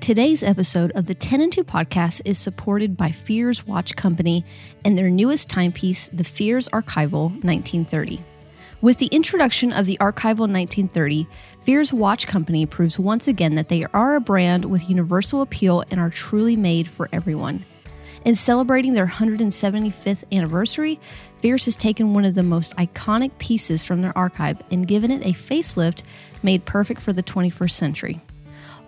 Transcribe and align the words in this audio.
Today's 0.00 0.44
episode 0.44 0.92
of 0.92 1.06
the 1.06 1.14
10 1.14 1.40
and 1.40 1.50
2 1.50 1.64
podcast 1.64 2.20
is 2.24 2.38
supported 2.38 2.96
by 2.96 3.10
Fears 3.10 3.66
Watch 3.66 3.96
Company 3.96 4.44
and 4.84 4.96
their 4.96 5.10
newest 5.10 5.48
timepiece, 5.48 6.08
the 6.12 6.22
Fears 6.22 6.68
Archival 6.68 7.30
1930. 7.42 8.22
With 8.84 8.98
the 8.98 9.06
introduction 9.06 9.72
of 9.72 9.86
the 9.86 9.96
Archival 9.96 10.40
1930, 10.40 11.26
Fears 11.62 11.90
Watch 11.90 12.26
Company 12.26 12.66
proves 12.66 12.98
once 12.98 13.26
again 13.26 13.54
that 13.54 13.70
they 13.70 13.86
are 13.94 14.14
a 14.14 14.20
brand 14.20 14.66
with 14.66 14.90
universal 14.90 15.40
appeal 15.40 15.82
and 15.90 15.98
are 15.98 16.10
truly 16.10 16.54
made 16.54 16.86
for 16.86 17.08
everyone. 17.10 17.64
In 18.26 18.34
celebrating 18.34 18.92
their 18.92 19.06
175th 19.06 20.24
anniversary, 20.30 21.00
Fears 21.40 21.64
has 21.64 21.76
taken 21.76 22.12
one 22.12 22.26
of 22.26 22.34
the 22.34 22.42
most 22.42 22.76
iconic 22.76 23.30
pieces 23.38 23.82
from 23.82 24.02
their 24.02 24.12
archive 24.18 24.60
and 24.70 24.86
given 24.86 25.10
it 25.10 25.24
a 25.24 25.32
facelift 25.32 26.02
made 26.42 26.66
perfect 26.66 27.00
for 27.00 27.14
the 27.14 27.22
21st 27.22 27.70
century. 27.70 28.20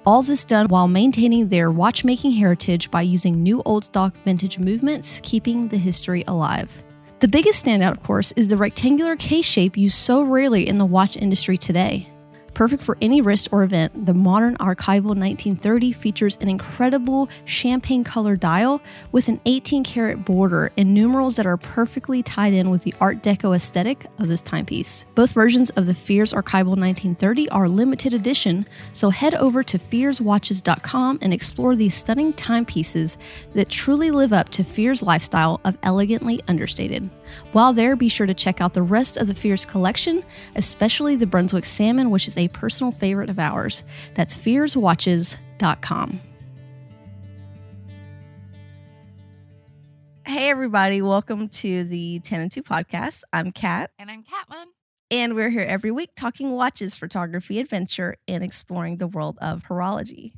All 0.04 0.22
this 0.22 0.44
done 0.44 0.68
while 0.68 0.88
maintaining 0.88 1.48
their 1.48 1.70
watchmaking 1.70 2.32
heritage 2.32 2.90
by 2.90 3.00
using 3.00 3.42
new 3.42 3.62
old 3.64 3.86
stock 3.86 4.14
vintage 4.26 4.58
movements, 4.58 5.22
keeping 5.24 5.68
the 5.68 5.78
history 5.78 6.22
alive. 6.28 6.82
The 7.18 7.28
biggest 7.28 7.64
standout, 7.64 7.92
of 7.92 8.02
course, 8.02 8.32
is 8.32 8.48
the 8.48 8.58
rectangular 8.58 9.16
case 9.16 9.46
shape 9.46 9.74
used 9.78 9.96
so 9.96 10.22
rarely 10.22 10.68
in 10.68 10.76
the 10.76 10.84
watch 10.84 11.16
industry 11.16 11.56
today. 11.56 12.06
Perfect 12.56 12.82
for 12.82 12.96
any 13.02 13.20
wrist 13.20 13.50
or 13.52 13.62
event, 13.64 14.06
the 14.06 14.14
modern 14.14 14.56
Archival 14.56 15.14
1930 15.14 15.92
features 15.92 16.38
an 16.40 16.48
incredible 16.48 17.28
champagne 17.44 18.02
color 18.02 18.34
dial 18.34 18.80
with 19.12 19.28
an 19.28 19.42
18 19.44 19.84
karat 19.84 20.24
border 20.24 20.72
and 20.78 20.94
numerals 20.94 21.36
that 21.36 21.44
are 21.44 21.58
perfectly 21.58 22.22
tied 22.22 22.54
in 22.54 22.70
with 22.70 22.80
the 22.80 22.94
Art 22.98 23.22
Deco 23.22 23.54
aesthetic 23.54 24.06
of 24.18 24.28
this 24.28 24.40
timepiece. 24.40 25.04
Both 25.14 25.32
versions 25.32 25.68
of 25.68 25.84
the 25.84 25.92
Fears 25.92 26.32
Archival 26.32 26.78
1930 26.78 27.50
are 27.50 27.68
limited 27.68 28.14
edition, 28.14 28.66
so 28.94 29.10
head 29.10 29.34
over 29.34 29.62
to 29.62 29.76
fearswatches.com 29.76 31.18
and 31.20 31.34
explore 31.34 31.76
these 31.76 31.94
stunning 31.94 32.32
timepieces 32.32 33.18
that 33.52 33.68
truly 33.68 34.10
live 34.10 34.32
up 34.32 34.48
to 34.52 34.64
Fears' 34.64 35.02
lifestyle 35.02 35.60
of 35.66 35.76
elegantly 35.82 36.40
understated. 36.48 37.10
While 37.52 37.72
there, 37.72 37.96
be 37.96 38.08
sure 38.08 38.26
to 38.26 38.32
check 38.32 38.62
out 38.62 38.72
the 38.72 38.82
rest 38.82 39.16
of 39.16 39.26
the 39.26 39.34
Fears 39.34 39.66
collection, 39.66 40.24
especially 40.54 41.16
the 41.16 41.26
Brunswick 41.26 41.66
Salmon, 41.66 42.10
which 42.10 42.28
is 42.28 42.38
a 42.38 42.45
personal 42.48 42.92
favorite 42.92 43.30
of 43.30 43.38
ours. 43.38 43.84
That's 44.14 44.36
fearswatches.com. 44.36 46.20
Hey, 50.26 50.50
everybody, 50.50 51.02
welcome 51.02 51.48
to 51.48 51.84
the 51.84 52.18
10 52.20 52.40
and 52.40 52.50
2 52.52 52.62
podcast. 52.62 53.22
I'm 53.32 53.52
Kat, 53.52 53.90
And 53.98 54.10
I'm 54.10 54.24
Catlin. 54.24 54.66
and 55.10 55.34
we're 55.36 55.50
here 55.50 55.62
every 55.62 55.92
week 55.92 56.10
talking 56.16 56.50
watches, 56.50 56.96
photography, 56.96 57.60
adventure, 57.60 58.16
and 58.26 58.42
exploring 58.42 58.96
the 58.96 59.06
world 59.06 59.38
of 59.40 59.62
horology. 59.64 60.32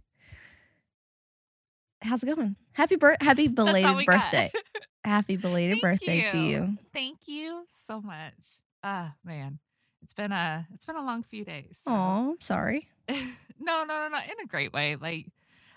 How's 2.03 2.23
it 2.23 2.27
going? 2.27 2.55
Happy 2.73 2.97
bir- 2.97 3.17
happy 3.23 3.49
belated 3.49 4.05
birthday. 4.07 4.53
Happy 5.05 5.37
belated 5.37 5.79
Thank 5.81 5.83
birthday 5.83 6.27
to 6.33 6.39
you. 6.39 6.77
Thank 6.93 7.21
you 7.27 7.65
so 7.87 8.03
much. 8.03 8.35
Ah, 8.85 9.15
man. 9.25 9.59
It's 10.09 10.15
been 10.15 10.33
a 10.33 10.67
it's 10.73 10.87
been 10.87 10.97
a 10.97 11.05
long 11.05 11.23
few 11.23 11.45
days. 11.45 11.79
so- 11.85 11.91
Oh, 11.93 12.37
sorry. 12.41 12.89
no, 13.11 13.15
no, 13.61 13.85
no, 13.85 14.09
no. 14.09 14.17
In 14.19 14.41
a 14.43 14.47
great 14.47 14.73
way. 14.73 14.97
Like 14.97 15.27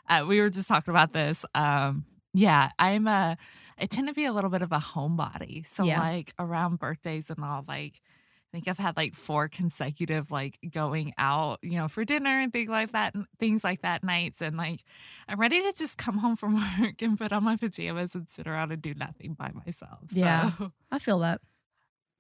uh, 0.07 0.23
we 0.25 0.39
were 0.39 0.49
just 0.49 0.69
talking 0.69 0.89
about 0.93 1.11
this. 1.11 1.43
Um, 1.53 2.05
yeah, 2.33 2.69
I'm 2.79 3.07
a 3.07 3.37
I 3.77 3.87
tend 3.87 4.07
to 4.07 4.13
be 4.13 4.23
a 4.23 4.31
little 4.31 4.49
bit 4.49 4.61
of 4.61 4.71
a 4.71 4.79
homebody. 4.79 5.65
So 5.65 5.83
Yeah. 5.83 5.99
like 5.99 6.33
around 6.39 6.79
birthdays 6.79 7.29
and 7.29 7.43
all, 7.43 7.65
like 7.67 7.99
I 7.99 8.47
think 8.53 8.69
I've 8.69 8.77
had 8.77 8.95
like 8.95 9.15
four 9.15 9.49
consecutive 9.49 10.31
like 10.31 10.57
going 10.71 11.13
out, 11.17 11.59
you 11.61 11.77
know, 11.77 11.89
for 11.89 12.05
dinner 12.05 12.39
and 12.39 12.53
things 12.53 12.69
like 12.69 12.93
that, 12.93 13.13
and 13.13 13.25
things 13.37 13.65
like 13.65 13.81
that 13.81 14.01
nights. 14.01 14.41
And 14.41 14.55
like 14.55 14.81
I'm 15.27 15.41
ready 15.41 15.61
to 15.61 15.73
just 15.73 15.97
come 15.97 16.19
home 16.19 16.37
from 16.37 16.55
work 16.79 17.01
and 17.01 17.17
put 17.17 17.33
on 17.33 17.43
my 17.43 17.57
pajamas 17.57 18.15
and 18.15 18.29
sit 18.29 18.47
around 18.47 18.71
and 18.71 18.81
do 18.81 18.93
nothing 18.93 19.33
by 19.33 19.51
myself. 19.51 19.99
Yeah. 20.13 20.51
I 20.89 20.99
feel 20.99 21.19
that. 21.19 21.41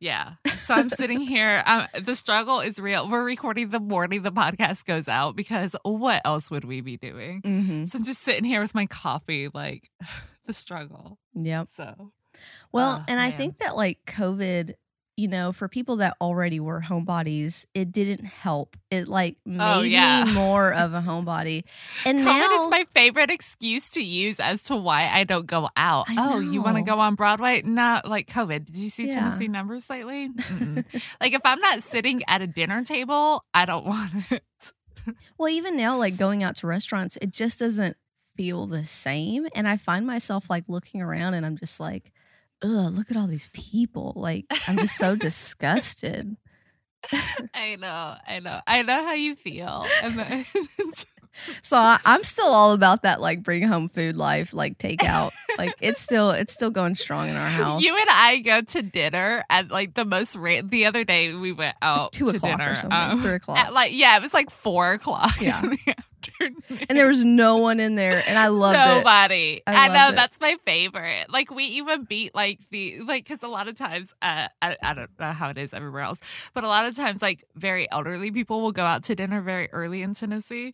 Yeah. 0.01 0.33
So 0.63 0.73
I'm 0.73 0.89
sitting 0.89 1.21
here. 1.21 1.63
Um, 1.65 1.87
the 2.03 2.15
struggle 2.15 2.59
is 2.59 2.79
real. 2.79 3.07
We're 3.07 3.23
recording 3.23 3.69
the 3.69 3.79
morning 3.79 4.23
the 4.23 4.31
podcast 4.31 4.83
goes 4.85 5.07
out 5.07 5.35
because 5.35 5.75
what 5.83 6.21
else 6.25 6.49
would 6.51 6.65
we 6.65 6.81
be 6.81 6.97
doing? 6.97 7.41
Mm-hmm. 7.43 7.85
So 7.85 7.97
I'm 7.99 8.03
just 8.03 8.21
sitting 8.21 8.43
here 8.43 8.61
with 8.61 8.75
my 8.75 8.87
coffee, 8.87 9.47
like 9.53 9.89
the 10.45 10.53
struggle. 10.53 11.19
Yep. 11.35 11.69
So 11.75 12.11
Well, 12.71 12.99
Oh, 13.01 13.05
and 13.07 13.19
I 13.19 13.31
think 13.31 13.59
that 13.59 13.75
like 13.77 13.99
COVID, 14.07 14.73
you 15.17 15.27
know, 15.27 15.51
for 15.51 15.67
people 15.67 15.97
that 15.97 16.15
already 16.21 16.59
were 16.59 16.81
homebodies, 16.81 17.65
it 17.73 17.91
didn't 17.91 18.25
help. 18.25 18.75
It 18.89 19.07
like 19.07 19.37
oh, 19.45 19.49
made 19.51 19.59
Oh, 19.61 19.81
yeah. 19.81 20.23
me 20.25 20.33
more 20.33 20.73
of 20.73 20.93
a 20.93 21.01
homebody. 21.01 21.63
And 22.05 22.19
COVID 22.19 22.23
now 22.25 22.63
is 22.63 22.69
my 22.69 22.85
favorite 22.93 23.29
excuse 23.29 23.89
to 23.91 24.01
use 24.03 24.39
as 24.39 24.63
to 24.63 24.75
why 24.75 25.07
I 25.09 25.23
don't 25.25 25.45
go 25.45 25.69
out. 25.75 26.05
I 26.09 26.15
Oh, 26.17 26.39
you 26.39 26.61
want 26.61 26.77
to 26.77 26.81
go 26.83 26.99
on 26.99 27.15
Broadway? 27.15 27.61
Not 27.61 28.07
like 28.07 28.27
COVID. 28.27 28.65
Did 28.65 28.75
you 28.77 28.89
see 28.89 29.07
Yeah. 29.07 29.15
Tennessee 29.15 29.47
numbers 29.47 29.89
lately? 29.89 30.29
Like 31.19 31.33
if 31.33 31.41
I'm 31.45 31.59
not 31.59 31.83
sitting 31.83 32.21
at 32.27 32.41
a 32.41 32.47
dinner 32.47 32.83
table, 32.83 33.43
I 33.53 33.65
don't 33.65 33.85
want 33.91 34.11
it. 34.31 34.43
well, 35.37 35.49
even 35.49 35.75
now, 35.75 35.97
like 35.97 36.17
going 36.17 36.41
out 36.43 36.55
to 36.57 36.67
restaurants, 36.67 37.17
it 37.21 37.31
just 37.31 37.59
doesn't 37.59 37.97
feel 38.37 38.65
the 38.65 38.83
same. 38.83 39.47
And 39.53 39.67
I 39.67 39.77
find 39.77 40.07
myself 40.07 40.49
like 40.49 40.63
looking 40.67 41.01
around 41.01 41.33
and 41.33 41.45
I'm 41.45 41.57
just 41.57 41.79
like, 41.79 42.11
ugh, 42.63 42.93
look 42.93 43.11
at 43.11 43.17
all 43.17 43.27
these 43.27 43.49
people. 43.53 44.13
Like 44.15 44.45
I'm 44.67 44.77
just 44.77 44.97
so 44.97 45.15
disgusted. 45.15 46.35
I 47.53 47.75
know, 47.77 48.15
I 48.27 48.39
know, 48.39 48.61
I 48.67 48.83
know 48.83 49.03
how 49.03 49.13
you 49.13 49.35
feel. 49.35 49.85
So 51.63 51.77
I, 51.77 51.97
I'm 52.05 52.25
still 52.25 52.47
all 52.47 52.73
about 52.73 53.03
that 53.03 53.21
like 53.21 53.41
bring 53.41 53.63
home 53.63 53.87
food 53.87 54.17
life, 54.17 54.53
like 54.53 54.77
takeout. 54.77 55.31
like 55.57 55.73
it's 55.79 56.01
still 56.01 56.31
it's 56.31 56.51
still 56.53 56.71
going 56.71 56.95
strong 56.95 57.29
in 57.29 57.35
our 57.37 57.47
house. 57.47 57.81
You 57.81 57.95
and 57.97 58.07
I 58.09 58.39
go 58.39 58.61
to 58.61 58.81
dinner 58.81 59.41
at 59.49 59.71
like 59.71 59.93
the 59.93 60.03
most 60.03 60.35
rate. 60.35 60.69
The 60.69 60.85
other 60.87 61.05
day 61.05 61.33
we 61.33 61.53
went 61.53 61.77
out 61.81 62.11
two 62.11 62.25
to 62.25 62.35
o'clock 62.35 62.57
dinner. 62.59 62.73
or 62.73 62.75
something. 62.75 62.91
um, 62.91 63.21
three 63.21 63.35
o'clock. 63.35 63.57
At 63.57 63.73
like 63.73 63.93
yeah, 63.93 64.17
it 64.17 64.21
was 64.21 64.33
like 64.33 64.49
four 64.49 64.91
o'clock. 64.91 65.39
Yeah. 65.39 65.61
And 66.89 66.97
there 66.97 67.07
was 67.07 67.23
no 67.23 67.57
one 67.57 67.79
in 67.79 67.95
there, 67.95 68.21
and 68.27 68.37
I 68.37 68.47
loved 68.47 68.75
it. 68.77 68.97
Nobody. 68.97 69.61
I 69.67 69.85
I, 69.85 69.87
know 69.93 70.09
it. 70.09 70.15
that's 70.15 70.39
my 70.39 70.57
favorite. 70.65 71.27
Like 71.29 71.51
we 71.51 71.63
even 71.65 72.03
beat 72.05 72.33
like 72.35 72.59
the 72.69 73.01
like 73.01 73.23
because 73.27 73.43
a 73.43 73.47
lot 73.47 73.67
of 73.67 73.75
times 73.75 74.13
uh, 74.21 74.47
I 74.61 74.77
I 74.81 74.93
don't 74.93 75.09
know 75.19 75.31
how 75.31 75.49
it 75.49 75.57
is 75.57 75.73
everywhere 75.73 76.01
else, 76.01 76.19
but 76.53 76.63
a 76.63 76.67
lot 76.67 76.85
of 76.85 76.95
times 76.95 77.21
like 77.21 77.43
very 77.55 77.89
elderly 77.91 78.31
people 78.31 78.61
will 78.61 78.71
go 78.71 78.83
out 78.85 79.03
to 79.05 79.15
dinner 79.15 79.41
very 79.41 79.69
early 79.71 80.01
in 80.01 80.13
Tennessee, 80.13 80.73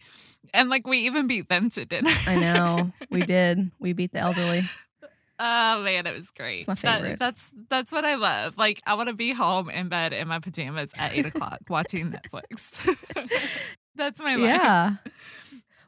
and 0.53 0.69
like 0.69 0.87
we 0.87 0.99
even 0.99 1.27
beat 1.27 1.49
them 1.49 1.69
to 1.71 1.85
dinner. 1.85 2.11
I 2.25 2.35
know 2.35 2.91
we 3.09 3.21
did. 3.23 3.71
We 3.79 3.93
beat 3.93 4.11
the 4.13 4.19
elderly. 4.19 4.63
Oh 5.39 5.83
man, 5.83 6.07
it 6.07 6.17
was 6.17 6.31
great. 6.31 6.67
my 6.67 6.73
That- 6.73 7.01
favorite. 7.01 7.19
that's 7.19 7.51
that's 7.69 7.91
what 7.91 8.03
I 8.05 8.15
love. 8.15 8.57
Like 8.57 8.81
I 8.87 8.95
want 8.95 9.09
to 9.09 9.15
be 9.15 9.33
home 9.33 9.69
in 9.69 9.87
bed 9.87 10.11
in 10.11 10.27
my 10.27 10.39
pajamas 10.39 10.89
at 10.95 11.13
eight 11.13 11.27
o'clock 11.27 11.59
watching 11.69 12.11
Netflix. 12.11 12.83
that's 13.95 14.19
my 14.19 14.35
life. 14.35 14.39
Yeah. 14.61 14.95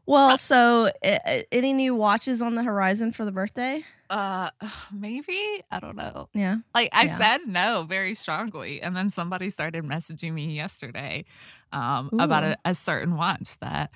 Well, 0.09 0.39
so 0.39 0.89
uh, 1.03 1.19
any 1.51 1.71
new 1.71 1.93
watches 1.93 2.41
on 2.41 2.55
the 2.55 2.63
horizon 2.63 3.11
for 3.11 3.25
the 3.25 3.31
birthday? 3.31 3.85
Uh, 4.09 4.49
maybe 4.91 5.61
I 5.69 5.79
don't 5.79 5.95
know. 5.95 6.29
Yeah. 6.33 6.57
Like 6.73 6.89
I 6.93 7.05
Yeah. 7.05 7.17
said 7.17 7.41
no 7.47 7.85
very 7.87 8.15
strongly, 8.15 8.81
and 8.81 8.95
then 8.95 9.11
somebody 9.11 9.51
started 9.51 9.83
messaging 9.83 10.33
me 10.33 10.55
yesterday 10.55 11.25
um, 11.71 12.09
about 12.17 12.43
a, 12.43 12.57
a 12.65 12.73
certain 12.73 13.15
watch 13.17 13.57
that 13.59 13.91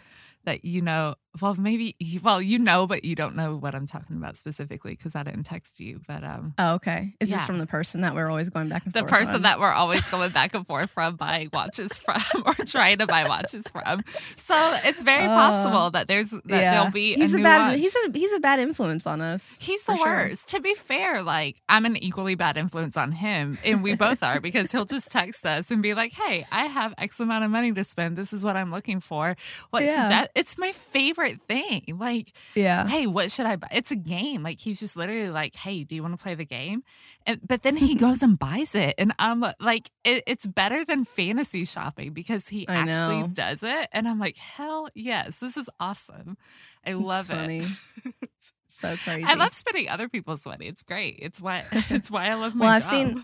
that 0.46 0.64
you 0.64 0.82
know. 0.84 1.16
Well, 1.42 1.56
maybe 1.56 1.96
well 2.24 2.42
you 2.42 2.60
know, 2.60 2.86
but 2.88 3.04
you 3.06 3.16
don't 3.16 3.36
know 3.36 3.56
what 3.56 3.74
I'm 3.76 3.88
talking 3.88 4.16
about 4.18 4.38
specifically 4.38 4.92
because 4.96 5.16
I 5.16 5.24
didn't 5.24 5.44
text 5.44 5.80
you. 5.80 6.02
But 6.08 6.24
um, 6.24 6.54
Oh, 6.58 6.76
okay. 6.76 7.14
Is 7.20 7.30
this 7.30 7.44
from 7.46 7.58
the 7.58 7.66
person 7.66 8.02
that 8.02 8.14
we're 8.16 8.30
always 8.30 8.50
going 8.50 8.70
back 8.70 8.86
and 8.86 8.94
the 8.94 9.00
forth? 9.00 9.10
person 9.12 9.36
on? 9.36 9.42
that 9.44 9.60
we're 9.60 9.72
always 9.72 10.08
going 10.12 10.32
back 10.32 10.54
and 10.54 10.66
forth 10.68 10.92
from 10.92 11.16
buying 11.16 11.50
watches 11.52 11.98
from 11.98 12.22
or 12.46 12.54
trying 12.66 13.00
to 13.00 13.08
buy 13.08 13.28
watches 13.28 13.68
from. 13.68 14.04
So 14.36 14.56
it's 14.84 15.02
very 15.02 15.24
Uh, 15.26 15.28
possible 15.30 15.90
that 15.92 16.08
there's 16.08 16.30
that 16.30 16.42
there'll 16.46 16.92
be 16.92 17.16
he's 17.16 17.34
a, 17.34 17.38
a, 17.38 17.40
new 17.40 17.44
bad 17.44 17.60
watch. 17.72 17.80
he's 17.80 17.96
a 17.96 18.12
he's 18.14 18.34
a 18.34 18.40
bad 18.40 18.60
influence 18.60 19.08
on 19.08 19.22
us. 19.22 19.58
He's 19.60 19.82
the 19.84 19.94
for 19.94 19.98
sure. 19.98 20.06
worst. 20.06 20.48
To 20.50 20.60
be 20.60 20.76
fair, 20.76 21.24
like 21.24 21.56
I'm 21.68 21.86
an 21.86 21.98
equally 21.98 22.36
bad 22.36 22.58
influence 22.58 22.96
on 22.98 23.12
him, 23.12 23.58
and 23.64 23.82
we 23.82 23.96
both 23.96 24.22
are 24.22 24.40
because 24.40 24.72
he'll 24.72 24.86
just 24.86 25.10
text 25.10 25.46
us 25.46 25.72
and 25.72 25.82
be 25.82 25.94
like, 25.94 26.14
"Hey, 26.14 26.46
I 26.52 26.66
have 26.66 26.94
X 26.98 27.20
amount 27.20 27.44
of 27.44 27.52
money 27.52 27.72
to 27.74 27.84
spend. 27.84 28.18
This 28.18 28.34
is 28.34 28.44
what 28.44 28.56
I'm 28.56 28.72
looking 28.72 29.00
for. 29.00 29.36
What 29.72 29.84
Yeah. 29.84 30.04
suggest?" 30.06 30.32
It's 30.36 30.58
my 30.58 30.72
favorite 30.74 31.23
favorite 31.24 31.42
thing. 31.48 31.98
Like, 31.98 32.32
Yeah. 32.56 32.88
hey, 32.88 33.08
what 33.08 33.32
should 33.32 33.46
I 33.46 33.56
buy? 33.56 33.68
It's 33.72 33.92
a 33.92 33.96
game. 33.96 34.44
Like 34.44 34.60
he's 34.60 34.80
just 34.80 34.96
literally 34.96 35.30
like, 35.30 35.56
hey, 35.56 35.84
do 35.84 35.96
you 35.96 36.02
want 36.02 36.18
to 36.18 36.22
play 36.22 36.36
the 36.36 36.46
game? 36.46 36.84
And 37.26 37.40
but 37.48 37.64
then 37.64 37.76
he 37.78 37.96
goes 38.06 38.22
and 38.22 38.38
buys 38.38 38.76
it, 38.76 38.96
and 38.98 39.14
I'm 39.20 39.44
like, 39.60 39.90
it, 40.04 40.24
it's 40.28 40.46
better 40.46 40.84
than 40.86 41.06
fantasy 41.06 41.64
shopping 41.66 42.12
because 42.14 42.48
he 42.50 42.68
I 42.68 42.76
actually 42.76 43.22
know. 43.22 43.28
does 43.28 43.64
it, 43.64 43.88
and 43.94 44.08
I'm 44.08 44.20
like, 44.20 44.38
hell 44.38 44.90
yes, 44.94 45.38
this 45.38 45.56
is 45.58 45.70
awesome. 45.80 46.38
I 46.86 46.94
love 46.94 47.28
funny. 47.28 47.66
it. 48.06 48.14
So 48.68 48.98
crazy. 48.98 49.24
I 49.26 49.36
love 49.36 49.54
spending 49.54 49.88
other 49.88 50.10
people's 50.10 50.46
money. 50.48 50.66
It's 50.68 50.82
great. 50.84 51.20
It's 51.22 51.40
why 51.40 51.64
it's 51.72 52.10
why 52.10 52.28
I 52.30 52.34
love 52.34 52.56
my 52.56 52.66
Well, 52.66 52.74
I've 52.74 52.82
job. 52.82 52.90
seen 52.90 53.24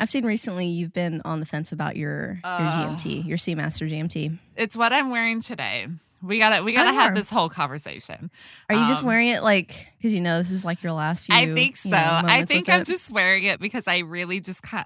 I've 0.00 0.08
seen 0.10 0.24
recently 0.24 0.66
you've 0.66 0.92
been 0.94 1.20
on 1.26 1.38
the 1.38 1.46
fence 1.46 1.70
about 1.70 1.96
your 1.96 2.40
your 2.42 2.42
Uh. 2.42 2.96
GMT, 2.96 3.26
your 3.26 3.36
Seamaster 3.36 3.88
GMT. 3.88 4.38
it's 4.56 4.74
what 4.76 4.92
I'm 4.94 5.10
wearing 5.10 5.42
today. 5.42 5.86
We 6.22 6.38
gotta 6.38 6.62
we 6.62 6.72
Oh, 6.72 6.76
gotta 6.76 6.92
have 6.92 7.14
this 7.14 7.30
whole 7.30 7.48
conversation. 7.48 8.30
Are 8.68 8.74
you 8.76 8.86
just 8.86 9.00
Um, 9.02 9.06
wearing 9.08 9.28
it 9.28 9.42
like 9.42 9.88
because 9.98 10.12
you 10.12 10.20
know 10.20 10.38
this 10.38 10.50
is 10.50 10.64
like 10.64 10.82
your 10.82 10.92
last 10.92 11.26
few? 11.26 11.34
I 11.34 11.46
think 11.54 11.76
so. 11.76 11.88
you 11.88 11.94
know, 11.94 12.20
I 12.24 12.44
think 12.44 12.68
I'm 12.68 12.82
it? 12.82 12.86
just 12.86 13.10
wearing 13.10 13.44
it 13.44 13.58
because 13.60 13.88
I 13.88 13.98
really 13.98 14.40
just 14.40 14.62
kind 14.62 14.84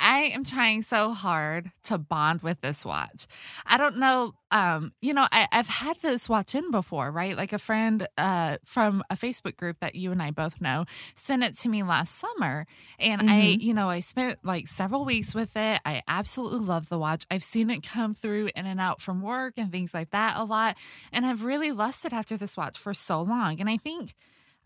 I 0.00 0.30
am 0.34 0.44
trying 0.44 0.82
so 0.82 1.12
hard 1.12 1.70
to 1.84 1.98
bond 1.98 2.42
with 2.42 2.60
this 2.60 2.84
watch. 2.84 3.26
I 3.66 3.76
don't 3.78 3.98
know. 3.98 4.32
Um, 4.50 4.92
you 5.00 5.14
know, 5.14 5.26
I, 5.32 5.48
I've 5.52 5.68
had 5.68 5.96
this 5.98 6.28
watch 6.28 6.54
in 6.54 6.70
before, 6.70 7.10
right? 7.10 7.36
Like 7.36 7.52
a 7.52 7.58
friend 7.58 8.06
uh, 8.18 8.58
from 8.64 9.02
a 9.10 9.16
Facebook 9.16 9.56
group 9.56 9.78
that 9.80 9.94
you 9.94 10.12
and 10.12 10.22
I 10.22 10.30
both 10.30 10.60
know 10.60 10.84
sent 11.16 11.42
it 11.42 11.58
to 11.60 11.68
me 11.68 11.82
last 11.82 12.16
summer. 12.18 12.66
And 12.98 13.30
I, 13.30 13.34
Mhm. 13.56 13.60
you 13.62 13.74
know, 13.74 13.88
I 13.88 14.00
spent 14.00 14.38
like 14.44 14.68
several 14.68 15.04
weeks 15.04 15.34
with 15.34 15.56
it. 15.56 15.80
I 15.84 16.02
absolutely 16.08 16.60
love 16.66 16.88
the 16.88 16.98
watch. 16.98 17.24
I've 17.30 17.42
seen 17.44 17.70
it 17.70 17.82
come 17.82 18.14
through 18.14 18.50
in 18.54 18.66
and 18.66 18.80
out 18.80 19.00
from 19.00 19.22
work 19.22 19.54
and 19.56 19.70
things 19.72 19.94
like 19.94 20.10
that 20.10 20.36
a 20.36 20.44
lot. 20.44 20.76
And 21.12 21.24
I've 21.26 21.44
really 21.44 21.72
lusted 21.72 22.12
after 22.12 22.36
this 22.36 22.56
watch 22.56 22.78
for 22.78 22.94
so 22.94 23.22
long. 23.22 23.60
And 23.60 23.68
I 23.70 23.76
think 23.76 24.14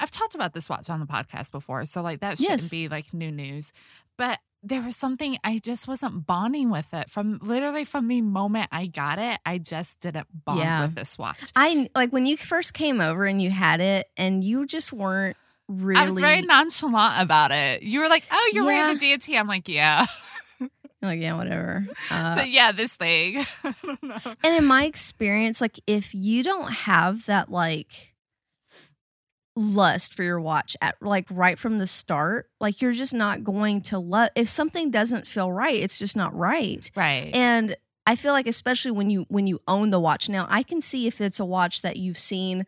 I've 0.00 0.10
talked 0.12 0.34
about 0.36 0.52
this 0.52 0.68
watch 0.68 0.88
on 0.90 1.00
the 1.00 1.06
podcast 1.06 1.50
before, 1.50 1.84
so 1.84 2.02
like 2.02 2.20
that 2.20 2.38
shouldn't 2.38 2.60
Yes. 2.62 2.70
be 2.70 2.88
like 2.88 3.12
new 3.12 3.32
news. 3.32 3.72
But 4.16 4.38
there 4.62 4.82
was 4.82 4.96
something 4.96 5.36
I 5.44 5.58
just 5.58 5.86
wasn't 5.86 6.26
bonding 6.26 6.70
with 6.70 6.92
it 6.92 7.10
from 7.10 7.38
literally 7.42 7.84
from 7.84 8.08
the 8.08 8.20
moment 8.20 8.68
I 8.72 8.86
got 8.86 9.18
it. 9.18 9.38
I 9.46 9.58
just 9.58 10.00
didn't 10.00 10.26
bond 10.44 10.58
Yeah. 10.60 10.82
with 10.82 10.94
this 10.96 11.16
watch. 11.16 11.52
I 11.54 11.88
like 11.94 12.12
when 12.12 12.26
you 12.26 12.36
first 12.36 12.74
came 12.74 13.00
over 13.00 13.24
and 13.24 13.40
you 13.40 13.50
had 13.50 13.80
it, 13.80 14.06
and 14.16 14.42
you 14.42 14.66
just 14.66 14.92
weren't 14.92 15.36
really. 15.68 16.00
I 16.00 16.10
was 16.10 16.18
very 16.20 16.42
nonchalant 16.42 17.22
about 17.22 17.52
it. 17.52 17.82
You 17.82 18.00
were 18.00 18.08
like, 18.08 18.26
"Oh, 18.30 18.50
you're 18.52 18.64
Yeah. 18.70 18.86
wearing 18.88 18.96
a 18.96 18.98
DT." 19.00 19.38
I'm 19.38 19.46
like, 19.46 19.68
"Yeah, 19.68 20.06
like 21.02 21.20
yeah, 21.20 21.36
whatever. 21.36 21.86
Uh, 22.10 22.34
but 22.36 22.48
yeah, 22.50 22.72
this 22.72 22.94
thing." 22.94 23.44
I 23.64 23.74
don't 23.84 24.02
know. 24.02 24.18
and 24.42 24.56
in 24.56 24.64
my 24.64 24.84
experience, 24.84 25.60
like 25.60 25.78
if 25.86 26.14
you 26.14 26.42
don't 26.42 26.72
have 26.72 27.26
that 27.26 27.50
like 27.50 28.14
lust 29.58 30.14
for 30.14 30.22
your 30.22 30.40
watch 30.40 30.76
at 30.80 30.94
like 31.02 31.26
right 31.30 31.58
from 31.58 31.78
the 31.78 31.86
start, 31.86 32.48
like 32.60 32.80
you're 32.80 32.92
just 32.92 33.12
not 33.12 33.42
going 33.44 33.80
to 33.82 33.98
love. 33.98 34.30
If 34.36 34.48
something 34.48 34.90
doesn't 34.90 35.26
feel 35.26 35.50
right, 35.52 35.74
it's 35.74 35.98
just 35.98 36.16
not 36.16 36.34
right. 36.36 36.90
Right. 36.94 37.30
And 37.34 37.76
I 38.06 38.14
feel 38.16 38.32
like 38.32 38.46
especially 38.46 38.92
when 38.92 39.10
you 39.10 39.26
when 39.28 39.46
you 39.46 39.60
own 39.68 39.90
the 39.90 40.00
watch 40.00 40.28
now, 40.28 40.46
I 40.48 40.62
can 40.62 40.80
see 40.80 41.06
if 41.06 41.20
it's 41.20 41.40
a 41.40 41.44
watch 41.44 41.82
that 41.82 41.96
you've 41.96 42.18
seen 42.18 42.64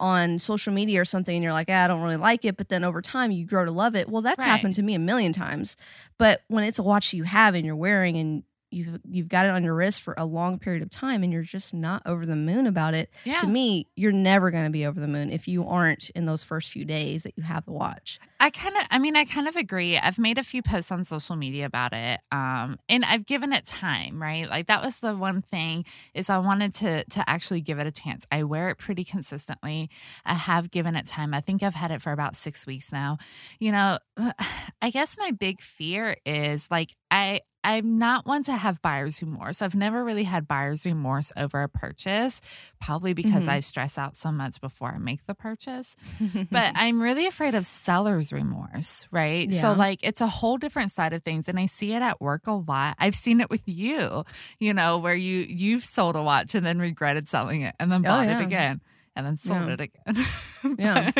on 0.00 0.38
social 0.38 0.72
media 0.72 1.00
or 1.00 1.04
something 1.04 1.34
and 1.34 1.42
you're 1.42 1.52
like, 1.52 1.68
ah, 1.70 1.84
I 1.84 1.88
don't 1.88 2.02
really 2.02 2.16
like 2.16 2.44
it, 2.44 2.56
but 2.56 2.68
then 2.68 2.84
over 2.84 3.00
time 3.00 3.30
you 3.30 3.46
grow 3.46 3.64
to 3.64 3.70
love 3.70 3.94
it. 3.96 4.08
Well, 4.08 4.22
that's 4.22 4.40
Right. 4.40 4.46
happened 4.48 4.74
to 4.74 4.82
me 4.82 4.94
a 4.94 4.98
million 4.98 5.32
times. 5.32 5.76
But 6.18 6.42
when 6.48 6.64
it's 6.64 6.78
a 6.78 6.82
watch 6.82 7.12
you 7.14 7.22
have 7.24 7.54
and 7.54 7.64
you're 7.64 7.76
wearing 7.76 8.16
and 8.16 8.42
you've 8.74 9.00
you've 9.08 9.28
got 9.28 9.46
it 9.46 9.50
on 9.50 9.62
your 9.62 9.74
wrist 9.74 10.02
for 10.02 10.14
a 10.18 10.24
long 10.24 10.58
period 10.58 10.82
of 10.82 10.90
time 10.90 11.22
and 11.22 11.32
you're 11.32 11.42
just 11.42 11.72
not 11.72 12.02
over 12.04 12.26
the 12.26 12.36
moon 12.36 12.66
about 12.66 12.94
it, 12.94 13.10
yeah. 13.24 13.36
to 13.36 13.46
me, 13.46 13.86
you're 13.96 14.12
never 14.12 14.50
going 14.50 14.64
to 14.64 14.70
be 14.70 14.84
over 14.84 15.00
the 15.00 15.08
moon 15.08 15.30
if 15.30 15.48
you 15.48 15.66
aren't 15.66 16.10
in 16.10 16.26
those 16.26 16.44
first 16.44 16.70
few 16.70 16.84
days 16.84 17.22
that 17.22 17.34
you 17.36 17.42
have 17.42 17.64
the 17.64 17.72
watch. 17.72 18.18
I 18.40 18.50
kind 18.50 18.76
of, 18.76 18.82
I 18.90 18.98
mean, 18.98 19.16
I 19.16 19.24
kind 19.24 19.48
of 19.48 19.56
agree. 19.56 19.96
I've 19.96 20.18
made 20.18 20.36
a 20.36 20.42
few 20.42 20.62
posts 20.62 20.92
on 20.92 21.04
social 21.04 21.36
media 21.36 21.64
about 21.64 21.92
it, 21.92 22.20
um, 22.30 22.78
and 22.88 23.04
I've 23.04 23.24
given 23.24 23.52
it 23.52 23.64
time. 23.64 24.20
Right, 24.20 24.48
like 24.48 24.66
that 24.66 24.82
was 24.82 24.98
the 24.98 25.16
one 25.16 25.40
thing 25.40 25.84
is 26.12 26.28
I 26.28 26.38
wanted 26.38 26.74
to 26.74 27.04
to 27.04 27.30
actually 27.30 27.60
give 27.60 27.78
it 27.78 27.86
a 27.86 27.92
chance. 27.92 28.26
I 28.30 28.42
wear 28.42 28.68
it 28.70 28.76
pretty 28.76 29.04
consistently. 29.04 29.88
I 30.24 30.34
have 30.34 30.70
given 30.70 30.96
it 30.96 31.06
time. 31.06 31.32
I 31.32 31.40
think 31.40 31.62
I've 31.62 31.74
had 31.74 31.90
it 31.90 32.02
for 32.02 32.12
about 32.12 32.36
six 32.36 32.66
weeks 32.66 32.92
now. 32.92 33.18
You 33.58 33.72
know, 33.72 33.98
I 34.82 34.90
guess 34.90 35.16
my 35.18 35.30
big 35.30 35.60
fear 35.60 36.16
is 36.26 36.66
like 36.70 36.94
I. 37.10 37.40
I'm 37.64 37.98
not 37.98 38.26
one 38.26 38.42
to 38.44 38.52
have 38.52 38.80
buyer's 38.82 39.20
remorse. 39.22 39.62
I've 39.62 39.74
never 39.74 40.04
really 40.04 40.24
had 40.24 40.46
buyer's 40.46 40.84
remorse 40.84 41.32
over 41.36 41.62
a 41.62 41.68
purchase, 41.68 42.40
probably 42.80 43.14
because 43.14 43.46
Mhm. 43.46 43.48
I 43.48 43.60
stress 43.60 43.96
out 43.98 44.16
so 44.16 44.30
much 44.30 44.60
before 44.60 44.92
I 44.94 44.98
make 44.98 45.24
the 45.26 45.34
purchase 45.34 45.96
but 46.50 46.72
I'm 46.76 47.00
really 47.02 47.26
afraid 47.26 47.54
of 47.54 47.66
seller's 47.66 48.32
remorse, 48.32 49.06
right? 49.10 49.50
So, 49.52 49.72
like, 49.72 50.00
it's 50.02 50.20
a 50.20 50.26
whole 50.26 50.58
different 50.58 50.92
side 50.92 51.12
of 51.12 51.22
things. 51.24 51.48
And 51.48 51.58
I 51.58 51.66
see 51.66 51.92
it 51.94 52.02
at 52.02 52.20
work 52.20 52.46
a 52.46 52.52
lot. 52.52 52.96
I've 52.98 53.14
seen 53.16 53.40
it 53.40 53.48
with 53.50 53.62
you, 53.66 54.24
you 54.60 54.74
know, 54.74 54.98
where 54.98 55.14
you, 55.16 55.40
you've 55.40 55.84
sold 55.84 56.16
a 56.16 56.22
watch 56.22 56.54
and 56.54 56.64
then 56.66 56.78
regretted 56.78 57.26
selling 57.28 57.62
it 57.62 57.74
and 57.80 57.90
then 57.90 58.00
Oh, 58.00 58.08
bought 58.10 58.26
yeah. 58.28 58.40
it 58.40 58.44
again 58.44 58.80
and 59.16 59.24
then 59.26 59.36
sold 59.38 59.66
Yeah. 59.68 59.72
it 59.74 59.80
again. 59.80 60.26
Yeah. 60.78 61.10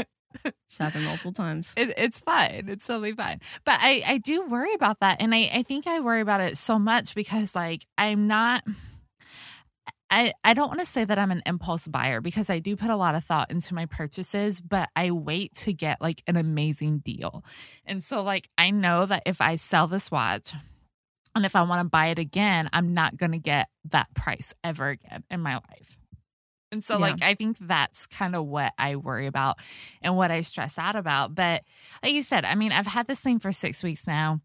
It's 0.45 0.79
happened 0.79 1.05
multiple 1.05 1.33
times. 1.33 1.73
It, 1.77 1.95
it's 1.97 2.19
fine. 2.19 2.67
It's 2.69 2.87
totally 2.87 3.13
fine. 3.13 3.41
But 3.65 3.79
I, 3.81 4.03
I 4.07 4.19
do 4.19 4.47
worry 4.47 4.75
about 4.75 5.01
that. 5.01 5.21
And 5.21 5.35
I, 5.35 5.51
I 5.55 5.63
think 5.63 5.87
I 5.87 6.01
worry 6.01 6.21
about 6.21 6.41
it 6.41 6.59
so 6.59 6.79
much 6.79 7.15
because, 7.15 7.55
like, 7.55 7.87
I'm 7.97 8.27
not. 8.27 8.65
I, 10.11 10.33
I 10.45 10.55
don't 10.55 10.69
want 10.69 10.81
to 10.81 10.87
say 10.87 11.05
that 11.05 11.19
I'm 11.19 11.33
an 11.33 11.43
impulse 11.45 11.89
buyer 11.89 12.21
because 12.21 12.49
I 12.49 12.61
do 12.61 12.77
put 12.77 12.91
a 12.91 12.97
lot 12.97 13.15
of 13.15 13.25
thought 13.25 13.51
into 13.51 13.75
my 13.75 13.87
purchases, 13.87 14.61
but 14.61 14.89
I 14.95 15.11
wait 15.11 15.55
to 15.57 15.73
get 15.73 16.01
like 16.01 16.23
an 16.27 16.37
amazing 16.37 16.99
deal. 16.99 17.45
And 17.85 18.05
so, 18.05 18.23
like, 18.23 18.49
I 18.57 18.71
know 18.71 19.07
that 19.07 19.25
if 19.27 19.41
I 19.41 19.57
sell 19.57 19.89
this 19.89 20.11
watch 20.11 20.53
and 21.35 21.45
if 21.45 21.57
I 21.57 21.63
want 21.63 21.81
to 21.81 21.89
buy 21.89 22.07
it 22.09 22.19
again, 22.19 22.71
I'm 22.73 22.95
not 22.95 23.17
going 23.17 23.33
to 23.33 23.39
get 23.39 23.69
that 23.91 24.15
price 24.15 24.55
ever 24.63 24.91
again 24.91 25.25
in 25.31 25.41
my 25.41 25.55
life. 25.55 25.99
And 26.73 26.83
so, 26.83 26.95
Yeah. 26.95 27.01
like, 27.13 27.23
I 27.23 27.35
think 27.35 27.57
that's 27.61 28.07
kind 28.07 28.35
of 28.35 28.47
what 28.47 28.73
I 28.79 28.97
worry 28.97 29.27
about 29.27 29.59
and 30.03 30.17
what 30.17 30.31
I 30.31 30.41
stress 30.41 30.79
out 30.79 30.97
about. 30.97 31.35
But 31.35 31.63
like 32.03 32.13
you 32.13 32.23
said, 32.23 32.45
I 32.45 32.55
mean, 32.55 32.73
I've 32.73 32.87
had 32.87 33.07
this 33.07 33.21
thing 33.21 33.39
for 33.39 33.53
six 33.53 33.83
weeks 33.83 34.07
now. 34.07 34.41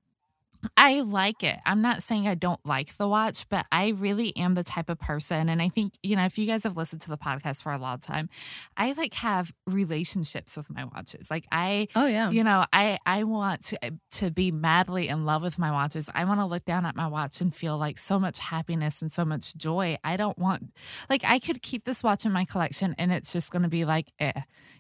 I 0.76 1.02
like 1.02 1.44
it. 1.44 1.58
I'm 1.66 1.82
not 1.82 2.04
saying 2.04 2.28
I 2.28 2.36
don't 2.36 2.60
like 2.66 2.98
the 2.98 3.08
watch, 3.08 3.48
but 3.50 3.66
I 3.72 3.90
really 3.90 4.36
am 4.36 4.56
the 4.56 4.64
type 4.64 4.90
of 4.90 5.00
person. 5.00 5.48
And 5.48 5.62
I 5.62 5.70
think, 5.70 5.94
you 6.04 6.16
know, 6.16 6.26
if 6.26 6.38
you 6.38 6.46
guys 6.46 6.64
have 6.64 6.76
listened 6.76 7.02
to 7.04 7.10
the 7.10 7.18
podcast 7.18 7.62
for 7.64 7.72
a 7.72 7.78
long 7.78 8.00
time, 8.00 8.30
I 8.76 8.92
like 8.94 9.14
have 9.16 9.54
relationships 9.66 10.58
with 10.58 10.70
my 10.70 10.86
watches. 10.86 11.32
Like 11.32 11.46
I, 11.52 11.88
Oh 11.96 12.06
yeah. 12.06 12.30
you 12.30 12.44
know, 12.44 12.66
I 12.74 13.00
I 13.06 13.24
want 13.24 13.64
to 13.66 13.80
to 14.12 14.32
be 14.32 14.52
madly 14.52 15.08
in 15.08 15.26
love 15.26 15.42
with 15.42 15.58
my 15.58 15.72
watches. 15.72 16.10
I 16.14 16.26
want 16.26 16.40
to 16.40 16.46
look 16.46 16.66
down 16.66 16.86
at 16.86 16.96
my 16.96 17.08
watch 17.08 17.42
and 17.42 17.56
feel 17.56 17.78
like 17.78 17.98
so 17.98 18.20
much 18.20 18.40
happiness 18.40 19.02
and 19.02 19.12
so 19.12 19.24
much 19.24 19.56
joy. 19.56 19.98
I 20.04 20.18
don't 20.18 20.38
want 20.38 20.74
like 21.10 21.24
I 21.24 21.40
could 21.40 21.62
keep 21.62 21.86
this 21.86 22.04
watch 22.04 22.26
in 22.26 22.32
my 22.32 22.46
collection 22.46 22.96
and 22.98 23.12
it's 23.12 23.32
just 23.32 23.52
going 23.52 23.64
to 23.64 23.70
be 23.70 23.86
like 23.86 24.12
eh. 24.20 24.34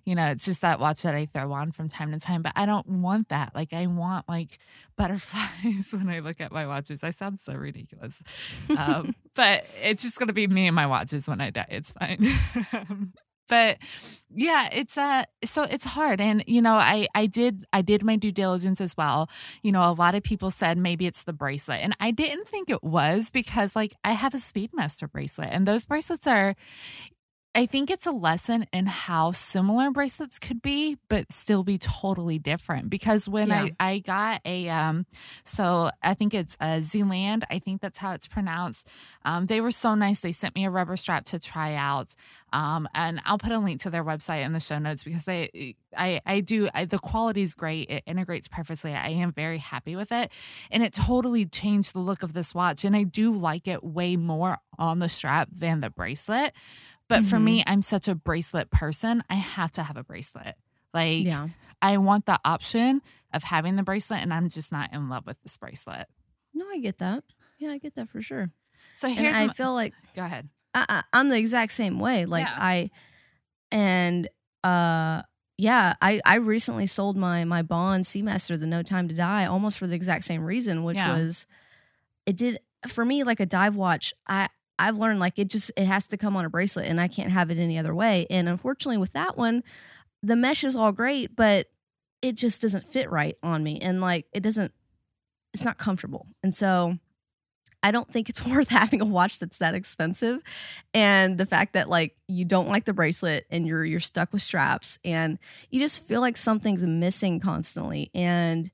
You 0.09 0.15
know, 0.15 0.31
it's 0.31 0.43
just 0.43 0.61
that 0.61 0.79
watch 0.79 1.03
that 1.03 1.13
I 1.13 1.27
throw 1.27 1.51
on 1.51 1.71
from 1.71 1.87
time 1.87 2.11
to 2.13 2.19
time, 2.19 2.41
but 2.41 2.53
I 2.55 2.65
don't 2.65 2.87
want 2.87 3.29
that. 3.29 3.53
Like 3.53 3.73
I 3.73 3.85
want 3.85 4.27
like 4.27 4.57
butterflies 4.97 5.89
when 5.93 6.09
I 6.09 6.17
look 6.17 6.41
at 6.41 6.51
my 6.51 6.65
watches. 6.65 7.03
I 7.03 7.11
sound 7.11 7.39
so 7.39 7.53
ridiculous. 7.53 8.19
Um, 8.75 9.13
but 9.35 9.65
it's 9.83 10.01
just 10.01 10.17
going 10.17 10.25
to 10.25 10.33
be 10.33 10.47
me 10.47 10.65
and 10.65 10.75
my 10.75 10.87
watches 10.87 11.27
when 11.27 11.39
I 11.39 11.51
die. 11.51 11.67
It's 11.69 11.91
fine. 11.91 12.27
But 13.47 13.77
yeah 14.31 14.69
it's 14.71 14.95
uh 14.95 15.23
so 15.43 15.63
it's 15.63 15.83
hard 15.83 16.21
and 16.21 16.43
you 16.45 16.61
know 16.61 16.75
i 16.75 17.07
i 17.15 17.25
did 17.25 17.65
i 17.73 17.81
did 17.81 18.03
my 18.03 18.15
due 18.15 18.31
diligence 18.31 18.79
as 18.79 18.95
well 18.95 19.27
you 19.63 19.71
know 19.71 19.89
a 19.89 19.91
lot 19.91 20.13
of 20.13 20.21
people 20.21 20.51
said 20.51 20.77
maybe 20.77 21.07
it's 21.07 21.23
the 21.23 21.33
bracelet 21.33 21.79
and 21.81 21.95
i 21.99 22.11
didn't 22.11 22.47
think 22.47 22.69
it 22.69 22.83
was 22.83 23.31
because 23.31 23.75
like 23.75 23.95
i 24.03 24.11
have 24.11 24.35
a 24.35 24.37
speedmaster 24.37 25.11
bracelet 25.11 25.49
and 25.51 25.67
those 25.67 25.83
bracelets 25.83 26.27
are 26.27 26.55
I 27.55 27.65
think 27.65 27.89
it's 27.89 28.05
a 28.05 28.11
lesson 28.11 28.67
in 28.71 28.85
how 28.85 29.31
similar 29.31 29.89
bracelets 29.89 30.37
could 30.37 30.61
be, 30.61 30.97
but 31.07 31.33
still 31.33 31.63
be 31.63 31.79
totally 31.79 32.37
different. 32.37 32.89
Because 32.91 33.27
when 33.27 33.49
Yeah. 33.49 33.69
I, 33.79 33.91
I 33.93 33.99
got 33.99 34.41
a, 34.45 34.69
um, 34.69 35.07
so 35.45 35.89
I 36.03 36.13
think 36.13 36.35
it's 36.35 36.55
a 36.61 36.81
Zealand, 36.83 37.45
I 37.49 37.57
think 37.57 37.81
that's 37.81 37.97
how 37.97 38.11
it's 38.11 38.27
pronounced. 38.27 38.87
Um, 39.25 39.47
they 39.47 39.61
were 39.61 39.71
so 39.71 39.95
nice. 39.95 40.19
They 40.19 40.31
sent 40.31 40.55
me 40.55 40.65
a 40.65 40.69
rubber 40.69 40.95
strap 40.95 41.25
to 41.25 41.39
try 41.39 41.73
out. 41.73 42.15
Um, 42.53 42.87
and 42.95 43.21
I'll 43.25 43.37
put 43.37 43.51
a 43.51 43.59
link 43.59 43.81
to 43.81 43.89
their 43.89 44.03
website 44.03 44.43
in 44.43 44.53
the 44.53 44.59
show 44.59 44.79
notes 44.79 45.03
because 45.03 45.25
they, 45.25 45.75
I, 45.95 46.21
I 46.25 46.39
do, 46.41 46.69
I, 46.73 46.85
the 46.85 46.97
quality 46.97 47.41
is 47.41 47.55
great. 47.55 47.89
It 47.89 48.03
integrates 48.07 48.47
perfectly. 48.47 48.93
I 48.93 49.09
am 49.09 49.31
very 49.31 49.59
happy 49.59 49.95
with 49.95 50.11
it. 50.11 50.31
And 50.71 50.83
it 50.83 50.93
totally 50.93 51.45
changed 51.45 51.93
the 51.93 51.99
look 51.99 52.23
of 52.23 52.33
this 52.33 52.53
watch. 52.53 52.85
And 52.85 52.95
I 52.95 53.03
do 53.03 53.33
like 53.35 53.67
it 53.67 53.83
way 53.83 54.15
more 54.17 54.57
on 54.77 54.99
the 54.99 55.09
strap 55.09 55.49
than 55.51 55.81
the 55.81 55.89
bracelet. 55.89 56.53
But 57.09 57.25
for 57.25 57.35
Mhm. 57.37 57.43
me, 57.43 57.63
I'm 57.67 57.81
such 57.81 58.07
a 58.07 58.15
bracelet 58.15 58.69
person. 58.71 59.23
I 59.29 59.35
have 59.35 59.71
to 59.73 59.83
have 59.83 59.97
a 59.97 60.03
bracelet. 60.03 60.55
Like, 60.93 61.25
yeah. 61.25 61.49
I 61.81 61.97
want 61.97 62.25
the 62.25 62.39
option 62.45 63.01
of 63.33 63.43
having 63.43 63.75
the 63.75 63.83
bracelet, 63.83 64.21
and 64.21 64.33
I'm 64.33 64.47
just 64.47 64.71
not 64.71 64.93
in 64.93 65.09
love 65.09 65.25
with 65.25 65.41
this 65.41 65.57
bracelet. 65.57 66.07
No, 66.53 66.65
I 66.69 66.79
get 66.79 66.99
that. 66.99 67.23
Yeah, 67.57 67.71
I 67.71 67.77
get 67.79 67.95
that 67.95 68.09
for 68.09 68.21
sure. 68.21 68.51
So 68.95 69.07
And 69.07 69.17
here's, 69.17 69.35
I 69.35 69.47
my- 69.47 69.53
feel 69.53 69.73
like 69.73 69.93
go 70.15 70.23
ahead. 70.23 70.49
I, 70.73 70.85
I, 70.87 71.03
I'm 71.13 71.29
the 71.29 71.37
exact 71.37 71.71
same 71.73 71.99
way. 71.99 72.25
Like 72.25 72.45
Yeah. 72.47 72.55
I, 72.57 72.89
and 73.71 74.27
uh 74.63 75.23
yeah, 75.57 75.95
I 76.01 76.21
I 76.25 76.35
recently 76.35 76.85
sold 76.87 77.17
my 77.17 77.43
my 77.43 77.61
Bond 77.61 78.05
Seamaster, 78.05 78.59
the 78.59 78.65
No 78.67 78.81
Time 78.81 79.07
to 79.09 79.15
Die, 79.15 79.45
almost 79.45 79.77
for 79.77 79.87
the 79.87 79.95
exact 79.95 80.23
same 80.25 80.43
reason, 80.43 80.83
which 80.83 80.97
Yeah. 80.97 81.17
was 81.17 81.45
it 82.25 82.35
did 82.37 82.59
for 82.87 83.03
me 83.03 83.23
like 83.23 83.39
a 83.39 83.45
dive 83.45 83.75
watch. 83.75 84.13
I 84.27 84.47
I've 84.79 84.97
learned 84.97 85.19
like 85.19 85.37
it 85.37 85.49
just 85.49 85.71
it 85.75 85.85
has 85.85 86.07
to 86.07 86.17
come 86.17 86.35
on 86.35 86.45
a 86.45 86.49
bracelet, 86.49 86.87
and 86.87 86.99
I 86.99 87.07
can't 87.07 87.31
have 87.31 87.51
it 87.51 87.59
any 87.59 87.77
other 87.77 87.93
way. 87.93 88.25
And 88.29 88.47
unfortunately, 88.47 88.97
with 88.97 89.13
that 89.13 89.37
one, 89.37 89.63
the 90.23 90.35
mesh 90.35 90.63
is 90.63 90.75
all 90.75 90.93
great, 90.93 91.35
but 91.35 91.67
it 92.21 92.35
just 92.35 92.61
doesn't 92.61 92.85
fit 92.85 93.11
right 93.11 93.37
on 93.43 93.61
me, 93.61 93.79
and 93.79 94.01
like 94.01 94.25
it 94.33 94.39
doesn't, 94.39 94.71
it's 95.53 95.65
not 95.65 95.77
comfortable, 95.77 96.27
and 96.41 96.55
so. 96.55 96.97
I 97.81 97.91
don't 97.91 98.11
think 98.11 98.27
it's 98.27 98.45
worth 98.45 98.67
having 98.67 98.99
a 98.99 99.05
watch 99.05 99.39
that's 99.39 99.59
that 99.59 99.73
expensive. 99.73 100.41
And 100.93 101.37
the 101.37 101.45
fact 101.45 101.71
that 101.75 101.87
like 101.87 102.13
you 102.27 102.43
don't 102.43 102.67
like 102.67 102.83
the 102.83 102.91
bracelet 102.91 103.45
and 103.49 103.65
you're 103.65 103.85
you're 103.85 104.01
stuck 104.01 104.33
with 104.33 104.41
straps 104.41 104.99
and 105.05 105.39
you 105.69 105.79
just 105.79 106.05
feel 106.05 106.19
like 106.19 106.35
something's 106.35 106.83
missing 106.83 107.39
constantly. 107.39 108.11
And 108.13 108.69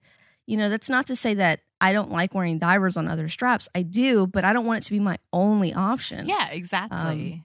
you 0.47 0.57
know, 0.57 0.69
that's 0.69 0.89
not 0.89 1.05
to 1.05 1.15
say 1.15 1.35
that 1.35 1.59
I 1.85 1.93
don't 1.93 2.09
like 2.09 2.33
wearing 2.33 2.57
divers 2.57 2.97
on 2.97 3.07
other 3.07 3.29
straps. 3.29 3.69
I 3.75 3.83
do, 3.83 4.25
but 4.25 4.43
I 4.43 4.53
don't 4.53 4.65
want 4.65 4.83
it 4.83 4.87
to 4.87 4.91
be 4.91 4.99
my 4.99 5.19
only 5.31 5.71
option. 5.71 6.27
Yeah, 6.27 6.49
exactly. 6.49 6.97
Um, 7.33 7.43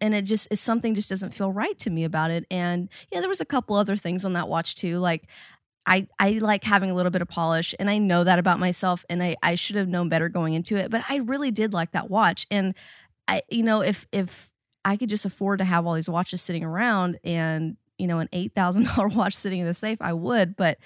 and 0.00 0.12
it 0.12 0.22
just 0.22 0.48
is 0.50 0.60
something 0.60 0.92
just 0.96 1.08
doesn't 1.08 1.34
feel 1.34 1.52
right 1.52 1.78
to 1.78 1.90
me 1.90 2.02
about 2.02 2.32
it. 2.32 2.46
And 2.50 2.88
yeah, 3.12 3.20
there 3.20 3.28
was 3.28 3.40
a 3.40 3.44
couple 3.44 3.76
other 3.76 3.94
things 3.94 4.24
on 4.24 4.32
that 4.32 4.48
watch 4.48 4.74
too. 4.74 4.98
Like 4.98 5.28
I, 5.86 6.08
I 6.18 6.32
like 6.32 6.64
having 6.64 6.90
a 6.90 6.94
little 6.94 7.12
bit 7.12 7.22
of 7.22 7.28
polish 7.28 7.76
and 7.78 7.88
I 7.88 7.98
know 7.98 8.24
that 8.24 8.40
about 8.40 8.58
myself 8.58 9.04
and 9.08 9.22
I, 9.22 9.36
I 9.40 9.54
should 9.54 9.76
have 9.76 9.86
known 9.86 10.08
better 10.08 10.28
going 10.28 10.54
into 10.54 10.74
it, 10.74 10.90
but 10.90 11.04
I 11.08 11.18
really 11.18 11.52
did 11.52 11.72
like 11.72 11.92
that 11.92 12.10
watch. 12.10 12.44
And 12.50 12.74
I, 13.28 13.42
you 13.48 13.62
know, 13.62 13.82
if, 13.82 14.04
if 14.10 14.50
I 14.84 14.96
could 14.96 15.10
just 15.10 15.24
afford 15.24 15.60
to 15.60 15.64
have 15.64 15.86
all 15.86 15.94
these 15.94 16.08
watches 16.08 16.42
sitting 16.42 16.64
around 16.64 17.20
and, 17.22 17.76
you 17.98 18.06
know, 18.06 18.18
an 18.18 18.28
$8,000 18.32 19.14
watch 19.14 19.34
sitting 19.34 19.60
in 19.60 19.66
the 19.66 19.74
safe, 19.74 19.98
I 20.00 20.12
would. 20.12 20.56
But 20.56 20.78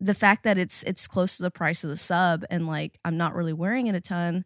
the 0.00 0.14
fact 0.14 0.44
that 0.44 0.58
it's, 0.58 0.82
it's 0.84 1.06
close 1.06 1.36
to 1.36 1.42
the 1.42 1.50
price 1.50 1.82
of 1.84 1.90
the 1.90 1.96
sub 1.96 2.44
and 2.50 2.66
like, 2.66 2.98
I'm 3.04 3.16
not 3.16 3.34
really 3.34 3.52
wearing 3.52 3.86
it 3.88 3.94
a 3.94 4.00
ton, 4.00 4.44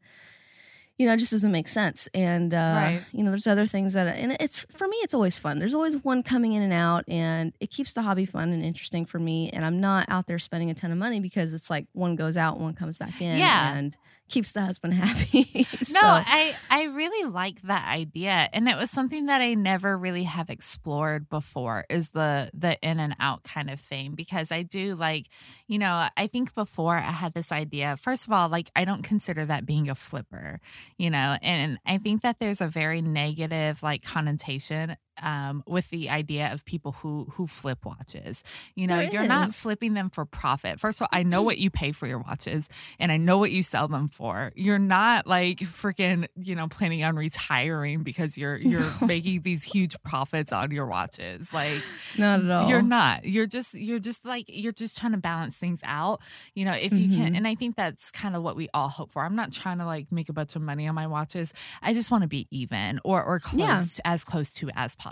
you 0.98 1.06
know, 1.06 1.12
it 1.12 1.18
just 1.18 1.30
doesn't 1.32 1.52
make 1.52 1.68
sense. 1.68 2.08
And, 2.14 2.54
uh, 2.54 2.56
Right. 2.56 3.02
you 3.12 3.22
know, 3.22 3.30
there's 3.30 3.46
other 3.46 3.66
things 3.66 3.92
that, 3.92 4.06
and 4.06 4.34
it's, 4.40 4.64
for 4.74 4.88
me, 4.88 4.96
it's 5.02 5.12
always 5.12 5.38
fun. 5.38 5.58
There's 5.58 5.74
always 5.74 5.96
one 5.98 6.22
coming 6.22 6.54
in 6.54 6.62
and 6.62 6.72
out 6.72 7.04
and 7.06 7.52
it 7.60 7.70
keeps 7.70 7.92
the 7.92 8.00
hobby 8.00 8.24
fun 8.24 8.50
and 8.50 8.64
interesting 8.64 9.04
for 9.04 9.18
me. 9.18 9.50
And 9.50 9.62
I'm 9.64 9.78
not 9.78 10.06
out 10.08 10.26
there 10.26 10.38
spending 10.38 10.70
a 10.70 10.74
ton 10.74 10.90
of 10.92 10.96
money 10.98 11.20
because 11.20 11.52
it's 11.52 11.68
like 11.68 11.86
one 11.92 12.16
goes 12.16 12.38
out, 12.38 12.58
one 12.58 12.72
comes 12.74 12.96
back 12.96 13.20
in 13.20 13.36
Yeah. 13.36 13.76
and 13.76 13.94
keeps 14.28 14.52
the 14.52 14.62
husband 14.62 14.94
happy. 14.94 15.66
No, 15.90 16.00
I 16.02 16.56
I 16.68 16.84
really 16.84 17.30
like 17.30 17.62
that 17.62 17.88
idea, 17.88 18.48
and 18.52 18.68
it 18.68 18.76
was 18.76 18.90
something 18.90 19.26
that 19.26 19.40
I 19.40 19.54
never 19.54 19.96
really 19.96 20.24
have 20.24 20.50
explored 20.50 21.28
before. 21.28 21.84
Is 21.88 22.10
the 22.10 22.50
the 22.52 22.78
in 22.80 23.00
and 23.00 23.16
out 23.20 23.44
kind 23.44 23.70
of 23.70 23.80
thing 23.80 24.14
because 24.14 24.52
I 24.52 24.62
do 24.62 24.94
like, 24.94 25.28
you 25.66 25.78
know, 25.78 26.08
I 26.16 26.26
think 26.26 26.54
before 26.54 26.96
I 26.96 27.00
had 27.10 27.34
this 27.34 27.52
idea. 27.52 27.96
First 27.96 28.26
of 28.26 28.32
all, 28.32 28.48
like 28.48 28.70
I 28.76 28.84
don't 28.84 29.02
consider 29.02 29.46
that 29.46 29.64
being 29.64 29.88
a 29.88 29.94
flipper, 29.94 30.60
you 30.98 31.10
know, 31.10 31.38
and 31.42 31.78
I 31.86 31.98
think 31.98 32.22
that 32.22 32.38
there's 32.38 32.60
a 32.60 32.68
very 32.68 33.00
negative 33.00 33.82
like 33.82 34.02
connotation 34.02 34.96
um, 35.22 35.62
with 35.66 35.90
the 35.90 36.10
idea 36.10 36.52
of 36.52 36.64
people 36.64 36.92
who 36.92 37.26
who 37.34 37.46
flip 37.46 37.84
watches. 37.84 38.42
You 38.74 38.86
know, 38.86 38.96
There 38.96 39.12
you're 39.12 39.26
not 39.26 39.48
is. 39.50 39.60
flipping 39.60 39.94
them 39.94 40.10
for 40.10 40.24
profit. 40.24 40.78
First 40.80 41.00
of 41.00 41.04
all, 41.04 41.18
I 41.18 41.22
know 41.22 41.42
what 41.42 41.58
you 41.58 41.70
pay 41.70 41.92
for 41.92 42.06
your 42.06 42.18
watches 42.18 42.68
and 42.98 43.10
I 43.10 43.16
know 43.16 43.38
what 43.38 43.50
you 43.50 43.62
sell 43.62 43.88
them 43.88 44.08
for. 44.08 44.52
You're 44.56 44.78
not 44.78 45.26
like 45.26 45.58
freaking, 45.60 46.26
you 46.36 46.54
know, 46.54 46.68
planning 46.68 47.02
on 47.04 47.16
retiring 47.16 48.02
because 48.02 48.36
you're 48.36 48.56
you're 48.70 48.84
making 49.00 49.42
these 49.42 49.64
huge 49.64 49.96
profits 50.02 50.52
on 50.52 50.70
your 50.70 50.86
watches. 50.86 51.52
Like 51.52 51.82
not 52.18 52.44
at 52.44 52.50
all. 52.50 52.68
you're 52.68 52.82
not. 52.82 53.24
You're 53.24 53.46
just 53.46 53.74
you're 53.74 53.98
just 53.98 54.24
like 54.26 54.44
you're 54.48 54.72
just 54.72 54.98
trying 54.98 55.12
to 55.12 55.18
balance 55.18 55.56
things 55.56 55.80
out. 55.84 56.20
You 56.54 56.64
know, 56.66 56.72
if 56.72 56.92
you 56.92 57.08
can 57.08 57.32
Mhm. 57.32 57.36
and 57.38 57.48
I 57.48 57.54
think 57.54 57.76
that's 57.76 58.10
kind 58.10 58.36
of 58.36 58.42
what 58.42 58.56
we 58.56 58.68
all 58.74 58.88
hope 58.88 59.10
for. 59.12 59.24
I'm 59.24 59.36
not 59.36 59.52
trying 59.52 59.78
to 59.78 59.86
like 59.86 60.10
make 60.12 60.28
a 60.28 60.32
bunch 60.32 60.56
of 60.56 60.62
money 60.62 60.86
on 60.86 60.94
my 60.94 61.06
watches. 61.06 61.52
I 61.82 61.92
just 61.94 62.10
want 62.10 62.22
to 62.22 62.28
be 62.28 62.46
even 62.50 63.00
or 63.04 63.22
or 63.22 63.40
close 63.40 63.60
Yeah. 63.60 63.84
as 64.04 64.24
close 64.24 64.52
to 64.54 64.68
as 64.74 64.94
possible. 64.94 65.05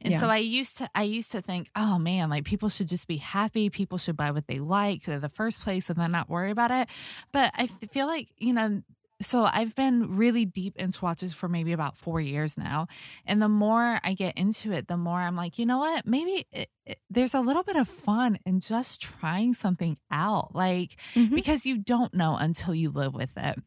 And 0.00 0.12
so 0.20 0.28
I 0.28 0.38
used 0.38 0.78
to 0.78 0.90
I 0.94 1.02
used 1.04 1.32
to 1.32 1.40
think, 1.42 1.68
oh 1.74 1.98
man, 1.98 2.28
like 2.30 2.44
people 2.44 2.68
should 2.68 2.88
just 2.88 3.06
be 3.08 3.16
happy. 3.16 3.70
People 3.70 3.98
should 3.98 4.16
buy 4.16 4.30
what 4.30 4.46
they 4.46 4.58
like 4.58 5.06
in 5.08 5.20
the 5.20 5.28
first 5.28 5.60
place 5.62 5.88
and 5.90 5.98
then 5.98 6.12
not 6.12 6.28
worry 6.28 6.50
about 6.50 6.70
it. 6.70 6.88
But 7.32 7.52
I 7.54 7.66
feel 7.66 8.06
like, 8.06 8.28
you 8.38 8.52
know, 8.52 8.82
so 9.22 9.44
I've 9.50 9.74
been 9.74 10.16
really 10.16 10.44
deep 10.44 10.76
into 10.76 11.02
watches 11.02 11.32
for 11.32 11.48
maybe 11.48 11.72
about 11.72 11.96
four 11.96 12.20
years 12.20 12.58
now. 12.58 12.86
And 13.24 13.40
the 13.40 13.48
more 13.48 13.98
I 14.04 14.12
get 14.12 14.36
into 14.36 14.72
it, 14.72 14.88
the 14.88 14.98
more 14.98 15.18
I'm 15.18 15.34
like, 15.36 15.58
you 15.58 15.64
know 15.64 15.78
what? 15.78 16.06
Maybe 16.06 16.46
it, 16.52 16.68
it, 16.84 16.98
there's 17.08 17.32
a 17.32 17.40
little 17.40 17.62
bit 17.62 17.76
of 17.76 17.88
fun 17.88 18.38
in 18.44 18.60
just 18.60 19.00
trying 19.00 19.54
something 19.54 19.96
out. 20.10 20.54
Like, 20.54 20.96
Mhm. 21.14 21.34
because 21.34 21.64
you 21.64 21.78
don't 21.78 22.12
know 22.12 22.36
until 22.36 22.74
you 22.74 22.90
live 22.90 23.14
with 23.14 23.32
it. 23.38 23.58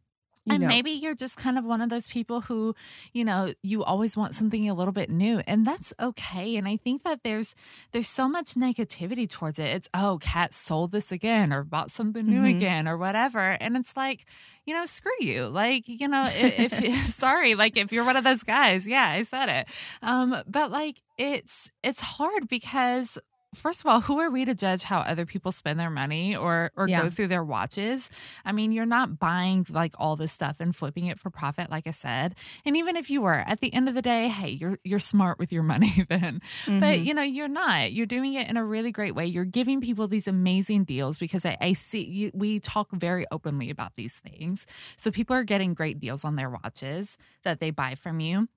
You 0.50 0.56
and 0.56 0.62
know. 0.64 0.68
maybe 0.68 0.92
you're 0.92 1.16
just 1.16 1.38
kind 1.38 1.58
of 1.58 1.64
one 1.66 1.82
of 1.82 1.90
those 1.90 2.08
people 2.08 2.42
who, 2.42 2.76
you 3.14 3.24
know, 3.24 3.54
you 3.62 3.84
always 3.84 4.18
want 4.18 4.36
something 4.36 4.70
a 4.70 4.74
little 4.74 4.92
bit 4.92 5.10
new, 5.10 5.42
and 5.48 5.66
that's 5.66 5.94
okay. 6.00 6.56
And 6.58 6.68
I 6.68 6.78
think 6.78 7.04
that 7.04 7.22
there's 7.24 7.56
there's 7.92 8.08
so 8.08 8.28
much 8.28 8.56
negativity 8.56 9.30
towards 9.30 9.60
it. 9.60 9.68
It's 9.68 9.90
oh, 9.94 10.18
cat 10.22 10.54
sold 10.54 10.92
this 10.92 11.12
again 11.12 11.54
or 11.54 11.64
bought 11.64 11.92
something 11.92 12.26
new 12.26 12.42
Mhm. 12.42 12.56
again 12.58 12.88
or 12.88 12.98
whatever, 12.98 13.40
and 13.60 13.78
it's 13.78 13.96
like, 13.96 14.26
you 14.66 14.74
know, 14.74 14.86
screw 14.86 15.12
you. 15.20 15.48
Like, 15.48 15.88
you 15.88 16.08
know, 16.08 16.24
i- 16.24 16.32
if, 16.34 16.74
sorry, 17.16 17.56
like 17.56 17.78
if 17.78 17.92
you're 17.92 18.04
one 18.06 18.18
of 18.18 18.24
those 18.24 18.44
guys, 18.44 18.88
yeah, 18.88 19.08
I 19.10 19.24
said 19.24 19.50
it. 19.50 19.68
Um, 20.02 20.44
but 20.48 20.72
like 20.72 21.02
it's 21.18 21.70
it's 21.84 22.02
hard 22.02 22.48
because 22.48 23.18
first 23.56 23.82
of 23.82 23.88
all, 23.88 24.02
who 24.02 24.20
are 24.20 24.30
we 24.30 24.46
to 24.46 24.54
judge 24.54 24.84
how 24.84 25.00
other 25.00 25.26
people 25.26 25.52
spend 25.52 25.80
their 25.80 25.90
money 25.90 26.36
or 26.36 26.72
or 26.76 26.88
Yeah. 26.88 27.08
go 27.08 27.10
through 27.10 27.28
their 27.30 27.44
watches? 27.44 28.10
I 28.46 28.52
mean, 28.52 28.72
you're 28.72 28.86
not 28.86 29.20
buying 29.20 29.66
like 29.70 29.94
all 29.98 30.16
this 30.16 30.32
stuff 30.32 30.58
and 30.60 30.76
flipping 30.76 31.06
it 31.08 31.20
for 31.20 31.30
profit, 31.30 31.70
like 31.70 31.88
I 31.88 31.92
said. 31.92 32.36
And 32.66 32.78
even 32.78 32.96
if 32.96 33.10
you 33.10 33.22
were, 33.22 33.34
at 33.36 33.60
the 33.60 33.74
end 33.74 33.90
of 33.90 33.96
the 33.96 34.02
day, 34.02 34.28
hey, 34.28 34.50
you're 34.50 34.78
you're 34.84 35.00
smart 35.00 35.40
with 35.40 35.52
your 35.52 35.64
money 35.74 36.06
then. 36.10 36.42
But 36.80 37.00
Mhm. 37.00 37.02
you 37.02 37.14
know, 37.14 37.24
you're 37.24 37.48
not. 37.48 37.92
You're 37.92 38.06
doing 38.06 38.34
it 38.36 38.48
in 38.50 38.58
a 38.58 38.66
really 38.66 38.92
great 38.92 39.16
way. 39.16 39.26
You're 39.26 39.46
giving 39.46 39.82
people 39.82 40.08
these 40.08 40.28
amazing 40.28 40.84
deals 40.86 41.18
because 41.18 41.46
I, 41.46 41.58
I 41.60 41.74
see 41.74 42.04
you, 42.06 42.32
we 42.34 42.60
talk 42.60 42.92
very 42.92 43.26
openly 43.32 43.70
about 43.70 43.96
these 43.96 44.14
things. 44.16 44.66
So 44.98 45.12
people 45.12 45.36
are 45.36 45.44
getting 45.44 45.74
great 45.74 46.00
deals 46.00 46.24
on 46.24 46.36
their 46.36 46.50
watches 46.50 47.18
that 47.44 47.60
they 47.60 47.72
buy 47.72 47.96
from 47.96 48.20
you. 48.20 48.48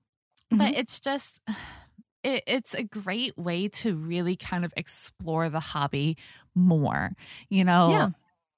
But 0.57 0.75
Mhm. 0.75 0.77
it's 0.77 0.99
just 0.99 1.41
it, 2.23 2.43
it's 2.47 2.73
a 2.73 2.83
great 2.83 3.37
way 3.37 3.67
to 3.69 3.95
really 3.95 4.35
kind 4.35 4.65
of 4.65 4.73
explore 4.77 5.49
the 5.49 5.59
hobby 5.59 6.17
more. 6.55 7.11
You 7.49 7.63
know, 7.65 7.89
Yeah. 7.91 8.09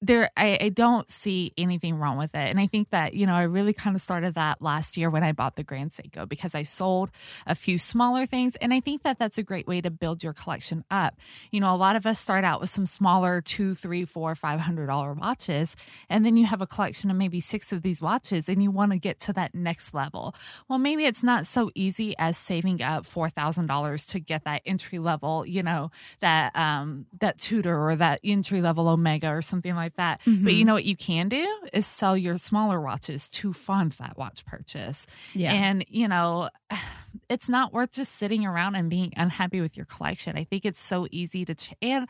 There 0.02 0.30
I, 0.36 0.58
I 0.60 0.68
don't 0.68 1.10
see 1.10 1.52
anything 1.56 1.96
wrong 1.96 2.18
with 2.18 2.34
it. 2.34 2.50
And 2.50 2.60
I 2.60 2.66
think 2.66 2.90
that, 2.90 3.14
you 3.14 3.26
know, 3.26 3.34
I 3.34 3.44
really 3.44 3.72
kind 3.72 3.96
of 3.96 4.02
started 4.02 4.34
that 4.34 4.60
last 4.60 4.96
year 4.96 5.08
when 5.08 5.24
I 5.24 5.32
bought 5.32 5.56
the 5.56 5.64
Grand 5.64 5.92
Seiko 5.92 6.28
because 6.28 6.54
I 6.54 6.64
sold 6.64 7.10
a 7.46 7.54
few 7.54 7.78
smaller 7.78 8.26
things. 8.26 8.56
And 8.56 8.74
I 8.74 8.80
think 8.80 9.02
that 9.04 9.18
that's 9.18 9.38
a 9.38 9.42
great 9.42 9.66
way 9.66 9.80
to 9.80 9.90
build 9.90 10.22
your 10.22 10.34
collection 10.34 10.84
up. 10.90 11.16
You 11.50 11.60
know, 11.60 11.74
a 11.74 11.76
lot 11.76 11.96
of 11.96 12.04
us 12.04 12.20
start 12.20 12.44
out 12.44 12.60
with 12.60 12.68
some 12.68 12.84
smaller 12.84 13.40
two, 13.40 13.74
three, 13.74 14.04
four, 14.04 14.34
five 14.34 14.60
hundred 14.60 14.86
dollar 14.88 15.14
watches. 15.14 15.76
And 16.10 16.26
then 16.26 16.36
you 16.36 16.44
have 16.44 16.60
a 16.60 16.66
collection 16.66 17.10
of 17.10 17.16
maybe 17.16 17.40
six 17.40 17.72
of 17.72 17.80
these 17.80 18.02
watches 18.02 18.50
and 18.50 18.62
you 18.62 18.70
want 18.70 18.92
to 18.92 18.98
get 18.98 19.18
to 19.20 19.32
that 19.32 19.54
next 19.54 19.94
level. 19.94 20.34
Well, 20.68 20.78
maybe 20.78 21.06
it's 21.06 21.22
not 21.22 21.46
so 21.46 21.70
easy 21.74 22.14
as 22.18 22.36
saving 22.36 22.82
up 22.82 23.06
four 23.06 23.30
thousand 23.30 23.66
dollars 23.66 24.04
to 24.06 24.20
get 24.20 24.44
that 24.44 24.60
entry 24.66 24.98
level, 24.98 25.46
you 25.46 25.62
know, 25.62 25.90
that 26.20 26.54
um 26.54 27.06
that 27.18 27.38
Tudor 27.38 27.88
or 27.88 27.96
that 27.96 28.20
entry 28.22 28.60
level 28.60 28.88
Omega 28.88 29.30
or 29.30 29.40
something 29.40 29.74
like 29.74 29.85
that. 29.94 30.20
But 30.26 30.52
you 30.52 30.64
Mhm. 30.64 30.66
know 30.66 30.74
what 30.74 30.84
you 30.84 30.96
can 30.96 31.28
do 31.28 31.46
is 31.72 31.86
sell 31.86 32.16
your 32.16 32.36
smaller 32.36 32.80
watches 32.80 33.28
to 33.30 33.52
fund 33.52 33.92
that 33.92 34.18
watch 34.18 34.44
purchase. 34.44 35.06
yeah. 35.34 35.52
And, 35.52 35.84
you 35.88 36.08
know, 36.08 36.50
it's 37.30 37.48
not 37.48 37.72
worth 37.72 37.92
just 37.92 38.12
sitting 38.12 38.44
around 38.44 38.74
and 38.74 38.90
being 38.90 39.12
unhappy 39.16 39.60
with 39.60 39.76
your 39.76 39.86
collection. 39.86 40.36
I 40.36 40.44
think 40.44 40.64
it's 40.66 40.82
so 40.82 41.06
easy 41.10 41.44
to, 41.44 41.54
ch- 41.54 41.74
and 41.80 42.08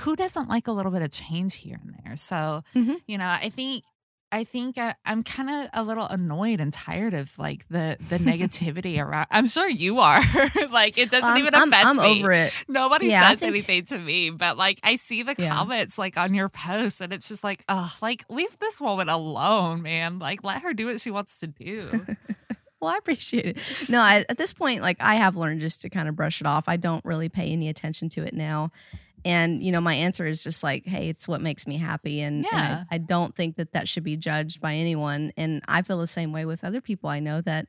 who 0.00 0.14
doesn't 0.16 0.48
like 0.48 0.66
a 0.68 0.72
little 0.72 0.92
bit 0.92 1.02
of 1.02 1.10
change 1.10 1.54
here 1.56 1.78
and 1.82 1.94
there? 2.04 2.16
So, 2.16 2.62
Mhm. 2.74 2.96
you 3.06 3.18
know, 3.18 3.28
I 3.28 3.50
think. 3.50 3.84
I 4.36 4.44
think 4.44 4.76
I, 4.76 4.94
I'm 5.06 5.22
kind 5.22 5.48
of 5.48 5.70
a 5.72 5.82
little 5.82 6.04
annoyed 6.06 6.60
and 6.60 6.70
tired 6.70 7.14
of 7.14 7.38
like 7.38 7.66
the 7.70 7.96
the 8.10 8.18
negativity 8.18 8.98
around. 9.02 9.28
I'm 9.30 9.46
sure 9.46 9.66
you 9.66 10.00
are. 10.00 10.20
like 10.70 10.98
it 10.98 11.10
doesn't 11.10 11.38
even 11.38 11.54
I'm, 11.54 11.68
affect 11.72 11.86
I'm 11.86 11.96
me. 11.96 12.20
over 12.20 12.32
it. 12.32 12.52
Nobody 12.68 13.06
Yeah, 13.08 13.30
says 13.30 13.38
think- 13.40 13.48
anything 13.50 13.84
to 13.86 13.98
me, 13.98 14.28
but 14.28 14.58
like 14.58 14.78
I 14.82 14.96
see 14.96 15.22
the 15.22 15.34
Yeah. 15.38 15.54
comments 15.56 15.96
like 15.96 16.18
on 16.18 16.34
your 16.34 16.50
posts, 16.50 17.00
and 17.00 17.14
it's 17.14 17.28
just 17.28 17.42
like, 17.42 17.64
oh, 17.70 17.90
like 18.02 18.24
leave 18.28 18.58
this 18.58 18.78
woman 18.78 19.08
alone, 19.08 19.80
man. 19.80 20.18
Like 20.18 20.44
let 20.44 20.60
her 20.62 20.74
do 20.74 20.86
what 20.86 21.00
she 21.00 21.10
wants 21.10 21.38
to 21.40 21.46
do. 21.46 22.04
Well, 22.78 22.92
I 22.92 22.98
appreciate 22.98 23.46
it. 23.46 23.88
No, 23.88 24.00
I, 24.02 24.26
at 24.28 24.36
this 24.36 24.52
point, 24.52 24.82
like 24.82 24.98
I 25.00 25.14
have 25.14 25.34
learned 25.34 25.62
just 25.62 25.80
to 25.80 25.88
kind 25.88 26.10
of 26.10 26.14
brush 26.14 26.42
it 26.42 26.46
off. 26.46 26.64
I 26.68 26.76
don't 26.76 27.02
really 27.06 27.30
pay 27.30 27.50
any 27.50 27.70
attention 27.70 28.10
to 28.10 28.22
it 28.22 28.34
now. 28.34 28.70
And, 29.24 29.62
you 29.62 29.72
know, 29.72 29.80
my 29.80 29.94
answer 29.94 30.24
is 30.24 30.42
just 30.42 30.62
like, 30.62 30.86
hey, 30.86 31.08
it's 31.08 31.26
what 31.26 31.40
makes 31.40 31.66
me 31.66 31.76
happy. 31.78 32.20
And, 32.20 32.44
and 32.46 32.46
Yeah. 32.52 32.84
I, 32.90 32.94
I 32.96 32.98
don't 32.98 33.34
think 33.34 33.56
that 33.56 33.72
that 33.72 33.88
should 33.88 34.04
be 34.04 34.16
judged 34.16 34.60
by 34.60 34.74
anyone. 34.74 35.32
And 35.36 35.62
I 35.66 35.82
feel 35.82 35.98
the 35.98 36.06
same 36.06 36.32
way 36.32 36.44
with 36.44 36.62
other 36.62 36.80
people 36.80 37.10
I 37.10 37.18
know 37.20 37.40
that, 37.40 37.66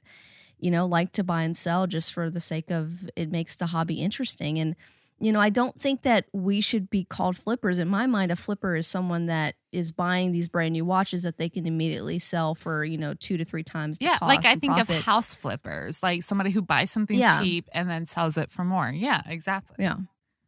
you 0.59 0.69
know, 0.71 0.85
like 0.85 1.13
to 1.13 1.23
buy 1.23 1.41
and 1.43 1.57
sell 1.57 1.87
just 1.87 2.13
for 2.13 2.29
the 2.29 2.39
sake 2.39 2.69
of 2.71 3.09
it 3.15 3.31
makes 3.31 3.55
the 3.55 3.67
hobby 3.67 4.01
interesting. 4.01 4.59
And, 4.59 4.75
you 5.19 5.31
know, 5.31 5.39
I 5.39 5.49
don't 5.49 5.79
think 5.79 6.03
that 6.03 6.25
we 6.31 6.61
should 6.61 6.91
be 6.91 7.03
called 7.03 7.37
flippers. 7.37 7.79
In 7.79 7.87
my 7.87 8.05
mind, 8.05 8.31
a 8.31 8.35
flipper 8.35 8.75
is 8.75 8.85
someone 8.85 9.25
that 9.25 9.55
is 9.71 9.91
buying 9.91 10.31
these 10.31 10.47
brand 10.47 10.73
new 10.73 10.85
watches 10.85 11.23
that 11.23 11.37
they 11.39 11.49
can 11.49 11.65
immediately 11.65 12.19
sell 12.19 12.53
for, 12.53 12.85
you 12.85 12.99
know, 12.99 13.15
two 13.15 13.35
to 13.37 13.43
three 13.45 13.63
times. 13.63 13.97
yeah, 13.99 14.19
like 14.21 14.45
I 14.45 14.55
think 14.57 14.73
profit. 14.75 14.97
of 14.99 15.03
house 15.05 15.33
flippers, 15.33 16.03
like 16.03 16.21
somebody 16.21 16.51
who 16.51 16.61
buys 16.61 16.91
something 16.91 17.17
Yeah. 17.17 17.41
cheap 17.41 17.67
and 17.71 17.89
then 17.89 18.05
sells 18.05 18.37
it 18.37 18.51
for 18.51 18.63
more. 18.63 18.89
Yeah, 18.91 19.23
exactly. 19.25 19.77
Yeah. 19.79 19.95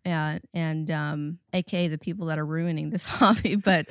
Yeah, 0.05 0.39
and 0.53 0.89
um, 0.91 1.39
aka 1.53 1.87
the 1.87 1.97
people 1.97 2.27
that 2.27 2.39
are 2.39 2.45
ruining 2.45 2.89
this 2.89 3.05
hobby, 3.19 3.55
but 3.55 3.87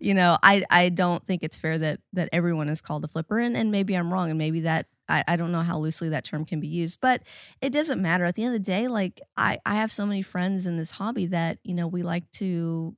you 0.00 0.12
know, 0.14 0.36
I 0.42 0.64
I 0.70 0.88
don't 0.88 1.24
think 1.26 1.42
it's 1.42 1.56
fair 1.56 1.78
that 1.78 2.00
that 2.12 2.28
everyone 2.32 2.68
is 2.68 2.80
called 2.80 3.04
a 3.04 3.08
flipper, 3.08 3.38
and 3.38 3.56
and 3.56 3.70
maybe 3.70 3.94
I'm 3.94 4.12
wrong, 4.12 4.28
and 4.30 4.38
maybe 4.38 4.60
that 4.60 4.86
I, 5.08 5.22
I 5.28 5.36
don't 5.36 5.52
know 5.52 5.62
how 5.62 5.78
loosely 5.78 6.08
that 6.10 6.24
term 6.24 6.44
can 6.44 6.58
be 6.60 6.66
used, 6.68 7.00
but 7.00 7.22
it 7.60 7.70
doesn't 7.70 8.02
matter. 8.02 8.24
At 8.24 8.34
the 8.34 8.44
end 8.44 8.54
of 8.54 8.62
the 8.62 8.66
day, 8.66 8.88
like 8.88 9.20
I 9.36 9.58
I 9.64 9.76
have 9.76 9.92
so 9.92 10.04
many 10.04 10.22
friends 10.22 10.66
in 10.66 10.76
this 10.78 10.90
hobby 10.92 11.26
that 11.26 11.58
you 11.62 11.74
know 11.74 11.86
we 11.86 12.02
like 12.02 12.28
to, 12.32 12.96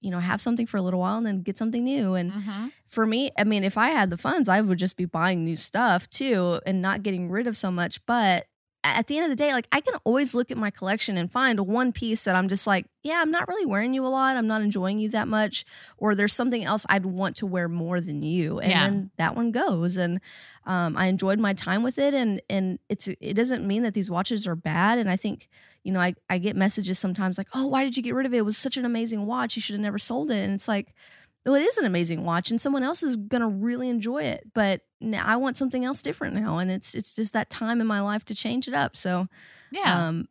you 0.00 0.10
know, 0.10 0.20
have 0.20 0.40
something 0.40 0.66
for 0.66 0.76
a 0.76 0.82
little 0.82 1.00
while 1.00 1.16
and 1.18 1.26
then 1.26 1.42
get 1.42 1.58
something 1.58 1.82
new, 1.84 2.14
and 2.14 2.32
hmm 2.32 2.68
for 2.88 3.04
me, 3.04 3.32
I 3.36 3.42
mean, 3.42 3.64
if 3.64 3.76
I 3.76 3.88
had 3.90 4.10
the 4.10 4.16
funds, 4.16 4.48
I 4.48 4.60
would 4.60 4.78
just 4.78 4.96
be 4.96 5.06
buying 5.06 5.44
new 5.44 5.56
stuff 5.56 6.08
too 6.08 6.60
and 6.64 6.80
not 6.80 7.02
getting 7.02 7.28
rid 7.28 7.48
of 7.48 7.56
so 7.56 7.68
much. 7.72 8.04
But 8.06 8.46
at 8.94 9.06
the 9.06 9.16
end 9.16 9.24
of 9.24 9.30
the 9.30 9.42
day, 9.42 9.52
like 9.52 9.66
I 9.72 9.80
can 9.80 9.94
always 10.04 10.34
look 10.34 10.50
at 10.50 10.56
my 10.56 10.70
collection 10.70 11.16
and 11.16 11.30
find 11.30 11.60
one 11.60 11.92
piece 11.92 12.24
that 12.24 12.36
I'm 12.36 12.48
just 12.48 12.66
like, 12.66 12.86
yeah, 13.02 13.20
I'm 13.22 13.30
not 13.30 13.48
really 13.48 13.66
wearing 13.66 13.94
you 13.94 14.04
a 14.04 14.08
lot. 14.08 14.36
I'm 14.36 14.46
not 14.46 14.62
enjoying 14.62 14.98
you 14.98 15.08
that 15.10 15.28
much. 15.28 15.64
Or 15.96 16.14
there's 16.14 16.32
something 16.32 16.64
else 16.64 16.84
I'd 16.88 17.06
want 17.06 17.36
to 17.36 17.46
wear 17.46 17.68
more 17.68 18.00
than 18.00 18.22
you. 18.22 18.58
And 18.58 18.70
Yeah. 18.70 18.80
then 18.84 19.10
that 19.16 19.34
one 19.36 19.50
goes. 19.52 19.96
And 19.96 20.20
um, 20.64 20.96
I 20.96 21.06
enjoyed 21.06 21.38
my 21.38 21.52
time 21.52 21.82
with 21.82 21.98
it. 21.98 22.14
And 22.14 22.40
and 22.50 22.78
it's 22.88 23.08
it 23.08 23.34
doesn't 23.34 23.66
mean 23.66 23.82
that 23.84 23.94
these 23.94 24.10
watches 24.10 24.46
are 24.46 24.56
bad. 24.56 24.98
And 24.98 25.08
I 25.10 25.16
think, 25.16 25.48
you 25.84 25.92
know, 25.92 26.00
I, 26.00 26.14
I 26.28 26.38
get 26.38 26.56
messages 26.56 26.98
sometimes 26.98 27.38
like, 27.38 27.48
oh, 27.54 27.66
why 27.66 27.84
did 27.84 27.96
you 27.96 28.02
get 28.02 28.14
rid 28.14 28.26
of 28.26 28.34
it? 28.34 28.38
It 28.38 28.44
was 28.44 28.58
such 28.58 28.76
an 28.76 28.84
amazing 28.84 29.26
watch. 29.26 29.56
You 29.56 29.62
should 29.62 29.74
have 29.74 29.82
never 29.82 29.98
sold 29.98 30.30
it. 30.30 30.42
And 30.42 30.52
it's 30.54 30.68
like, 30.68 30.92
well, 31.46 31.54
it 31.54 31.62
is 31.62 31.78
an 31.78 31.86
amazing 31.86 32.24
watch, 32.24 32.50
and 32.50 32.60
someone 32.60 32.82
else 32.82 33.02
is 33.02 33.16
gonna 33.16 33.48
really 33.48 33.88
enjoy 33.88 34.24
it. 34.24 34.52
But 34.54 34.82
now 35.00 35.24
I 35.26 35.36
want 35.36 35.56
something 35.56 35.84
else 35.84 36.02
different 36.02 36.36
now, 36.36 36.58
and 36.58 36.70
it's 36.70 36.94
it's 36.94 37.14
just 37.16 37.32
that 37.32 37.48
time 37.50 37.80
in 37.80 37.86
my 37.86 38.00
life 38.00 38.24
to 38.26 38.34
change 38.34 38.68
it 38.68 38.74
up. 38.74 38.96
So, 38.96 39.28
Yeah. 39.70 40.08
um, 40.08 40.28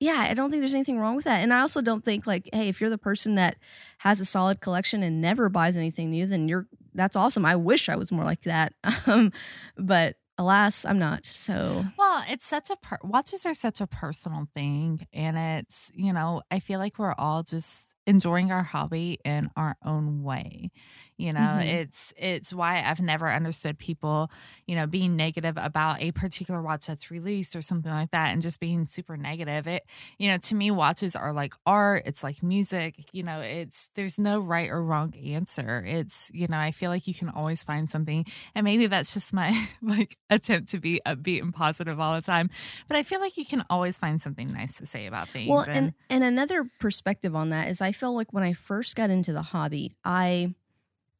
yeah, 0.00 0.26
I 0.28 0.34
don't 0.34 0.50
think 0.50 0.62
there's 0.62 0.74
anything 0.74 0.98
wrong 0.98 1.14
with 1.14 1.26
that. 1.26 1.42
And 1.42 1.52
I 1.54 1.60
also 1.60 1.80
don't 1.80 2.04
think 2.04 2.26
like, 2.26 2.48
hey, 2.52 2.68
if 2.68 2.80
you're 2.80 2.90
the 2.90 2.98
person 2.98 3.36
that 3.36 3.56
has 3.98 4.18
a 4.18 4.24
solid 4.24 4.60
collection 4.60 5.02
and 5.04 5.20
never 5.20 5.48
buys 5.48 5.76
anything 5.76 6.10
new, 6.10 6.26
then 6.26 6.48
you're 6.48 6.66
that's 6.94 7.16
awesome. 7.16 7.44
I 7.46 7.56
wish 7.56 7.88
I 7.88 7.96
was 7.96 8.10
more 8.12 8.24
like 8.24 8.42
that, 8.42 8.72
um, 9.06 9.32
but 9.76 10.16
alas, 10.38 10.84
I'm 10.84 10.98
not. 10.98 11.24
So, 11.24 11.84
Well, 11.96 12.24
it's 12.28 12.46
such 12.46 12.68
a 12.70 12.76
per- 12.76 12.98
watches 13.04 13.46
are 13.46 13.54
such 13.54 13.80
a 13.80 13.86
personal 13.86 14.46
thing, 14.54 15.06
and 15.12 15.38
it's 15.38 15.90
you 15.94 16.12
know 16.12 16.42
I 16.50 16.58
feel 16.58 16.78
like 16.80 16.98
we're 16.98 17.14
all 17.16 17.42
just 17.44 17.91
enjoying 18.06 18.52
our 18.52 18.62
hobby 18.62 19.18
in 19.24 19.50
our 19.56 19.76
own 19.84 20.22
way. 20.22 20.70
You 21.18 21.32
know, 21.32 21.40
Mhm. 21.40 21.66
it's 21.80 22.12
it's 22.16 22.52
why 22.52 22.82
I've 22.82 23.00
never 23.00 23.30
understood 23.30 23.78
people, 23.78 24.30
you 24.66 24.74
know, 24.74 24.86
being 24.86 25.14
negative 25.14 25.56
about 25.56 26.00
a 26.00 26.12
particular 26.12 26.62
watch 26.62 26.86
that's 26.86 27.10
released 27.10 27.54
or 27.54 27.62
something 27.62 27.92
like 27.92 28.10
that, 28.10 28.32
and 28.32 28.42
just 28.42 28.58
being 28.60 28.86
super 28.86 29.16
negative. 29.16 29.66
It, 29.66 29.84
you 30.18 30.28
know, 30.28 30.38
to 30.38 30.54
me, 30.54 30.70
watches 30.70 31.14
are 31.14 31.32
like 31.32 31.54
art. 31.66 32.02
It's 32.06 32.22
like 32.22 32.42
music. 32.42 32.96
You 33.12 33.22
know, 33.22 33.40
it's 33.40 33.90
there's 33.94 34.18
no 34.18 34.40
right 34.40 34.68
or 34.70 34.82
wrong 34.82 35.14
answer. 35.14 35.84
It's 35.86 36.30
you 36.34 36.48
know, 36.48 36.58
I 36.58 36.70
feel 36.72 36.90
like 36.90 37.06
you 37.06 37.14
can 37.14 37.28
always 37.28 37.62
find 37.62 37.90
something 37.90 38.24
and 38.54 38.64
maybe 38.64 38.86
that's 38.86 39.14
just 39.14 39.32
my 39.32 39.50
like 39.82 40.16
attempt 40.30 40.68
to 40.70 40.78
be 40.78 41.00
upbeat 41.06 41.40
and 41.42 41.52
positive 41.54 42.00
all 42.00 42.14
the 42.14 42.22
time 42.22 42.50
but 42.88 42.96
i 42.96 43.02
feel 43.02 43.20
like 43.20 43.36
you 43.36 43.44
can 43.44 43.64
always 43.70 43.98
find 43.98 44.20
something 44.20 44.52
nice 44.52 44.76
to 44.76 44.86
say 44.86 45.06
about 45.06 45.28
things 45.28 45.48
well, 45.48 45.66
and 45.70 45.92
and 46.10 46.24
another 46.24 46.64
perspective 46.78 47.34
on 47.34 47.50
that 47.50 47.68
is 47.68 47.80
I 47.80 47.92
feel 47.92 48.14
like 48.14 48.32
when 48.32 48.44
I 48.44 48.52
first 48.52 48.96
got 48.96 49.10
into 49.10 49.32
the 49.32 49.42
hobby, 49.42 49.92
I 50.04 50.54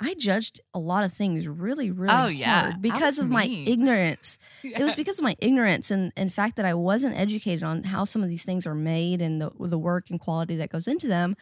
I 0.04 0.14
judged 0.14 0.60
a 0.74 0.80
lot 0.80 1.04
of 1.04 1.12
things 1.12 1.46
really, 1.46 1.90
really 1.92 2.12
Oh, 2.12 2.26
yeah. 2.26 2.62
hard 2.62 2.82
because 2.82 3.20
of 3.20 3.30
my 3.30 3.44
ignorance. 3.44 4.36
Yeah. 4.62 4.78
It 4.80 4.84
was 4.84 4.96
because 4.96 5.18
of 5.18 5.22
my 5.24 5.36
ignorance 5.38 5.90
and 5.90 6.12
and 6.16 6.32
fact 6.34 6.56
that 6.56 6.64
I 6.66 6.74
wasn't 6.74 7.16
educated 7.16 7.62
on 7.62 7.84
how 7.84 8.02
some 8.04 8.22
of 8.22 8.28
these 8.28 8.44
things 8.44 8.66
are 8.66 8.74
made 8.74 9.22
and 9.22 9.40
the 9.40 9.50
the 9.60 9.78
work 9.78 10.10
and 10.10 10.18
quality 10.18 10.56
that 10.56 10.70
goes 10.70 10.86
into 10.88 11.06
them. 11.06 11.36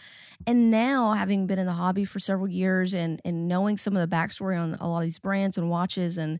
And 0.47 0.71
now, 0.71 1.13
having 1.15 1.47
been 1.47 1.59
in 1.59 1.67
the 1.67 1.73
hobby 1.73 2.05
for 2.05 2.19
several 2.19 2.49
years 2.49 2.93
and 2.95 3.21
and 3.25 3.49
knowing 3.49 3.77
some 3.79 3.97
of 3.97 4.03
the 4.09 4.15
backstory 4.15 4.61
on 4.61 4.75
a 4.81 4.89
lot 4.89 4.99
of 4.99 5.05
these 5.05 5.19
brands 5.19 5.57
and 5.59 5.71
watches, 5.71 6.19
and 6.19 6.39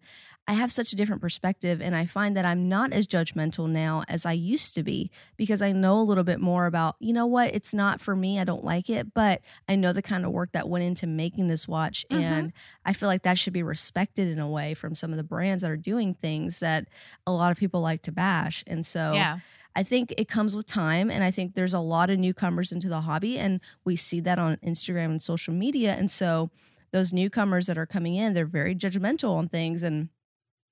I 0.51 0.55
have 0.55 0.73
such 0.73 0.93
a 0.93 0.97
different 0.97 1.23
perspective, 1.23 1.81
and 1.81 1.95
I 1.95 2.07
find 2.07 2.37
that 2.37 2.45
I'm 2.45 2.69
not 2.69 2.93
as 2.93 3.07
judgmental 3.07 3.71
now 3.71 4.03
as 4.09 4.27
I 4.27 4.33
used 4.33 4.75
to 4.75 4.83
be 4.83 5.11
because 5.37 5.63
I 5.63 5.71
know 5.71 6.01
a 6.01 6.03
little 6.03 6.25
bit 6.25 6.41
more 6.41 6.67
about. 6.67 6.97
You 6.99 7.13
know 7.13 7.27
what? 7.27 7.55
It's 7.55 7.73
not 7.73 8.01
for 8.01 8.17
me. 8.17 8.41
I 8.41 8.45
don't 8.45 8.65
like 8.65 8.91
it, 8.91 9.15
but 9.15 9.43
I 9.69 9.77
know 9.77 9.93
the 9.93 10.03
kind 10.03 10.25
of 10.25 10.33
work 10.33 10.51
that 10.53 10.69
went 10.69 10.83
into 10.85 11.07
making 11.07 11.47
this 11.47 11.69
watch, 11.69 12.05
Mhm. 12.11 12.21
and 12.21 12.53
I 12.85 12.93
feel 12.93 13.09
like 13.09 13.23
that 13.23 13.39
should 13.39 13.53
be 13.53 13.63
respected 13.63 14.27
in 14.27 14.41
a 14.41 14.49
way 14.49 14.75
from 14.75 14.97
some 14.97 15.13
of 15.13 15.17
the 15.19 15.23
brands 15.23 15.63
that 15.63 15.71
are 15.71 15.77
doing 15.77 16.15
things 16.15 16.59
that 16.59 16.89
a 17.29 17.33
lot 17.33 17.53
of 17.53 17.57
people 17.57 17.81
like 17.81 18.03
to 18.03 18.13
bash. 18.13 18.65
And 18.67 18.85
so 18.85 19.13
yeah 19.15 19.39
I 19.77 19.85
think 19.85 20.13
it 20.19 20.29
comes 20.29 20.57
with 20.57 20.67
time. 20.67 21.13
And 21.13 21.23
I 21.23 21.31
think 21.31 21.55
there's 21.55 21.73
a 21.75 21.79
lot 21.79 22.11
of 22.11 22.19
newcomers 22.19 22.73
into 22.73 22.89
the 22.89 23.03
hobby. 23.03 23.39
And 23.39 23.61
we 23.85 23.95
see 23.95 24.19
that 24.19 24.37
on 24.37 24.57
Instagram 24.67 25.11
and 25.13 25.23
social 25.23 25.55
media. 25.55 25.95
And 25.95 26.11
so 26.11 26.51
those 26.91 27.13
newcomers 27.13 27.69
that 27.69 27.79
are 27.79 27.87
coming 27.87 28.17
in, 28.17 28.35
they're 28.35 28.47
very 28.47 28.75
judgmental 28.75 29.31
on 29.37 29.49
things. 29.49 29.85
And, 29.85 30.09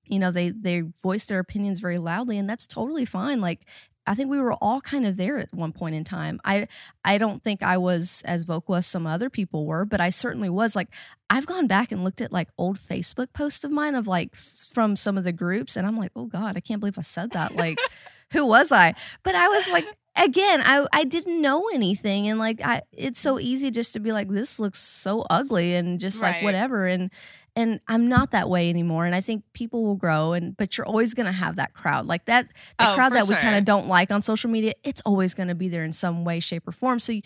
you 0.09 0.19
know, 0.19 0.31
they, 0.31 0.49
they 0.49 0.83
voice 1.01 1.25
their 1.25 1.39
opinions 1.39 1.79
very 1.79 1.97
loudly. 1.97 2.37
And 2.37 2.49
that's 2.49 2.67
totally 2.67 3.05
fine. 3.05 3.41
Like, 3.41 3.65
I 4.09 4.15
think 4.15 4.31
we 4.31 4.39
were 4.39 4.53
all 4.55 4.81
kind 4.81 5.05
of 5.05 5.17
there 5.17 5.37
at 5.37 5.53
one 5.53 5.71
point 5.71 5.93
in 5.93 6.03
time. 6.03 6.41
I 6.43 6.67
I 7.05 7.19
don't 7.19 7.43
think 7.43 7.61
I 7.61 7.77
was 7.77 8.23
as 8.25 8.43
vocal 8.43 8.73
as 8.73 8.87
some 8.87 9.05
other 9.05 9.29
people 9.29 9.67
were, 9.67 9.85
but 9.85 10.01
I 10.01 10.09
certainly 10.09 10.49
was. 10.49 10.75
Like 10.75 10.87
I've 11.29 11.45
gone 11.45 11.67
back 11.67 11.91
and 11.91 12.03
looked 12.03 12.19
at 12.19 12.31
like 12.31 12.49
old 12.57 12.79
Facebook 12.79 13.33
posts 13.33 13.63
of 13.63 13.69
mine 13.69 13.93
of 13.93 14.07
like 14.07 14.35
from 14.35 14.95
some 14.95 15.15
of 15.15 15.25
the 15.25 15.31
groups, 15.31 15.77
and 15.77 15.85
I'm 15.85 15.95
like, 15.95 16.11
oh 16.15 16.25
god, 16.25 16.57
I 16.57 16.59
can't 16.59 16.79
believe 16.79 16.97
I 16.97 17.03
said 17.03 17.31
that. 17.31 17.55
Like, 17.55 17.77
who 18.31 18.47
was 18.47 18.71
I? 18.71 18.95
But 19.21 19.35
I 19.35 19.47
was 19.47 19.69
like, 19.69 19.85
again, 20.15 20.63
I 20.65 20.87
I 20.91 21.03
didn't 21.03 21.39
know 21.39 21.69
anything, 21.71 22.27
and 22.27 22.39
like 22.39 22.61
I, 22.65 22.81
it's 22.91 23.19
so 23.19 23.35
mm. 23.35 23.43
easy 23.43 23.69
just 23.69 23.93
to 23.93 23.99
be 23.99 24.11
like, 24.11 24.27
this 24.27 24.59
looks 24.59 24.79
so 24.79 25.23
ugly, 25.29 25.75
and 25.75 25.99
just 25.99 26.19
like 26.19 26.41
whatever, 26.41 26.87
and 26.87 27.11
and 27.59 27.79
I'm 27.87 28.07
not 28.07 28.31
that 28.31 28.49
way 28.49 28.69
anymore. 28.69 29.05
And 29.05 29.13
I 29.13 29.21
think 29.21 29.43
people 29.53 29.83
will 29.83 29.95
grow, 29.95 30.33
and 30.33 30.55
but 30.57 30.77
you're 30.77 30.87
always 30.87 31.13
gonna 31.13 31.31
have 31.31 31.57
that 31.57 31.73
crowd, 31.73 32.07
like 32.07 32.25
that 32.25 32.47
the 32.77 32.91
Oh, 32.91 32.95
crowd 32.95 33.13
that 33.13 33.27
we 33.27 33.35
kind 33.35 33.55
of 33.55 33.65
don't 33.65 33.87
like 33.87 34.11
on 34.11 34.21
social 34.21 34.49
media. 34.49 34.73
It's 34.83 35.01
always 35.05 35.33
gonna 35.33 35.55
be 35.55 35.67
there 35.67 35.83
in 35.83 35.93
some 35.93 36.23
way, 36.25 36.39
shape, 36.39 36.67
or 36.67 36.71
form. 36.71 36.99
So. 36.99 37.11
You, 37.13 37.21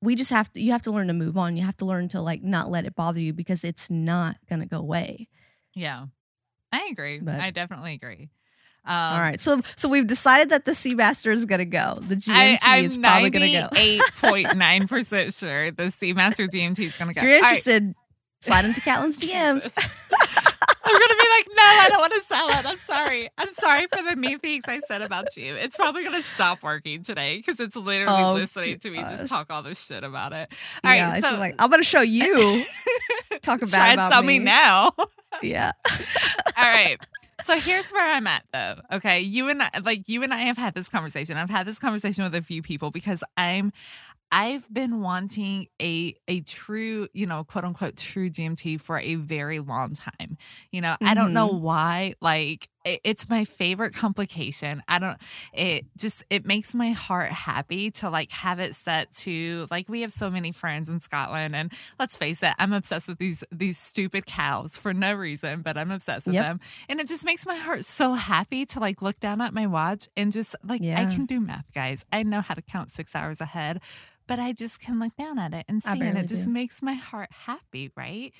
we 0.00 0.14
just 0.14 0.30
have 0.30 0.52
to 0.52 0.60
you 0.60 0.70
have 0.70 0.82
to 0.82 0.92
learn 0.92 1.08
to 1.08 1.12
move 1.12 1.36
on 1.36 1.56
you 1.56 1.64
have 1.64 1.76
to 1.76 1.84
learn 1.84 2.06
to 2.06 2.20
like 2.20 2.40
not 2.40 2.70
let 2.70 2.86
it 2.86 2.94
bother 2.94 3.18
you 3.18 3.32
because 3.32 3.64
it's 3.64 3.90
not 3.90 4.36
going 4.48 4.60
to 4.60 4.66
go 4.66 4.78
away 4.78 5.26
yeah 5.74 6.06
i 6.70 6.86
agree 6.92 7.18
But- 7.18 7.40
i 7.40 7.50
definitely 7.50 7.94
agree 7.94 8.28
um, 8.84 8.94
all 8.94 9.18
right 9.18 9.40
so 9.40 9.60
so 9.74 9.88
we've 9.88 10.06
decided 10.06 10.50
that 10.50 10.64
the 10.66 10.70
seamaster 10.70 11.32
is 11.34 11.46
going 11.46 11.58
to 11.58 11.64
go 11.64 11.98
the 12.00 12.14
gmt 12.14 12.58
I, 12.62 12.78
is 12.78 12.96
probably 12.96 13.30
going 13.30 13.50
to 13.52 13.60
go 13.60 13.68
Eight 13.74 14.00
point 14.20 14.56
nine 14.56 14.86
percent 14.86 15.34
sure 15.34 15.72
the 15.72 15.86
Seamaster 15.86 16.48
GMT 16.48 16.78
is 16.78 16.94
going 16.94 17.08
to 17.12 17.14
go. 17.14 17.20
if 17.20 17.24
you're 17.24 17.40
right. 17.40 17.94
Slide 18.40 18.64
into 18.64 18.80
Catlin's 18.80 19.18
dms 19.18 19.70
I'm 20.90 20.94
gonna 20.94 21.22
be 21.22 21.28
like, 21.28 21.46
no, 21.54 21.62
I 21.62 21.86
don't 21.90 21.98
want 22.00 22.12
to 22.14 22.22
sell 22.22 22.48
it. 22.48 22.64
I'm 22.64 22.78
sorry. 22.78 23.28
I'm 23.36 23.50
sorry 23.50 23.86
for 23.94 24.02
the 24.02 24.16
mean 24.16 24.38
things 24.38 24.64
I 24.66 24.80
said 24.88 25.02
about 25.02 25.36
you. 25.36 25.54
It's 25.54 25.76
probably 25.76 26.02
gonna 26.02 26.22
stop 26.22 26.62
working 26.62 27.02
today 27.02 27.36
because 27.36 27.60
it's 27.60 27.76
literally 27.76 28.22
Oh, 28.22 28.32
listening 28.32 28.78
to 28.78 28.90
me 28.90 28.96
gosh. 28.96 29.18
just 29.18 29.26
talk 29.26 29.48
all 29.50 29.62
this 29.62 29.84
shit 29.84 30.02
about 30.02 30.32
it. 30.32 30.48
All 30.82 30.90
right, 30.90 30.96
yeah 30.96 31.16
it's 31.16 31.28
so 31.28 31.36
like 31.36 31.56
i'm 31.58 31.68
going 31.68 31.82
to 31.82 31.84
show 31.86 32.00
you 32.00 32.64
talk 33.42 33.60
bad 33.60 33.68
try 33.68 33.86
and 33.88 34.00
about 34.00 34.12
sell 34.12 34.22
me 34.22 34.38
me. 34.38 34.46
now. 34.46 34.92
yeah 35.42 35.72
all 36.56 36.64
right. 36.64 36.98
So 37.44 37.58
here's 37.58 37.90
where 37.90 38.10
I'm 38.14 38.26
at 38.26 38.44
though. 38.52 38.76
Okay. 38.92 39.20
You 39.20 39.48
and 39.50 39.62
I 39.62 39.70
like 39.82 40.08
you 40.08 40.22
and 40.22 40.32
I 40.32 40.38
have 40.38 40.56
had 40.56 40.74
this 40.74 40.88
conversation. 40.88 41.36
I've 41.36 41.50
had 41.50 41.66
this 41.66 41.78
conversation 41.78 42.24
with 42.24 42.34
a 42.34 42.42
few 42.42 42.62
people 42.62 42.90
because 42.90 43.22
I'm 43.36 43.72
I've 44.30 44.72
been 44.72 45.00
wanting 45.00 45.68
a 45.80 46.14
a 46.26 46.40
true, 46.40 47.08
you 47.12 47.26
know, 47.26 47.44
quote 47.44 47.64
unquote 47.64 47.96
true 47.96 48.28
GMT 48.30 48.80
for 48.80 48.98
a 48.98 49.14
very 49.14 49.60
long 49.60 49.94
time. 49.94 50.36
You 50.70 50.82
know, 50.82 50.96
I 51.02 51.14
don't 51.14 51.32
know 51.32 51.48
mm-hmm. 51.48 51.62
why. 51.62 52.14
Like 52.20 52.68
it's 53.04 53.28
my 53.28 53.44
favorite 53.44 53.94
complication. 53.94 54.82
I 54.88 54.98
don't 54.98 55.18
it 55.52 55.84
just 55.96 56.24
it 56.30 56.44
makes 56.46 56.74
my 56.74 56.90
heart 56.90 57.30
happy 57.30 57.90
to 57.92 58.10
like 58.10 58.30
have 58.30 58.58
it 58.60 58.74
set 58.74 59.12
to 59.16 59.66
like 59.70 59.88
we 59.88 60.00
have 60.02 60.12
so 60.12 60.30
many 60.30 60.52
friends 60.52 60.88
in 60.88 61.00
Scotland 61.00 61.54
and 61.56 61.72
let's 61.98 62.16
face 62.16 62.42
it, 62.42 62.52
I'm 62.58 62.72
obsessed 62.72 63.08
with 63.08 63.18
these 63.18 63.44
these 63.52 63.78
stupid 63.78 64.26
cows 64.26 64.76
for 64.76 64.92
no 64.94 65.14
reason, 65.14 65.62
but 65.62 65.76
I'm 65.76 65.90
obsessed 65.90 66.26
with 66.26 66.34
Yep. 66.34 66.44
them. 66.44 66.60
And 66.88 67.00
it 67.00 67.06
just 67.08 67.24
makes 67.24 67.46
my 67.46 67.56
heart 67.56 67.84
so 67.84 68.12
happy 68.14 68.64
to 68.66 68.80
like 68.80 69.02
look 69.02 69.18
down 69.20 69.40
at 69.40 69.52
my 69.54 69.66
watch 69.66 70.08
and 70.16 70.32
just 70.32 70.54
like 70.64 70.82
I 70.84 71.04
can 71.06 71.26
do 71.26 71.40
math, 71.40 71.72
guys. 71.74 72.04
I 72.12 72.22
know 72.22 72.40
how 72.40 72.54
to 72.54 72.62
count 72.62 72.90
6 72.92 73.14
hours 73.14 73.40
ahead, 73.40 73.80
but 74.26 74.38
I 74.38 74.52
just 74.52 74.78
can 74.80 74.98
look 75.00 75.16
down 75.16 75.38
at 75.38 75.54
it 75.54 75.64
and 75.68 75.82
see 75.82 76.00
and 76.00 76.16
it 76.18 76.26
just 76.28 76.46
makes 76.46 76.82
my 76.82 76.94
heart 76.94 77.30
happy, 77.32 77.90
right? 77.96 78.32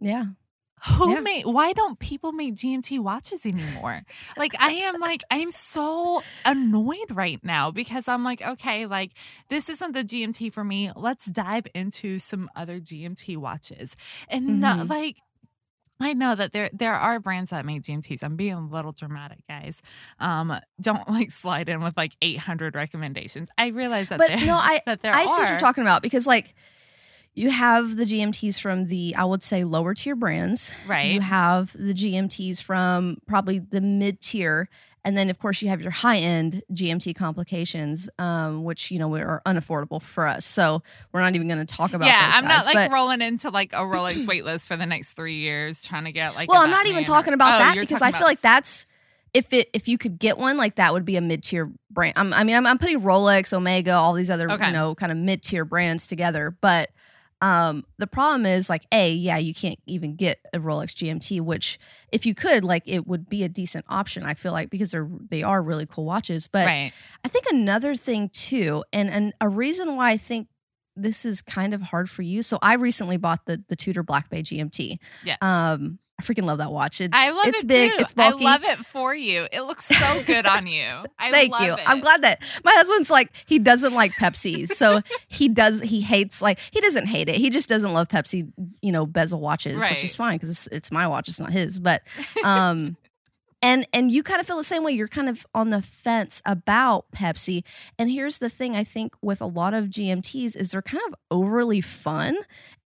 yeah 0.00 0.24
who 0.86 1.12
Yeah. 1.14 1.20
made 1.20 1.44
why 1.46 1.72
don't 1.72 1.98
people 1.98 2.32
make 2.32 2.54
GMT 2.54 2.98
watches 3.00 3.44
anymore? 3.46 4.02
like 4.36 4.52
I 4.60 4.72
am 4.72 5.00
like 5.00 5.22
I 5.30 5.36
am 5.38 5.50
so 5.50 6.22
annoyed 6.44 7.10
right 7.10 7.40
now 7.44 7.70
because 7.70 8.08
I'm 8.08 8.24
like, 8.24 8.42
okay, 8.42 8.86
like 8.86 9.12
this 9.48 9.68
isn't 9.68 9.92
the 9.92 10.04
GMT 10.04 10.52
for 10.52 10.64
me. 10.64 10.90
Let's 10.94 11.26
dive 11.26 11.66
into 11.74 12.18
some 12.18 12.48
other 12.56 12.80
GMT 12.80 13.36
watches. 13.36 13.96
And 14.28 14.60
no, 14.60 14.68
Mhm. 14.68 14.88
like 14.90 15.16
I 16.00 16.12
know 16.12 16.36
that 16.36 16.52
there 16.52 16.70
there 16.72 16.94
are 16.94 17.18
brands 17.18 17.50
that 17.50 17.64
make 17.66 17.82
GMTs. 17.82 18.22
I'm 18.22 18.36
being 18.36 18.52
a 18.54 18.60
little 18.64 18.92
dramatic, 18.92 19.38
guys. 19.48 19.82
Um, 20.20 20.56
don't 20.80 21.08
like 21.10 21.32
slide 21.32 21.68
in 21.68 21.80
with 21.82 21.96
like 21.96 22.12
800 22.22 22.76
recommendations. 22.76 23.48
I 23.58 23.68
realize 23.68 24.08
that 24.10 24.18
But 24.18 24.28
there, 24.28 24.46
no, 24.46 24.54
I- 24.62 24.80
that 24.86 25.02
there 25.02 25.12
I 25.12 25.22
are. 25.24 25.26
see 25.28 25.40
what 25.42 25.48
you're 25.50 25.58
talking 25.58 25.82
about 25.82 26.02
because 26.02 26.24
like 26.24 26.54
you 27.38 27.50
have 27.50 27.96
the 27.96 28.04
GMTs 28.04 28.60
from 28.60 28.86
the 28.88 29.14
I 29.16 29.24
would 29.24 29.42
say 29.42 29.64
lower 29.64 29.94
tier 29.94 30.16
brands. 30.16 30.72
right. 30.86 31.10
You 31.12 31.20
have 31.20 31.72
the 31.78 31.94
GMTs 31.94 32.60
from 32.62 33.18
probably 33.26 33.60
the 33.60 33.80
mid 33.80 34.20
tier. 34.20 34.68
And 35.04 35.16
then, 35.16 35.30
of 35.30 35.38
course, 35.38 35.62
you 35.62 35.68
have 35.68 35.80
your 35.80 35.92
high 35.92 36.18
end 36.18 36.62
GMT 36.72 37.14
complications, 37.16 38.10
um, 38.18 38.64
which 38.64 38.90
you 38.90 38.98
know 38.98 39.14
are 39.14 39.40
unaffordable 39.46 40.02
for 40.02 40.26
us. 40.26 40.44
So 40.44 40.82
we're 41.12 41.20
not 41.20 41.34
even 41.34 41.46
going 41.48 41.64
to 41.64 41.74
talk 41.74 41.94
about. 41.94 42.06
yeah, 42.06 42.32
I'm 42.34 42.44
not 42.44 42.66
like 42.66 42.90
rolling 42.90 43.22
into 43.22 43.48
like 43.50 43.72
a 43.72 43.76
Rolex 43.76 44.26
waitlist 44.26 44.66
for 44.66 44.76
the 44.76 44.84
next 44.84 45.12
three 45.12 45.36
years 45.36 45.82
trying 45.82 46.04
to 46.04 46.12
get 46.12 46.34
like. 46.34 46.50
well, 46.50 46.60
I'm 46.60 46.70
not 46.70 46.86
even 46.86 47.04
talking 47.04 47.32
about 47.32 47.58
that 47.58 47.76
because 47.78 48.02
I 48.02 48.10
feel 48.10 48.26
like 48.26 48.40
that's 48.40 48.86
if 49.32 49.52
it 49.52 49.70
if 49.72 49.88
you 49.88 49.96
could 49.96 50.18
get 50.18 50.36
one 50.36 50.56
like 50.56 50.74
that 50.74 50.92
would 50.92 51.04
be 51.04 51.16
a 51.16 51.20
mid 51.20 51.42
tier 51.44 51.70
brand. 51.90 52.14
I'm, 52.16 52.34
I 52.34 52.44
mean, 52.44 52.56
I'm, 52.56 52.66
I'm 52.66 52.78
putting 52.78 53.00
Rolex, 53.00 53.52
Omega, 53.52 53.92
all 53.92 54.12
these 54.12 54.30
other 54.30 54.50
Okay. 54.50 54.66
you 54.66 54.72
know 54.72 54.94
kind 54.94 55.12
of 55.12 55.16
mid 55.16 55.42
tier 55.42 55.64
brands 55.64 56.06
together, 56.06 56.54
but. 56.60 56.90
Um, 57.40 57.84
the 57.98 58.08
problem 58.08 58.46
is 58.46 58.68
like 58.68 58.84
a 58.90 59.12
yeah 59.12 59.38
you 59.38 59.54
can't 59.54 59.78
even 59.86 60.16
get 60.16 60.40
a 60.52 60.58
Rolex 60.58 60.92
GMT 60.94 61.40
which 61.40 61.78
if 62.10 62.26
you 62.26 62.34
could 62.34 62.64
like 62.64 62.82
it 62.86 63.06
would 63.06 63.28
be 63.28 63.44
a 63.44 63.48
decent 63.48 63.84
option 63.88 64.24
I 64.24 64.34
feel 64.34 64.50
like 64.50 64.70
because 64.70 64.90
they're 64.90 65.08
they 65.30 65.44
are 65.44 65.62
really 65.62 65.86
cool 65.86 66.04
watches 66.04 66.48
but 66.48 66.66
right. 66.66 66.92
I 67.24 67.28
think 67.28 67.46
another 67.50 67.94
thing 67.94 68.28
too, 68.30 68.84
and 68.92 69.10
and 69.10 69.32
a 69.40 69.48
reason 69.48 69.96
why 69.96 70.10
I 70.10 70.16
think 70.16 70.48
this 70.96 71.24
is 71.24 71.42
kind 71.42 71.74
of 71.74 71.80
hard 71.80 72.10
for 72.10 72.22
you. 72.22 72.42
So 72.42 72.58
I 72.60 72.74
recently 72.74 73.16
bought 73.16 73.46
the 73.46 73.62
the 73.68 73.76
Tudor 73.76 74.02
Black 74.02 74.30
Bay 74.30 74.42
GMT. 74.42 74.98
Yes. 75.24 75.38
Um, 75.40 75.98
I 76.18 76.22
freaking 76.24 76.44
love 76.44 76.58
that 76.58 76.72
watch. 76.72 77.00
It's 77.00 77.14
I 77.16 77.30
love 77.30 77.46
it's 77.46 77.60
it 77.60 77.66
big, 77.66 77.92
too. 77.92 77.98
it's 78.00 78.12
bulky. 78.12 78.44
I 78.44 78.50
love 78.50 78.64
it 78.64 78.78
for 78.86 79.14
you. 79.14 79.46
It 79.52 79.62
looks 79.62 79.84
so 79.86 80.22
good 80.26 80.46
on 80.46 80.66
you. 80.66 81.04
I 81.18 81.30
Thank 81.30 81.58
you. 81.60 81.74
It. 81.74 81.80
I'm 81.86 82.00
glad 82.00 82.22
that 82.22 82.42
my 82.64 82.72
husband's 82.72 83.08
like 83.08 83.30
he 83.46 83.58
doesn't 83.58 83.94
like 83.94 84.12
Pepsi, 84.12 84.68
so 84.74 85.00
he 85.28 85.48
does 85.48 85.80
he 85.80 86.00
hates 86.00 86.42
like 86.42 86.58
he 86.72 86.80
doesn't 86.80 87.06
hate 87.06 87.28
it. 87.28 87.36
He 87.36 87.50
just 87.50 87.68
doesn't 87.68 87.92
love 87.92 88.08
Pepsi, 88.08 88.50
you 88.82 88.90
know, 88.90 89.06
bezel 89.06 89.40
watches, 89.40 89.78
which 89.78 90.02
is 90.02 90.16
fine 90.16 90.36
because 90.36 90.50
it's, 90.50 90.66
it's 90.68 90.92
my 90.92 91.06
watch, 91.06 91.28
it's 91.28 91.38
not 91.38 91.52
his. 91.52 91.78
But 91.78 92.02
um, 92.44 92.96
and 93.62 93.86
and 93.92 94.10
you 94.10 94.22
kind 94.24 94.40
of 94.40 94.46
feel 94.46 94.56
the 94.56 94.64
same 94.64 94.82
way. 94.82 94.92
You're 94.92 95.08
kind 95.08 95.28
of 95.28 95.46
on 95.54 95.70
the 95.70 95.82
fence 95.82 96.42
about 96.46 97.10
Pepsi. 97.12 97.62
And 97.98 98.10
here's 98.10 98.38
the 98.38 98.50
thing: 98.50 98.76
I 98.76 98.82
think 98.82 99.14
with 99.22 99.40
a 99.40 99.46
lot 99.46 99.72
of 99.72 99.84
GMTs 99.86 100.56
is 100.56 100.72
they're 100.72 100.82
kind 100.82 101.02
of 101.08 101.14
overly 101.30 101.80
fun, 101.80 102.36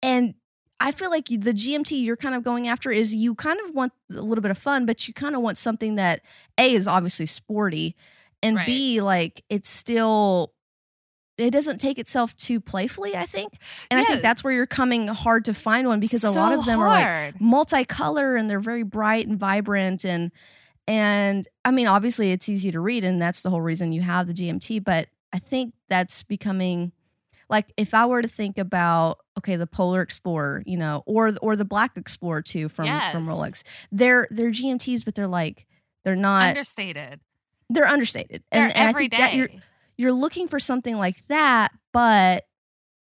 and 0.02 0.34
I 0.80 0.92
feel 0.92 1.10
like 1.10 1.26
the 1.26 1.52
GMT 1.52 2.04
you're 2.04 2.16
kind 2.16 2.34
of 2.34 2.44
going 2.44 2.68
after 2.68 2.90
is 2.90 3.14
you 3.14 3.34
kind 3.34 3.58
of 3.66 3.74
want 3.74 3.92
a 4.14 4.20
little 4.22 4.42
bit 4.42 4.50
of 4.50 4.58
fun, 4.58 4.86
but 4.86 5.08
you 5.08 5.14
kind 5.14 5.34
of 5.34 5.42
want 5.42 5.58
something 5.58 5.96
that 5.96 6.22
a 6.56 6.72
is 6.74 6.86
obviously 6.86 7.26
sporty, 7.26 7.96
and 8.42 8.56
Right. 8.56 8.66
b 8.66 9.00
like 9.00 9.42
it's 9.48 9.68
still. 9.70 10.52
It 11.36 11.52
doesn't 11.52 11.78
take 11.78 12.00
itself 12.00 12.36
too 12.36 12.60
playfully, 12.60 13.14
I 13.16 13.24
think, 13.24 13.52
and 13.92 14.00
I 14.00 14.02
think 14.04 14.22
that's 14.22 14.42
where 14.42 14.52
you're 14.52 14.66
coming 14.66 15.06
hard 15.06 15.44
to 15.44 15.54
find 15.54 15.86
one 15.86 16.00
because 16.00 16.24
a 16.24 16.32
lot 16.32 16.52
of 16.52 16.64
them 16.66 16.80
are 16.80 16.88
like 16.88 17.04
hard. 17.04 17.34
multicolor 17.36 18.36
and 18.38 18.50
they're 18.50 18.58
very 18.58 18.82
bright 18.82 19.28
and 19.28 19.38
vibrant 19.38 20.04
and 20.04 20.32
and 20.88 21.46
I 21.64 21.70
mean 21.70 21.86
obviously 21.86 22.32
it's 22.32 22.48
easy 22.48 22.72
to 22.72 22.80
read 22.80 23.04
and 23.04 23.22
that's 23.22 23.42
the 23.42 23.50
whole 23.50 23.60
reason 23.60 23.92
you 23.92 24.00
have 24.00 24.26
the 24.26 24.32
GMT 24.34 24.82
but 24.82 25.10
I 25.32 25.38
think 25.38 25.74
that's 25.88 26.24
becoming 26.24 26.90
like 27.50 27.72
if 27.76 27.94
I 27.94 28.06
were 28.06 28.22
to 28.22 28.28
think 28.28 28.58
about 28.58 29.18
okay 29.38 29.56
the 29.56 29.66
Polar 29.66 30.02
Explorer 30.02 30.62
you 30.66 30.76
know 30.76 31.02
or 31.06 31.32
or 31.42 31.56
the 31.56 31.64
Black 31.64 31.96
Explorer 31.96 32.42
too 32.42 32.68
from 32.68 32.86
from 33.12 33.26
Rolex 33.26 33.62
they're 33.92 34.26
they're 34.30 34.50
GMTs 34.50 35.04
but 35.04 35.14
they're 35.14 35.28
like 35.28 35.66
they're 36.04 36.16
not 36.16 36.48
understated. 36.50 37.20
they're 37.70 37.86
understated 37.86 38.42
They're 38.50 38.64
and, 38.64 38.76
and 38.76 38.86
I 38.86 38.88
every 38.90 39.08
that 39.08 39.34
you're 39.34 39.50
you're 39.96 40.12
looking 40.12 40.48
for 40.48 40.58
something 40.58 40.96
like 40.96 41.26
that 41.28 41.72
but 41.92 42.44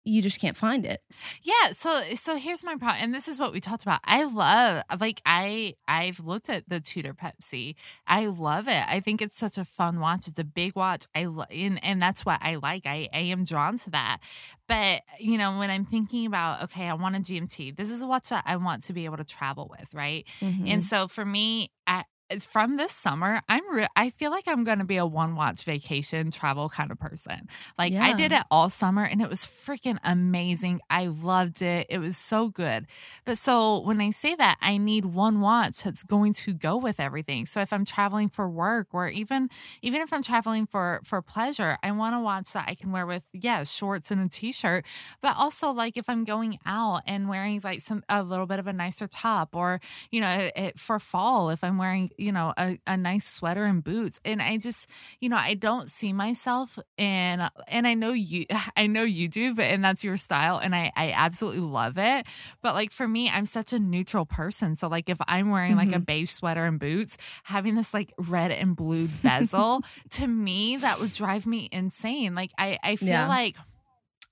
you 0.10 0.22
just 0.22 0.40
can't 0.42 0.58
find 0.58 0.86
it 0.86 1.02
Yeah, 1.44 1.72
so 1.74 2.02
so 2.16 2.36
here's 2.36 2.64
my 2.64 2.76
problem, 2.76 3.04
and 3.04 3.14
this 3.14 3.28
is 3.28 3.40
what 3.40 3.52
we 3.54 3.60
talked 3.60 3.84
about. 3.84 4.00
I 4.04 4.24
love 4.24 4.84
like 5.00 5.22
I 5.26 5.76
I've 5.88 6.20
looked 6.20 6.50
at 6.50 6.68
the 6.68 6.80
Tudor 6.80 7.14
Pepsi. 7.14 7.76
I 8.08 8.26
love 8.28 8.68
it. 8.68 8.84
I 8.88 9.00
think 9.00 9.22
it's 9.22 9.38
such 9.38 9.58
a 9.58 9.66
fun 9.66 10.00
watch. 10.00 10.28
It's 10.28 10.40
a 10.40 10.44
big 10.44 10.76
watch. 10.76 11.06
I 11.16 11.26
lo- 11.26 11.44
and 11.52 11.84
and 11.84 12.02
that's 12.02 12.26
what 12.26 12.40
I 12.42 12.56
like. 12.56 12.86
I 12.86 13.10
I 13.14 13.20
am 13.20 13.44
drawn 13.44 13.78
to 13.80 13.90
that. 13.92 14.20
But 14.68 15.02
you 15.20 15.38
know, 15.38 15.58
when 15.58 15.70
I'm 15.70 15.86
thinking 15.86 16.26
about 16.26 16.64
okay, 16.64 16.88
I 16.88 16.94
want 16.94 17.16
a 17.16 17.20
GMT. 17.20 17.76
This 17.76 17.90
is 17.90 18.02
a 18.02 18.08
watch 18.08 18.30
that 18.30 18.44
I 18.46 18.56
want 18.58 18.84
to 18.86 18.94
be 18.94 19.06
able 19.06 19.18
to 19.18 19.24
travel 19.26 19.68
with, 19.70 19.94
right? 19.94 20.26
Mhm. 20.42 20.70
And 20.72 20.84
so 20.84 21.08
for 21.08 21.26
me, 21.26 21.72
I, 21.88 22.04
from 22.42 22.78
this 22.78 22.92
summer, 22.92 23.42
I'm 23.50 23.62
re- 23.74 23.88
I 23.96 24.12
feel 24.12 24.32
like 24.32 24.48
I'm 24.48 24.64
going 24.64 24.80
to 24.80 24.86
be 24.86 24.98
a 24.98 25.06
one 25.06 25.36
watch 25.36 25.64
vacation 25.64 26.32
travel 26.32 26.70
kind 26.70 26.92
of 26.92 27.00
person. 27.00 27.48
Like 27.78 27.94
I 27.94 28.14
did 28.14 28.32
it 28.32 28.44
all 28.52 28.70
summer 28.70 29.04
and 29.04 29.22
it 29.22 29.30
was 29.30 29.46
freaking 29.46 29.98
amazing. 30.04 30.82
I 30.90 31.06
loved 31.06 31.62
it. 31.62 31.88
It 31.90 32.00
was 32.00 32.18
so 32.18 32.50
good. 32.50 32.88
But 33.26 33.38
so 33.38 33.80
when 33.82 34.00
I 34.02 34.12
say 34.12 34.36
that, 34.36 34.58
I 34.62 34.78
need 34.78 35.06
one 35.06 35.42
watch 35.42 35.84
that's 35.84 36.04
going 36.04 36.34
to 36.34 36.54
go 36.54 36.78
with 36.78 37.00
everything. 37.00 37.46
So 37.46 37.62
if 37.62 37.74
I'm 37.74 37.86
traveling 37.86 38.30
for 38.30 38.50
work 38.50 38.88
or 38.92 39.08
even 39.08 39.50
even 39.82 40.02
if 40.02 40.14
I'm 40.14 40.24
traveling 40.24 40.66
for 40.66 41.02
for 41.04 41.22
pleasure, 41.22 41.78
I 41.84 41.92
want 41.92 42.16
a 42.16 42.20
watch 42.20 42.54
that 42.54 42.66
I 42.68 42.76
can 42.76 42.92
wear 42.92 43.06
with 43.06 43.24
yeah, 43.34 43.64
shorts 43.64 44.12
and 44.12 44.22
a 44.22 44.30
t-shirt, 44.30 44.86
but 45.22 45.36
also 45.38 45.72
like 45.72 45.98
if 45.98 46.10
I'm 46.10 46.24
going 46.24 46.60
out 46.66 47.02
and 47.08 47.28
wearing 47.28 47.62
like 47.64 47.82
some 47.82 48.04
a 48.10 48.24
little 48.24 48.46
bit 48.46 48.60
of 48.60 48.68
a 48.68 48.74
nicer 48.74 49.08
top 49.08 49.56
or 49.56 49.82
you 50.12 50.22
know, 50.22 50.50
it, 50.56 50.80
for 50.80 51.00
fall, 51.00 51.50
if 51.50 51.64
I'm 51.64 51.78
wearing, 51.78 52.12
you 52.20 52.32
know, 52.32 52.54
a, 52.58 52.78
a 52.86 52.98
nice 52.98 53.26
sweater 53.26 53.64
and 53.66 53.84
boots. 53.84 54.20
And 54.26 54.42
I 54.42 54.58
just, 54.58 54.88
you 55.20 55.30
know, 55.30 55.38
I 55.38 55.54
don't 55.54 55.90
see 55.90 56.14
myself 56.14 56.78
in, 56.98 57.42
and 57.68 57.88
I 57.88 57.94
know 57.94 58.12
you, 58.12 58.46
I 58.78 58.88
know 58.88 59.04
you 59.04 59.28
do, 59.28 59.54
but, 59.56 59.66
and 59.66 59.84
that's 59.84 60.04
your 60.04 60.18
style. 60.18 60.58
And 60.58 60.76
I, 60.76 60.92
I 60.96 61.12
absolutely 61.12 61.62
love 61.62 61.98
it. 61.98 62.26
But 62.62 62.76
like 62.76 62.92
for 62.92 63.08
me, 63.08 63.30
I'm 63.30 63.46
such 63.46 63.74
a 63.74 63.80
neutral 63.80 64.26
person. 64.26 64.76
So 64.76 64.88
like 64.88 65.10
if 65.10 65.18
I'm 65.28 65.50
wearing 65.50 65.76
like 65.76 65.90
a 65.90 65.94
mm-hmm. 65.94 66.04
beige 66.04 66.30
sweater 66.30 66.66
and 66.66 66.80
boots, 66.80 67.18
having 67.44 67.76
this 67.76 67.94
like 67.94 68.14
red 68.18 68.52
and 68.52 68.76
blue 68.76 69.08
bezel, 69.24 69.82
to 70.12 70.28
me, 70.28 70.78
that 70.78 71.00
would 71.00 71.12
drive 71.14 71.46
me 71.46 71.70
insane. 71.72 72.36
Like 72.36 72.52
I, 72.58 72.78
I 72.84 72.96
feel 72.96 73.10
Yeah. 73.10 73.28
like, 73.28 73.56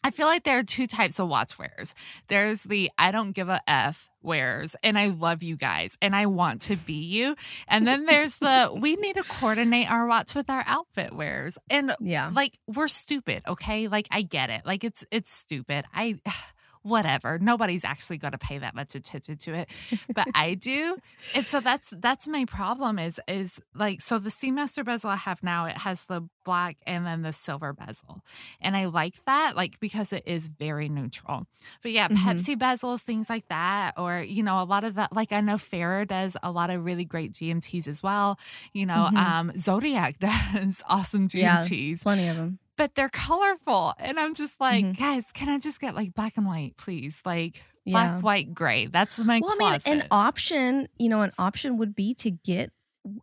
I 0.08 0.12
feel 0.12 0.28
like 0.28 0.46
there 0.46 0.58
are 0.58 0.63
two 0.63 0.88
types 0.88 1.20
of 1.20 1.28
watch 1.28 1.60
wearers. 1.60 1.93
There's 2.30 2.63
the 2.63 2.89
I 2.98 3.12
don't 3.12 3.34
give 3.34 3.50
a 3.50 3.60
F 3.67 4.10
wearers, 4.22 4.74
and 4.82 4.98
I 4.98 5.08
love 5.08 5.43
you 5.43 5.58
guys, 5.58 5.98
and 6.02 6.15
I 6.15 6.28
want 6.28 6.62
to 6.63 6.78
be 6.78 6.93
you. 6.93 7.36
And 7.67 7.86
then 7.86 8.06
there's 8.10 8.36
the 8.36 8.72
we 8.74 8.96
need 8.96 9.17
to 9.17 9.24
coordinate 9.24 9.91
our 9.91 10.08
watch 10.08 10.34
with 10.34 10.50
our 10.50 10.63
outfit 10.65 11.12
wearers. 11.12 11.58
And 11.70 11.93
yeah 12.00 12.32
like 12.34 12.58
we're 12.67 12.88
stupid, 12.88 13.43
okay? 13.46 13.89
Like 13.89 14.08
I 14.10 14.22
get 14.22 14.50
it. 14.50 14.62
Like 14.65 14.86
it's 14.86 15.04
it's 15.12 15.30
stupid. 15.30 15.84
I 15.93 16.20
whatever. 16.88 17.38
Nobody's 17.39 17.84
actually 17.86 18.17
going 18.17 18.32
to 18.32 18.38
pay 18.38 18.58
that 18.60 18.73
much 18.76 18.95
attention 18.95 19.38
to 19.38 19.54
it, 19.54 19.69
but 20.13 20.28
I 20.36 20.54
do. 20.54 20.97
And 21.36 21.45
so 21.47 21.60
that's 21.60 21.93
that's 21.97 22.28
my 22.28 22.45
problem 22.45 22.97
is 23.00 23.19
is 23.28 23.60
like 23.76 24.02
so 24.02 24.19
the 24.19 24.30
Seamaster 24.30 24.84
bezel 24.86 25.10
I 25.10 25.15
have 25.17 25.43
now 25.43 25.65
it 25.65 25.78
has 25.80 26.06
the 26.06 26.21
black 26.45 26.78
and 26.88 27.06
then 27.06 27.21
the 27.23 27.34
silver 27.34 27.73
bezel. 27.73 28.21
And 28.62 28.78
I 28.78 28.86
like 28.86 29.23
that 29.26 29.56
like 29.56 29.80
because 29.80 30.13
it 30.13 30.23
is 30.26 30.47
very 30.47 30.88
neutral. 30.89 31.45
But 31.84 31.91
yeah, 31.91 32.08
Mhm. 32.08 32.17
Pepsi 32.17 32.56
bezels 32.58 33.02
things 33.02 33.30
like 33.30 33.47
that 33.50 33.93
or 33.97 34.19
you 34.21 34.43
know 34.43 34.62
a 34.62 34.63
lot 34.63 34.84
of 34.84 34.95
that 34.95 35.13
like 35.13 35.34
I 35.34 35.41
know 35.41 35.58
Farer 35.58 36.06
does 36.06 36.38
a 36.41 36.52
lot 36.52 36.69
of 36.69 36.86
really 36.86 37.04
great 37.06 37.34
GMTs 37.34 37.88
as 37.88 38.02
well. 38.02 38.39
You 38.73 38.86
know, 38.86 39.10
Mhm. 39.12 39.17
um 39.17 39.52
Zodiac 39.60 40.19
does 40.19 40.82
awesome 40.88 41.28
Yeah. 41.34 41.58
GMTs 41.60 42.04
plenty 42.04 42.28
of 42.28 42.38
them 42.38 42.60
but 42.77 42.95
they're 42.95 43.09
colorful. 43.09 43.93
And 43.99 44.19
I'm 44.19 44.33
just 44.33 44.59
like, 44.61 44.85
Mhm. 44.85 44.97
guys, 44.97 45.31
can 45.33 45.49
I 45.49 45.59
just 45.59 45.79
get 45.81 45.95
like 45.95 46.13
black 46.13 46.37
and 46.37 46.45
white, 46.45 46.77
please? 46.77 47.19
Like 47.25 47.61
Yeah. 47.85 47.93
black, 47.93 48.23
white, 48.23 48.53
gray. 48.53 48.85
That's 48.87 49.17
my 49.19 49.39
well, 49.43 49.55
I 49.59 49.79
mean, 49.87 49.99
an 50.01 50.07
option, 50.11 50.87
you 50.97 51.09
know, 51.09 51.21
an 51.21 51.31
option 51.37 51.77
would 51.77 51.95
be 51.95 52.13
to 52.15 52.31
get. 52.31 52.71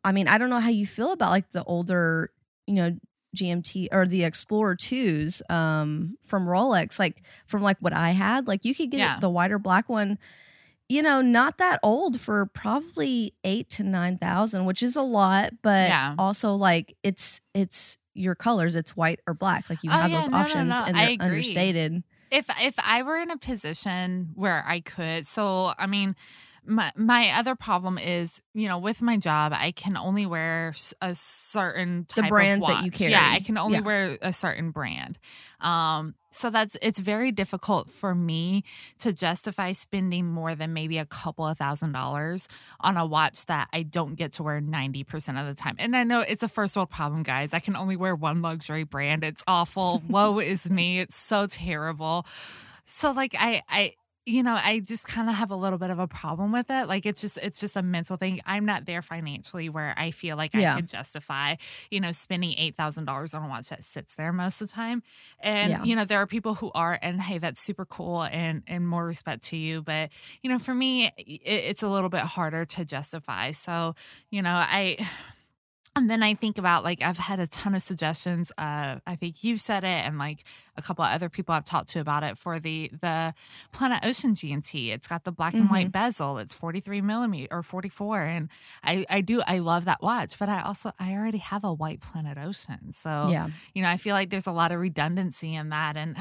I 0.02 0.12
mean, 0.12 0.28
I 0.28 0.38
don't 0.38 0.50
know 0.50 0.60
how 0.60 0.70
you 0.70 0.86
feel 0.86 1.12
about 1.12 1.30
like 1.30 1.50
the 1.52 1.62
older, 1.64 2.30
you 2.66 2.74
know, 2.74 2.96
GMT 3.36 3.88
or 3.92 4.06
the 4.06 4.24
Explorer 4.24 4.76
twos 4.76 5.42
um, 5.50 6.16
from 6.22 6.46
Rolex, 6.46 6.98
like 6.98 7.22
from 7.46 7.62
like 7.62 7.76
what 7.80 7.92
I 7.92 8.10
had. 8.10 8.46
Like 8.46 8.64
you 8.64 8.74
could 8.74 8.90
get 8.90 8.98
Yeah. 8.98 9.18
the 9.20 9.28
wider 9.28 9.58
black 9.58 9.88
one, 9.88 10.18
you 10.94 11.02
know, 11.02 11.20
not 11.20 11.59
that 11.59 11.80
old 11.83 12.20
for 12.20 12.46
probably 12.46 13.35
eight 13.42 13.68
to 13.70 13.83
nine 13.83 14.16
thousand, 14.16 14.64
which 14.64 14.80
is 14.83 14.94
a 14.94 15.02
lot, 15.02 15.52
but 15.62 15.88
Yeah. 15.88 16.14
also 16.18 16.54
like 16.54 16.96
it's 17.02 17.40
it's 17.52 17.98
your 18.14 18.37
colors. 18.37 18.76
It's 18.76 18.96
white 18.96 19.18
or 19.26 19.35
black. 19.35 19.64
Like 19.68 19.83
you 19.83 19.90
Oh, 19.90 19.94
have 19.94 20.11
yeah, 20.12 20.20
those 20.20 20.28
no, 20.28 20.38
no, 20.38 20.42
options, 20.44 20.70
no, 20.70 20.85
and 20.87 20.96
they're 20.96 21.16
understated. 21.20 22.04
if 22.30 22.46
if 22.62 22.74
I 22.78 23.02
were 23.02 23.16
in 23.18 23.30
a 23.33 23.37
position 23.38 24.30
where 24.35 24.64
I 24.66 24.80
could, 24.80 25.26
so 25.26 25.74
I 25.76 25.87
mean, 25.87 26.14
my 26.66 26.92
my 26.96 27.31
other 27.31 27.55
problem 27.55 27.98
is, 27.98 28.40
you 28.55 28.68
know, 28.68 28.79
with 28.79 29.03
my 29.03 29.16
job, 29.16 29.53
I 29.55 29.72
can 29.72 29.96
only 29.96 30.27
wear 30.27 30.74
a 31.00 31.14
certain 31.14 32.07
The 32.14 32.22
type 32.22 32.31
brand 32.31 32.62
of 32.62 32.68
that 32.68 32.79
you 32.83 32.90
watch. 32.90 32.98
carry. 32.98 33.12
Yeah, 33.12 33.31
I 33.33 33.40
can 33.40 33.59
only 33.59 33.79
Yeah. 33.79 33.83
wear 33.85 34.18
a 34.22 34.33
certain 34.33 34.70
brand. 34.70 35.18
Um, 35.61 36.14
so 36.31 36.50
that's 36.50 36.77
it's 36.83 36.98
very 36.98 37.33
difficult 37.33 37.90
for 37.90 38.14
me 38.14 38.64
to 38.98 39.12
justify 39.12 39.72
spending 39.72 40.27
more 40.27 40.55
than 40.55 40.72
maybe 40.72 40.98
a 40.98 41.07
couple 41.07 41.46
of 41.46 41.57
thousand 41.59 41.92
dollars 41.92 42.48
on 42.81 42.96
a 42.96 43.07
watch 43.07 43.46
that 43.46 43.68
I 43.72 43.83
don't 43.83 44.14
get 44.16 44.33
to 44.35 44.42
wear 44.42 44.61
90% 44.61 45.40
of 45.40 45.46
the 45.46 45.55
time. 45.55 45.77
And 45.79 45.96
I 45.96 46.03
know 46.05 46.20
it's 46.20 46.42
a 46.42 46.48
first 46.48 46.74
world 46.77 46.90
problem, 46.90 47.22
guys. 47.22 47.55
I 47.55 47.61
can 47.61 47.77
only 47.77 47.96
wear 47.96 48.14
one 48.14 48.42
luxury 48.42 48.85
brand. 48.85 49.22
It's 49.24 49.44
awful. 49.46 50.03
Woe 50.09 50.38
is 50.40 50.68
me. 50.68 50.98
It's 51.00 51.16
so 51.16 51.46
terrible. 51.46 52.27
So 52.87 53.12
like 53.12 53.35
I 53.38 53.62
I 53.68 53.94
you 54.26 54.42
know, 54.42 54.54
I 54.54 54.80
just 54.80 55.06
kind 55.06 55.28
of 55.28 55.34
have 55.34 55.50
a 55.50 55.56
little 55.56 55.78
bit 55.78 55.90
of 55.90 55.98
a 55.98 56.06
problem 56.08 56.50
with 56.50 56.70
it. 56.70 56.88
Like 56.88 57.04
it's 57.04 57.20
just 57.20 57.37
it's 57.38 57.60
just 57.60 57.76
a 57.76 57.82
mental 57.82 58.16
thing. 58.16 58.40
I'm 58.46 58.64
not 58.64 58.87
there 58.87 59.02
financially 59.02 59.68
where 59.68 59.94
I 59.98 60.12
feel 60.12 60.37
like 60.38 60.54
Yeah. 60.54 60.72
I 60.72 60.76
could 60.76 60.88
justify, 60.88 61.56
you 61.90 62.00
know, 62.00 62.10
spending 62.12 62.54
eight 62.56 62.74
thousand 62.76 63.04
dollars 63.04 63.34
on 63.34 63.42
a 63.44 63.48
watch 63.48 63.68
that 63.68 63.84
sits 63.84 64.14
there 64.14 64.32
most 64.32 64.62
of 64.62 64.68
the 64.68 64.74
time. 64.74 65.02
And 65.40 65.70
Yeah. 65.70 65.84
you 65.84 65.94
know, 65.94 66.04
there 66.06 66.18
are 66.20 66.26
people 66.26 66.54
who 66.54 66.70
are, 66.74 66.98
and 67.02 67.20
hey, 67.20 67.37
that's 67.38 67.60
super 67.60 67.84
cool, 67.84 68.22
and 68.24 68.62
and 68.66 68.88
more 68.88 69.04
respect 69.04 69.42
to 69.48 69.56
you. 69.56 69.82
But 69.82 70.08
you 70.42 70.50
know, 70.50 70.58
for 70.58 70.74
me, 70.74 71.12
it, 71.18 71.40
it's 71.44 71.82
a 71.82 71.88
little 71.88 72.08
bit 72.08 72.22
harder 72.22 72.64
to 72.64 72.84
justify. 72.84 73.50
So 73.50 73.94
you 74.30 74.40
know, 74.42 74.54
I. 74.54 74.96
And 75.96 76.11
then 76.11 76.24
I 76.24 76.35
think 76.35 76.59
about 76.59 76.83
like 76.83 77.02
I've 77.02 77.18
had 77.18 77.38
a 77.38 77.46
ton 77.46 77.72
of 77.76 77.80
suggestions. 77.83 78.50
Uh, 78.59 78.96
I 79.07 79.14
think 79.14 79.44
you've 79.44 79.61
said 79.61 79.85
it, 79.85 79.87
and 80.04 80.18
like 80.18 80.42
a 80.76 80.83
couple 80.83 81.04
of 81.04 81.12
other 81.12 81.28
people 81.28 81.54
I've 81.54 81.64
talked 81.64 81.90
to 81.90 82.00
about 82.00 82.24
it 82.24 82.37
for 82.37 82.59
the 82.59 82.90
the 83.00 83.33
Planet 83.70 84.00
Ocean 84.04 84.35
GMT. 84.35 84.88
It's 84.92 85.07
got 85.07 85.22
the 85.22 85.30
black 85.30 85.54
and 85.54 85.70
white 85.70 85.92
bezel. 85.92 86.38
It's 86.38 86.52
forty 86.52 86.80
three 86.80 87.00
millimeter 87.00 87.54
or 87.54 87.62
forty 87.62 87.88
four, 87.88 88.20
and 88.22 88.48
I 88.83 89.07
I 89.09 89.20
do 89.20 89.40
I 89.46 89.59
love 89.61 89.85
that 89.85 90.02
watch. 90.02 90.37
But 90.37 90.48
I 90.48 90.62
also 90.62 90.90
I 90.98 91.12
already 91.12 91.38
have 91.38 91.62
a 91.62 91.72
white 91.72 92.00
Planet 92.00 92.38
Ocean, 92.38 92.92
so 92.92 93.28
Yeah. 93.30 93.50
you 93.72 93.80
know 93.83 93.88
I 93.88 93.96
feel 93.96 94.14
like 94.14 94.30
there's 94.30 94.48
a 94.48 94.52
lot 94.52 94.72
of 94.72 94.80
redundancy 94.80 95.54
in 95.54 95.68
that. 95.68 95.96
And 95.96 96.16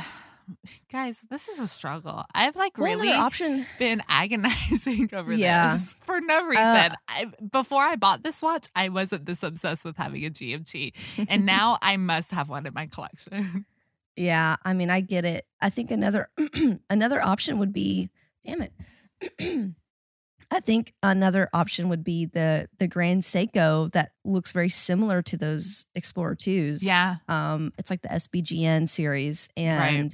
guys, 0.92 1.20
this 1.30 1.48
is 1.48 1.60
a 1.60 1.68
struggle. 1.68 2.24
I've 2.34 2.56
like 2.56 2.78
Well, 2.78 2.88
really 2.88 3.12
option. 3.12 3.66
been 3.80 4.02
agonizing 4.10 5.10
over 5.14 5.34
Yeah. 5.34 5.78
this 5.78 5.96
for 6.06 6.20
no 6.22 6.46
reason. 6.46 6.92
I, 7.08 7.28
before 7.52 7.84
I 7.84 7.96
bought 7.96 8.24
this 8.24 8.42
watch, 8.42 8.68
I 8.76 8.90
wasn't 8.90 9.26
this 9.26 9.44
obsessed 9.44 9.86
with 9.86 9.98
having 9.98 10.26
a 10.26 10.30
GMT, 10.30 10.94
and 11.28 11.46
now 11.48 11.78
I 11.82 11.98
must 11.98 12.32
have 12.32 12.50
one 12.50 12.66
in 12.66 12.74
my 12.74 12.88
collection. 12.88 13.66
Yeah, 14.16 14.58
I 14.64 14.74
mean, 14.74 14.90
I 14.90 15.02
get 15.02 15.26
it. 15.26 15.46
I 15.62 15.70
think 15.70 15.90
another 15.92 16.30
another 16.90 17.22
option 17.22 17.58
would 17.60 17.74
be, 17.74 18.10
damn 18.46 18.62
it. 18.62 18.74
I 20.52 20.60
think 20.60 20.94
another 21.02 21.50
option 21.52 21.90
would 21.90 22.04
be 22.04 22.26
the 22.28 22.68
the 22.78 22.88
Grand 22.88 23.24
Seiko 23.24 23.92
that 23.94 24.12
looks 24.24 24.52
very 24.52 24.70
similar 24.70 25.24
to 25.24 25.36
those 25.36 25.88
Explorer 25.96 26.36
2s. 26.36 26.84
yeah, 26.84 27.16
Um, 27.28 27.74
it's 27.80 27.90
like 27.90 28.04
the 28.04 28.10
SBGN 28.10 28.88
series, 28.88 29.50
Right. 29.58 30.14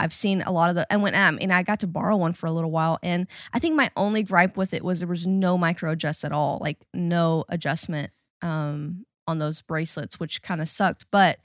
I've 0.00 0.12
seen 0.14 0.42
a 0.42 0.50
lot 0.50 0.70
of 0.70 0.76
the. 0.76 0.90
And 0.92 1.02
when 1.02 1.14
um, 1.14 1.38
and 1.40 1.52
I 1.52 1.62
got 1.62 1.80
to 1.80 1.86
borrow 1.86 2.16
one 2.16 2.32
for 2.32 2.46
a 2.46 2.52
little 2.52 2.70
while, 2.70 2.98
and 3.02 3.26
I 3.52 3.58
think 3.58 3.76
my 3.76 3.90
only 3.96 4.22
gripe 4.22 4.56
with 4.56 4.74
it 4.74 4.82
was 4.84 5.00
there 5.00 5.08
was 5.08 5.26
no 5.26 5.56
micro 5.58 5.92
adjust 5.92 6.24
at 6.24 6.32
all, 6.32 6.58
like 6.60 6.78
no 6.94 7.44
adjustment 7.48 8.10
um 8.42 9.04
on 9.28 9.38
those 9.38 9.62
bracelets, 9.62 10.18
which 10.18 10.42
kind 10.42 10.60
of 10.60 10.68
sucked. 10.68 11.06
But 11.10 11.38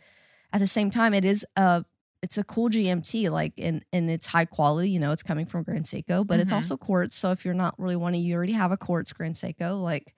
at 0.53 0.59
the 0.59 0.67
same 0.67 0.89
time, 0.89 1.13
it 1.13 1.25
is 1.25 1.45
a 1.55 1.85
it's 2.23 2.37
a 2.37 2.43
cool 2.43 2.69
GMT, 2.69 3.29
like 3.29 3.53
and 3.59 3.83
and 3.93 4.09
it's 4.09 4.25
high 4.27 4.45
quality. 4.45 4.89
You 4.89 4.99
know, 4.99 5.11
it's 5.11 5.21
coming 5.23 5.45
from 5.45 5.63
Grand 5.63 5.85
Seiko, 5.85 6.25
but 6.25 6.39
it's 6.39 6.51
Mhm. 6.51 6.55
also 6.55 6.77
quartz. 6.77 7.15
So 7.15 7.31
if 7.31 7.45
you're 7.45 7.53
not 7.53 7.77
really 7.77 7.95
wanting, 7.97 8.23
you 8.23 8.35
already 8.35 8.53
have 8.53 8.71
a 8.71 8.77
quartz 8.77 9.13
Grand 9.13 9.35
Seiko, 9.35 9.81
like. 9.83 10.15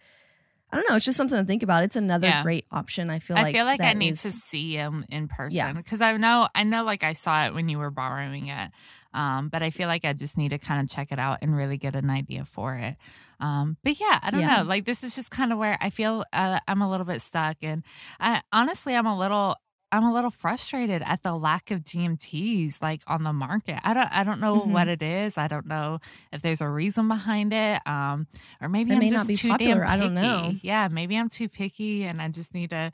I 0.77 0.81
don't 0.81 0.89
know. 0.91 0.95
It's 0.95 1.05
just 1.05 1.17
something 1.17 1.37
to 1.39 1.43
think 1.45 1.63
about. 1.63 1.83
It's 1.83 1.95
another 1.95 2.27
Yeah. 2.27 2.43
great 2.43 2.65
option. 2.71 3.09
I 3.09 3.17
feel 3.19 3.35
I 3.35 3.41
like 3.41 3.55
I 3.55 3.57
feel 3.57 3.65
like 3.65 3.81
I 3.81 3.93
need 3.93 4.11
is- 4.11 4.21
to 4.23 4.31
see 4.31 4.73
him 4.75 5.05
in 5.09 5.27
person 5.27 5.75
because 5.75 6.01
I 6.01 6.15
know 6.17 6.47
I 6.53 6.63
know 6.63 6.83
like 6.83 7.03
I 7.03 7.13
saw 7.13 7.45
it 7.47 7.53
when 7.55 7.67
you 7.67 7.79
were 7.79 7.89
borrowing 7.89 8.47
it, 8.47 8.71
um, 9.13 9.49
but 9.49 9.63
I 9.63 9.71
feel 9.71 9.87
like 9.87 10.05
I 10.05 10.13
just 10.13 10.37
need 10.37 10.49
to 10.49 10.59
kind 10.59 10.79
of 10.81 10.87
check 10.95 11.11
it 11.11 11.17
out 11.19 11.39
and 11.41 11.55
really 11.55 11.77
get 11.77 11.95
an 11.95 12.09
idea 12.11 12.45
for 12.45 12.75
it. 12.75 12.95
Um, 13.39 13.77
but 13.83 13.99
yeah, 13.99 14.19
I 14.21 14.29
don't 14.31 14.41
Yeah. 14.41 14.57
know. 14.57 14.63
Like 14.63 14.85
this 14.85 15.03
is 15.03 15.15
just 15.15 15.31
kind 15.31 15.51
of 15.51 15.57
where 15.57 15.77
I 15.81 15.89
feel 15.89 16.23
uh, 16.33 16.59
I'm 16.67 16.81
a 16.81 16.89
little 16.89 17.05
bit 17.05 17.21
stuck, 17.21 17.57
and 17.63 17.83
I, 18.19 18.41
honestly, 18.51 18.95
I'm 18.95 19.05
a 19.07 19.17
little. 19.17 19.55
I'm 19.97 20.03
a 20.05 20.13
little 20.13 20.31
frustrated 20.31 21.01
at 21.01 21.23
the 21.23 21.33
lack 21.33 21.71
of 21.71 21.83
GMTs 21.83 22.81
like 22.81 23.01
on 23.07 23.23
the 23.23 23.33
market. 23.33 23.79
I 23.83 23.93
don't 23.93 24.07
I 24.11 24.23
don't 24.23 24.39
know 24.39 24.61
Mhm. 24.61 24.67
what 24.71 24.87
it 24.87 25.01
is. 25.01 25.37
I 25.37 25.47
don't 25.47 25.65
know 25.67 25.99
if 26.31 26.41
there's 26.41 26.61
a 26.61 26.69
reason 26.69 27.07
behind 27.07 27.51
it. 27.53 27.81
Um 27.85 28.27
or 28.61 28.69
maybe 28.69 28.89
They 28.91 28.95
I'm 28.95 28.99
may 29.01 29.09
just 29.09 29.17
not 29.21 29.27
be 29.27 29.35
too 29.35 29.49
popular. 29.49 29.81
damn 29.81 29.89
I 29.89 29.97
don't 29.97 30.13
know. 30.13 30.53
Yeah, 30.61 30.87
maybe 30.87 31.17
I'm 31.17 31.29
too 31.29 31.49
picky 31.49 32.03
and 32.05 32.21
I 32.21 32.29
just 32.29 32.53
need 32.53 32.69
to 32.69 32.91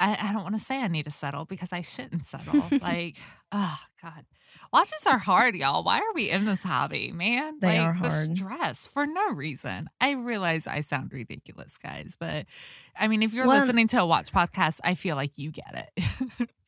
I, 0.00 0.28
I 0.28 0.32
don't 0.32 0.42
want 0.44 0.56
to 0.58 0.64
say 0.64 0.80
I 0.80 0.86
need 0.88 1.04
to 1.04 1.10
settle 1.10 1.44
because 1.44 1.72
I 1.72 1.80
shouldn't 1.82 2.26
settle. 2.28 2.70
like, 2.80 3.16
oh 3.52 3.78
God. 4.00 4.24
Watches 4.72 5.06
are 5.06 5.18
hard, 5.18 5.54
y'all. 5.56 5.82
Why 5.82 5.98
are 5.98 6.12
we 6.14 6.28
in 6.30 6.44
this 6.44 6.62
hobby, 6.62 7.10
man? 7.12 7.58
They 7.60 7.78
like 7.78 7.80
are 7.80 7.92
the 8.02 8.10
hard. 8.10 8.36
stress 8.36 8.86
for 8.86 9.06
no 9.06 9.30
reason. 9.30 9.88
I 10.00 10.10
realize 10.12 10.66
I 10.66 10.82
sound 10.82 11.12
ridiculous, 11.12 11.76
guys, 11.78 12.16
but 12.18 12.46
I 12.98 13.08
mean, 13.08 13.22
if 13.22 13.32
you're 13.32 13.46
Well, 13.46 13.60
listening 13.60 13.88
to 13.88 14.00
a 14.02 14.06
watch 14.06 14.32
podcast, 14.32 14.80
I 14.84 14.94
feel 14.94 15.16
like 15.16 15.32
you 15.36 15.50
get 15.50 15.90
it. 15.96 16.48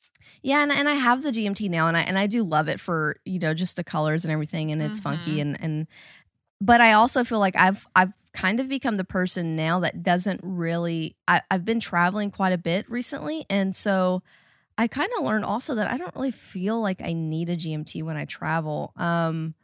Yeah, 0.42 0.62
and, 0.62 0.70
and 0.70 0.88
I 0.88 0.94
have 0.94 1.22
the 1.22 1.30
GMT 1.30 1.68
now, 1.70 1.88
and 1.88 1.96
I 1.96 2.02
and 2.02 2.18
I 2.18 2.26
do 2.26 2.42
love 2.44 2.68
it 2.68 2.78
for 2.78 3.16
you 3.24 3.38
know 3.38 3.52
just 3.52 3.76
the 3.76 3.82
colors 3.84 4.24
and 4.24 4.30
everything, 4.32 4.70
and 4.70 4.80
it's 4.80 5.00
funky 5.00 5.36
Mhm. 5.36 5.40
and 5.40 5.60
and. 5.60 5.86
But 6.60 6.80
I 6.82 6.92
also 6.92 7.24
feel 7.24 7.40
like 7.40 7.56
I've 7.58 7.86
I've 7.96 8.12
kind 8.32 8.60
of 8.60 8.68
become 8.68 8.96
the 8.96 9.04
person 9.04 9.56
now 9.56 9.80
that 9.80 10.02
doesn't 10.02 10.40
really. 10.42 11.16
I, 11.26 11.40
I've 11.50 11.64
been 11.64 11.80
traveling 11.80 12.30
quite 12.30 12.52
a 12.52 12.58
bit 12.58 12.88
recently, 12.90 13.44
and 13.50 13.74
so 13.74 14.22
I 14.80 14.86
kind 14.88 15.10
of 15.18 15.24
learned 15.26 15.44
also 15.44 15.74
that 15.74 15.90
I 15.90 15.98
don't 15.98 16.14
really 16.14 16.30
feel 16.30 16.80
like 16.80 17.02
I 17.02 17.12
need 17.12 17.50
a 17.50 17.56
GMT 17.56 18.02
when 18.02 18.16
I 18.16 18.24
travel. 18.24 18.94
Um, 18.96 19.54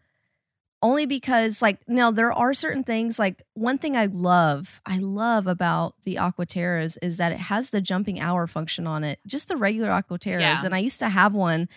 only 0.82 1.06
because 1.06 1.62
like 1.62 1.78
now 1.88 2.10
there 2.10 2.34
are 2.34 2.52
certain 2.52 2.84
things 2.84 3.18
like 3.18 3.42
one 3.54 3.78
thing 3.78 3.96
I 3.96 4.06
love 4.06 4.82
I 4.84 4.98
love 4.98 5.46
about 5.46 5.94
the 6.02 6.16
Aquaterras 6.16 6.98
is 7.00 7.16
that 7.16 7.32
it 7.32 7.38
has 7.38 7.70
the 7.70 7.80
jumping 7.80 8.20
hour 8.20 8.46
function 8.46 8.86
on 8.86 9.02
it 9.02 9.18
just 9.26 9.48
the 9.48 9.56
regular 9.56 9.88
Aquaterras 9.88 10.40
Yeah. 10.40 10.62
and 10.62 10.74
I 10.74 10.78
used 10.78 10.98
to 10.98 11.08
have 11.08 11.32
one 11.32 11.70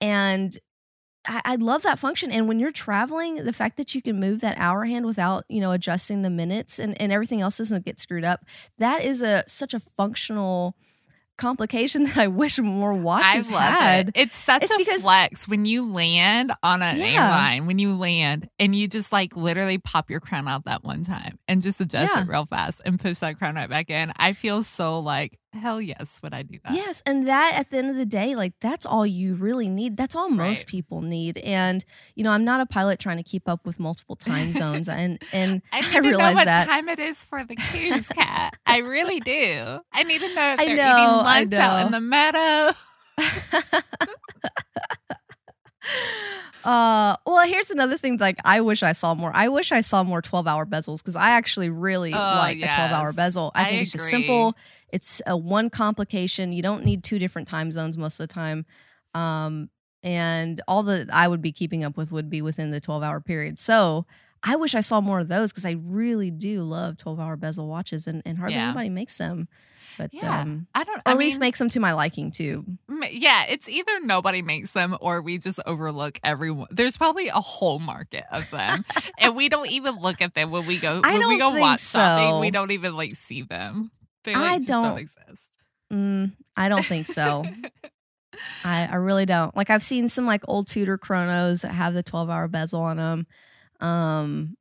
and 0.00 0.58
I, 1.26 1.42
I 1.44 1.54
love 1.56 1.82
that 1.82 1.98
function 1.98 2.32
and 2.32 2.48
when 2.48 2.58
you're 2.58 2.72
traveling 2.72 3.44
the 3.44 3.52
fact 3.52 3.76
that 3.76 3.94
you 3.94 4.00
can 4.00 4.18
move 4.18 4.40
that 4.40 4.56
hour 4.58 4.86
hand 4.86 5.04
without 5.04 5.44
you 5.50 5.60
know 5.60 5.72
adjusting 5.72 6.22
the 6.22 6.30
minutes 6.30 6.78
and, 6.78 6.98
and 7.00 7.12
everything 7.12 7.42
else 7.42 7.58
doesn't 7.58 7.84
get 7.84 8.00
screwed 8.00 8.24
up 8.24 8.46
that 8.78 9.04
is 9.04 9.20
a 9.20 9.44
such 9.46 9.74
a 9.74 9.78
functional 9.78 10.74
complication 11.38 12.04
that 12.06 12.18
I 12.18 12.26
wish 12.26 12.58
more 12.58 12.92
watches 12.92 13.48
I 13.48 13.52
love 13.52 13.62
had 13.80 14.08
it. 14.10 14.16
It's 14.16 14.36
such 14.36 14.64
It's 14.64 14.70
a 14.72 14.76
because- 14.76 15.02
flex 15.02 15.48
when 15.48 15.64
you 15.64 15.90
land 15.90 16.52
on 16.62 16.82
an 16.82 16.98
Yeah. 16.98 17.04
airline, 17.24 17.66
when 17.66 17.78
you 17.78 17.96
land 17.96 18.50
and 18.58 18.74
you 18.74 18.86
just 18.88 19.10
like 19.12 19.34
literally 19.36 19.78
pop 19.78 20.10
your 20.10 20.20
crown 20.20 20.46
out 20.48 20.66
that 20.66 20.84
one 20.84 21.02
time 21.04 21.38
and 21.48 21.62
just 21.62 21.80
adjust 21.80 22.12
Yeah. 22.14 22.22
it 22.22 22.28
real 22.28 22.44
fast 22.44 22.82
and 22.84 23.00
push 23.00 23.18
that 23.20 23.38
crown 23.38 23.54
right 23.54 23.70
back 23.70 23.88
in. 23.88 24.12
I 24.16 24.34
feel 24.34 24.62
so 24.62 24.98
like, 24.98 25.38
hell 25.52 25.80
yes, 25.80 26.20
would 26.22 26.34
I 26.34 26.42
do 26.42 26.58
that? 26.64 26.74
Yes, 26.74 27.02
and 27.06 27.26
that 27.26 27.54
at 27.56 27.70
the 27.70 27.78
end 27.78 27.90
of 27.90 27.96
the 27.96 28.06
day, 28.06 28.34
like 28.36 28.52
that's 28.60 28.84
all 28.86 29.06
you 29.06 29.34
really 29.34 29.68
need. 29.68 29.96
That's 29.96 30.14
all 30.14 30.28
most 30.30 30.58
Right. 30.60 30.66
people 30.66 31.00
need. 31.02 31.38
And 31.38 31.84
you 32.14 32.24
know, 32.24 32.30
I'm 32.30 32.44
not 32.44 32.60
a 32.60 32.66
pilot 32.66 32.98
trying 33.00 33.16
to 33.16 33.22
keep 33.22 33.48
up 33.48 33.66
with 33.66 33.78
multiple 33.80 34.16
time 34.16 34.52
zones, 34.52 34.88
and 34.88 35.18
and 35.32 35.62
I 35.72 35.80
I, 35.82 35.82
need 35.82 35.92
to 35.94 36.00
know 36.02 36.08
realize 36.08 36.34
what 36.34 36.44
that. 36.44 36.68
time 36.68 36.88
it 36.88 36.98
is 36.98 37.24
for 37.24 37.44
the 37.44 37.56
cruise, 37.56 38.08
cat. 38.08 38.56
I 38.66 38.78
really 38.78 39.20
do. 39.20 39.80
I 39.92 40.02
need 40.04 40.20
to 40.20 40.34
know 40.34 40.52
if 40.54 40.60
I 40.60 40.66
they're 40.66 40.76
know, 40.76 40.92
eating 40.92 41.24
lunch 41.24 41.54
out 41.54 41.86
in 41.86 41.92
the 41.92 42.00
meadow. 42.00 42.72
uh, 46.64 47.16
well, 47.24 47.46
here's 47.46 47.70
another 47.70 47.96
thing. 47.96 48.18
Like, 48.18 48.36
I 48.44 48.60
wish 48.60 48.82
I 48.82 48.92
saw 48.92 49.14
more. 49.14 49.30
I 49.34 49.48
wish 49.48 49.72
I 49.72 49.80
saw 49.80 50.02
more 50.02 50.20
12 50.20 50.46
hour 50.46 50.66
bezels 50.66 50.98
because 50.98 51.16
I 51.16 51.30
actually 51.30 51.70
really 51.70 52.12
Oh, 52.12 52.18
like 52.18 52.58
a 52.58 52.68
12 52.68 52.90
hour 52.92 53.12
bezel. 53.12 53.52
I 53.54 53.62
I 53.62 53.64
think 53.70 53.82
it's 53.82 53.92
just 53.92 54.08
simple. 54.08 54.54
It's 54.92 55.20
a 55.26 55.36
one 55.36 55.70
complication. 55.70 56.52
You 56.52 56.62
don't 56.62 56.84
need 56.84 57.04
two 57.04 57.18
different 57.18 57.48
time 57.48 57.72
zones 57.72 57.96
most 57.98 58.18
of 58.20 58.28
the 58.28 58.34
time. 58.34 58.66
Um, 59.14 59.70
and 60.02 60.60
all 60.68 60.82
that 60.84 61.12
I 61.12 61.26
would 61.28 61.42
be 61.42 61.52
keeping 61.52 61.84
up 61.84 61.96
with 61.96 62.12
would 62.12 62.30
be 62.30 62.40
within 62.42 62.70
the 62.70 62.80
12 62.80 63.02
hour 63.02 63.20
period. 63.20 63.58
So 63.58 64.06
I 64.42 64.54
wish 64.56 64.74
I 64.74 64.80
saw 64.80 65.00
more 65.00 65.18
of 65.20 65.28
those 65.28 65.50
because 65.50 65.64
I 65.64 65.72
really 65.82 66.30
do 66.30 66.62
love 66.62 66.96
12 66.98 67.18
hour 67.18 67.36
bezel 67.36 67.66
watches 67.66 68.06
and, 68.06 68.22
and 68.24 68.38
hardly 68.38 68.56
Yeah. 68.56 68.66
anybody 68.66 68.88
makes 68.90 69.18
them. 69.18 69.48
But 69.96 70.10
Yeah. 70.12 70.42
um, 70.42 70.68
I 70.76 70.84
don't 70.84 70.98
or 70.98 71.02
I 71.06 71.10
at 71.12 71.18
least 71.18 71.34
mean, 71.34 71.40
makes 71.40 71.58
them 71.58 71.68
to 71.70 71.80
my 71.80 71.92
liking 71.92 72.30
too. 72.30 72.64
Yeah, 73.10 73.46
it's 73.48 73.68
either 73.68 73.98
nobody 74.00 74.42
makes 74.42 74.70
them 74.70 74.96
or 75.00 75.20
we 75.20 75.38
just 75.38 75.58
overlook 75.66 76.20
everyone. 76.22 76.68
There's 76.70 76.96
probably 76.96 77.26
a 77.28 77.40
whole 77.40 77.80
market 77.80 78.24
of 78.30 78.48
them, 78.50 78.84
and 79.18 79.34
we 79.34 79.48
don't 79.48 79.68
even 79.70 79.96
look 79.96 80.22
at 80.22 80.34
them 80.34 80.52
when 80.52 80.66
we 80.66 80.78
go 80.78 81.00
I 81.02 81.12
when 81.14 81.26
we 81.28 81.38
go 81.38 81.50
think 81.50 81.60
watch 81.60 81.80
something. 81.80 82.30
so. 82.34 82.38
We 82.40 82.52
don't 82.52 82.70
even 82.70 82.96
like 82.96 83.16
see 83.16 83.42
them. 83.42 83.90
They 84.24 84.34
I 84.34 84.38
like, 84.40 84.56
just 84.58 84.68
don't, 84.68 84.82
don't- 84.84 84.98
exist. 84.98 85.48
Mm, 85.92 86.32
I 86.56 86.68
don't 86.68 86.84
think 86.84 87.06
so. 87.06 87.44
I, 88.64 88.86
I 88.90 88.96
really 88.96 89.26
don't. 89.26 89.56
Like 89.56 89.70
I've 89.70 89.82
seen 89.82 90.08
some 90.08 90.26
like 90.26 90.42
old 90.46 90.66
Tudor 90.68 90.98
chronos 90.98 91.62
that 91.62 91.72
have 91.72 91.94
the 91.94 92.02
12 92.02 92.30
hour 92.30 92.46
bezel 92.48 92.80
on 92.82 92.96
them. 92.98 93.26
Um 93.80 94.56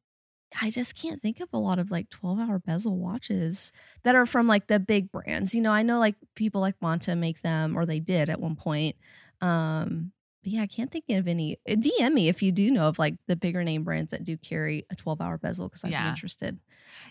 I 0.62 0.70
just 0.72 0.96
can't 0.96 1.22
think 1.22 1.42
of 1.42 1.50
a 1.52 1.58
lot 1.60 1.78
of 1.78 1.92
like 1.92 2.10
12 2.10 2.40
hour 2.40 2.60
bezel 2.60 2.98
watches 2.98 3.74
that 4.04 4.16
are 4.16 4.26
from 4.26 4.48
like 4.48 4.68
the 4.68 4.80
big 4.80 5.12
brands. 5.12 5.54
You 5.54 5.62
know, 5.62 5.72
I 5.72 5.84
know 5.84 6.00
like 6.00 6.16
people 6.36 6.62
like 6.62 6.80
Monta 6.80 7.18
make 7.18 7.42
them 7.42 7.78
or 7.78 7.86
they 7.86 8.00
did 8.00 8.30
at 8.30 8.40
one 8.40 8.56
point. 8.56 8.96
Um, 9.42 10.14
but 10.44 10.54
yeah, 10.54 10.62
I 10.62 10.68
can't 10.68 10.90
think 10.90 11.04
of 11.10 11.28
any. 11.28 11.60
uh, 11.70 11.74
DM 11.74 12.14
me 12.14 12.30
if 12.30 12.42
you 12.42 12.54
do 12.54 12.72
know 12.72 12.88
of 12.88 12.98
like 12.98 13.16
the 13.28 13.36
bigger 13.36 13.64
name 13.66 13.84
brands 13.84 14.12
that 14.12 14.24
do 14.24 14.38
carry 14.38 14.86
a 14.90 14.96
12 14.96 15.20
hour 15.20 15.38
bezel 15.38 15.68
because 15.68 15.84
I'd 15.84 15.90
be 15.90 15.92
Yeah. 15.94 16.10
interested. 16.10 16.58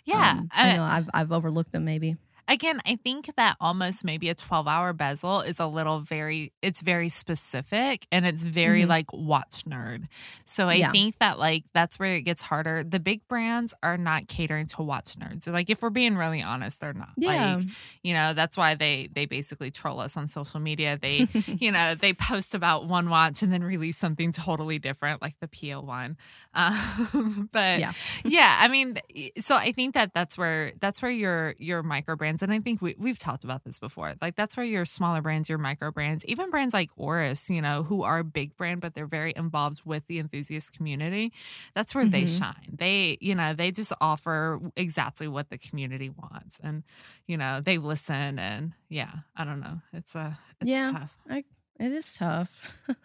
Yeah. 0.07 0.31
Um, 0.31 0.49
I 0.53 0.71
I- 0.71 0.77
know 0.77 0.83
I've, 0.83 1.11
I've 1.13 1.33
overlooked 1.33 1.73
them 1.73 1.85
maybe. 1.85 2.17
Again 2.49 2.81
i 2.87 2.97
think 2.97 3.31
that 3.37 3.57
almost 3.61 4.05
maybe 4.05 4.29
a 4.29 4.35
12 4.35 4.69
hour 4.69 4.93
bezel 4.93 5.41
is 5.41 5.59
a 5.61 5.67
little 5.67 6.01
very 6.01 6.53
it's 6.63 6.81
very 6.83 7.09
specific 7.09 8.07
and 8.13 8.25
it's 8.27 8.45
very 8.45 8.83
Mhm. 8.83 8.89
like 8.89 9.13
watch 9.13 9.65
nerd 9.65 10.09
so 10.45 10.69
i 10.69 10.75
Yeah. 10.75 10.93
think 10.93 11.19
that 11.19 11.39
like 11.39 11.65
that's 11.75 11.99
where 11.99 12.15
it 12.15 12.23
gets 12.23 12.43
harder 12.43 12.85
the 12.85 13.01
big 13.01 13.27
brands 13.29 13.75
are 13.83 13.97
not 13.99 14.29
catering 14.29 14.67
to 14.69 14.83
watch 14.83 15.15
nerds 15.17 15.47
like 15.47 15.71
if 15.71 15.83
we're 15.83 15.91
being 15.91 16.17
really 16.17 16.43
honest 16.43 16.81
they're 16.81 16.93
not 16.93 17.11
Yeah. 17.17 17.57
like 17.57 17.67
you 18.03 18.13
know 18.15 18.33
that's 18.35 18.57
why 18.57 18.75
they 18.75 19.09
they 19.15 19.27
basically 19.27 19.71
troll 19.71 20.01
us 20.01 20.17
on 20.17 20.29
social 20.29 20.61
media 20.61 20.99
they 21.01 21.29
you 21.59 21.73
know 21.73 21.95
they 21.95 22.13
post 22.13 22.55
about 22.55 22.87
one 22.87 23.09
watch 23.11 23.43
and 23.43 23.53
then 23.53 23.63
release 23.65 23.97
something 23.97 24.33
totally 24.33 24.79
different 24.79 25.21
like 25.23 25.35
the 25.41 25.49
peel 25.49 25.83
one 25.83 26.17
um, 26.55 27.49
but 27.53 27.81
Yeah. 27.81 27.93
yeah 28.25 28.59
i 28.61 28.69
mean 28.69 28.99
so 29.41 29.57
i 29.57 29.73
think 29.73 29.95
that 29.95 30.13
that's 30.15 30.39
where 30.39 30.73
that's 30.81 31.03
where 31.03 31.11
your 31.11 31.55
your 31.59 31.83
micro 31.83 32.17
brands 32.39 32.43
and 32.43 32.53
i 32.53 32.63
think 32.63 32.83
we, 32.83 32.95
we've 32.99 33.19
talked 33.19 33.45
about 33.45 33.65
this 33.65 33.79
before 33.79 34.15
like 34.21 34.37
that's 34.37 34.57
where 34.57 34.67
your 34.67 34.85
smaller 34.85 35.21
brands 35.23 35.49
your 35.49 35.59
micro 35.59 35.91
brands 35.91 36.25
even 36.27 36.51
brands 36.51 36.75
like 36.75 36.91
oris 36.97 37.49
you 37.51 37.61
know 37.63 37.83
who 37.83 38.03
are 38.03 38.19
a 38.19 38.25
big 38.25 38.57
brand 38.57 38.81
but 38.81 38.95
they're 38.95 39.07
very 39.07 39.33
involved 39.37 39.83
with 39.85 40.07
the 40.09 40.19
enthusiast 40.19 40.73
community 40.73 41.33
that's 41.75 41.95
where 41.95 42.05
they 42.07 42.23
Mhm. 42.25 42.39
shine 42.39 42.77
they 42.79 43.19
you 43.21 43.35
know 43.35 43.55
they 43.55 43.71
just 43.71 43.93
offer 44.01 44.61
exactly 44.77 45.29
what 45.29 45.49
the 45.51 45.59
community 45.59 46.11
wants 46.11 46.59
and 46.63 46.83
you 47.27 47.37
know 47.37 47.61
they 47.61 47.79
listen 47.79 48.39
and 48.39 48.73
yeah 48.89 49.11
i 49.37 49.45
don't 49.45 49.61
know 49.61 49.81
it's 49.93 50.15
a 50.15 50.39
it's 50.61 50.71
Yeah. 50.71 50.93
tough 50.93 51.45
it 51.79 51.93
is 51.93 52.15
tough. 52.15 52.73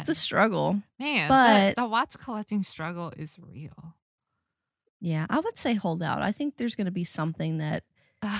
it's 0.00 0.08
a 0.08 0.14
struggle. 0.14 0.80
man 0.98 1.28
but- 1.28 1.76
the, 1.76 1.82
the 1.82 1.86
watch 1.88 2.16
collecting 2.18 2.62
struggle 2.62 3.12
is 3.16 3.36
real 3.38 3.94
Yeah, 5.00 5.26
I 5.28 5.40
would 5.40 5.58
say 5.58 5.74
hold 5.74 6.00
out. 6.00 6.22
I 6.22 6.30
think 6.32 6.56
there's 6.56 6.74
going 6.76 6.86
to 6.86 6.90
be 6.92 7.04
something 7.04 7.58
that 7.58 7.82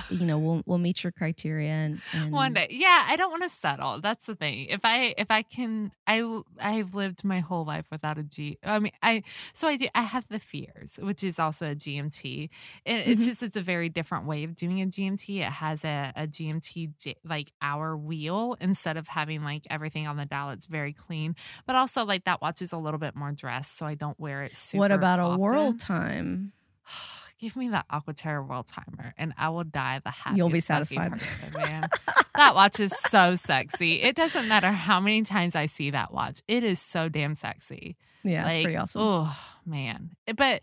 you 0.09 0.25
know 0.25 0.37
we'll 0.39 0.63
we'll 0.65 0.77
meet 0.77 1.03
your 1.03 1.11
criteria 1.11 1.69
and, 1.71 2.01
and 2.13 2.31
one 2.31 2.53
day. 2.53 2.67
Yeah 2.69 3.05
i 3.09 3.15
don't 3.15 3.31
want 3.31 3.43
to 3.43 3.49
settle. 3.49 3.99
That's 4.01 4.25
the 4.25 4.35
thing. 4.35 4.65
If 4.67 4.81
i 4.83 5.13
if 5.17 5.29
i 5.29 5.41
can 5.41 5.91
i 6.07 6.23
i've 6.59 6.93
lived 6.95 7.23
my 7.23 7.39
whole 7.39 7.65
life 7.65 7.85
without 7.91 8.17
a 8.17 8.23
g 8.23 8.57
i 8.63 8.79
mean 8.79 8.91
i 9.01 9.23
so 9.53 9.67
i 9.67 9.75
do 9.77 9.87
i 9.93 10.01
have 10.01 10.25
the 10.29 10.39
Farers 10.39 10.99
which 11.01 11.23
is 11.23 11.39
also 11.39 11.71
a 11.71 11.75
gmt 11.75 12.49
and 12.85 12.99
it's 13.09 13.23
Mhm. 13.23 13.25
just 13.25 13.43
it's 13.43 13.57
a 13.57 13.61
very 13.61 13.89
different 13.89 14.25
way 14.25 14.43
of 14.43 14.55
doing 14.55 14.81
a 14.81 14.85
gmt 14.85 15.39
it 15.41 15.51
has 15.51 15.83
a, 15.83 16.11
a 16.15 16.27
gmt 16.27 16.93
like 17.25 17.51
hour 17.61 17.97
wheel 17.97 18.55
instead 18.61 18.97
of 18.97 19.07
having 19.07 19.43
like 19.43 19.63
everything 19.69 20.07
on 20.07 20.17
the 20.17 20.25
dial. 20.25 20.51
It's 20.51 20.65
very 20.65 20.93
clean 20.93 21.35
but 21.65 21.75
also 21.75 22.05
like 22.05 22.23
that 22.25 22.41
watch 22.41 22.61
is 22.61 22.71
a 22.71 22.77
little 22.77 22.99
bit 22.99 23.15
more 23.15 23.31
dressed 23.31 23.77
so 23.77 23.85
i 23.85 23.95
don't 23.95 24.19
wear 24.19 24.43
it 24.43 24.55
super 24.55 24.79
What 24.79 24.91
about 24.91 25.19
a 25.19 25.37
world 25.37 25.79
time? 25.79 26.53
Give 27.43 27.57
me 27.57 27.67
that 27.71 27.85
Aquaterra 27.89 28.47
World 28.47 28.67
Timer, 28.67 29.13
and 29.17 29.33
I 29.37 29.49
will 29.49 29.65
die 29.65 29.99
the 30.01 30.11
happiest. 30.11 30.37
You'll 30.37 30.49
be 30.49 30.61
satisfied. 30.61 31.11
person, 31.11 31.51
man. 31.57 31.89
that 32.37 32.55
watch 32.55 32.79
is 32.79 32.97
so 32.97 33.35
sexy. 33.35 34.01
It 34.01 34.15
doesn't 34.15 34.47
matter 34.47 34.71
how 34.71 35.01
many 35.01 35.23
times 35.23 35.53
I 35.53 35.65
see 35.65 35.91
that 35.91 36.13
watch; 36.13 36.41
it 36.47 36.63
is 36.63 36.79
so 36.79 37.09
damn 37.09 37.35
sexy. 37.35 37.97
Yeah, 38.23 38.47
it's 38.47 38.59
pretty 38.59 38.77
awesome. 38.77 39.01
Oh 39.03 39.37
man, 39.65 40.11
eh, 40.25 40.31
but. 40.31 40.61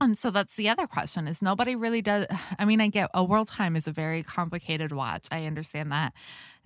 And 0.00 0.18
so 0.18 0.32
that's 0.32 0.56
the 0.56 0.68
other 0.68 0.88
question 0.88 1.28
is 1.28 1.40
nobody 1.40 1.76
really 1.76 2.02
does 2.02 2.26
I 2.58 2.64
mean 2.64 2.80
I 2.80 2.88
get 2.88 3.10
a 3.14 3.22
world 3.22 3.46
time 3.46 3.76
is 3.76 3.86
a 3.86 3.92
very 3.92 4.24
complicated 4.24 4.90
watch. 4.90 5.28
I 5.30 5.44
understand 5.44 5.92
that. 5.92 6.12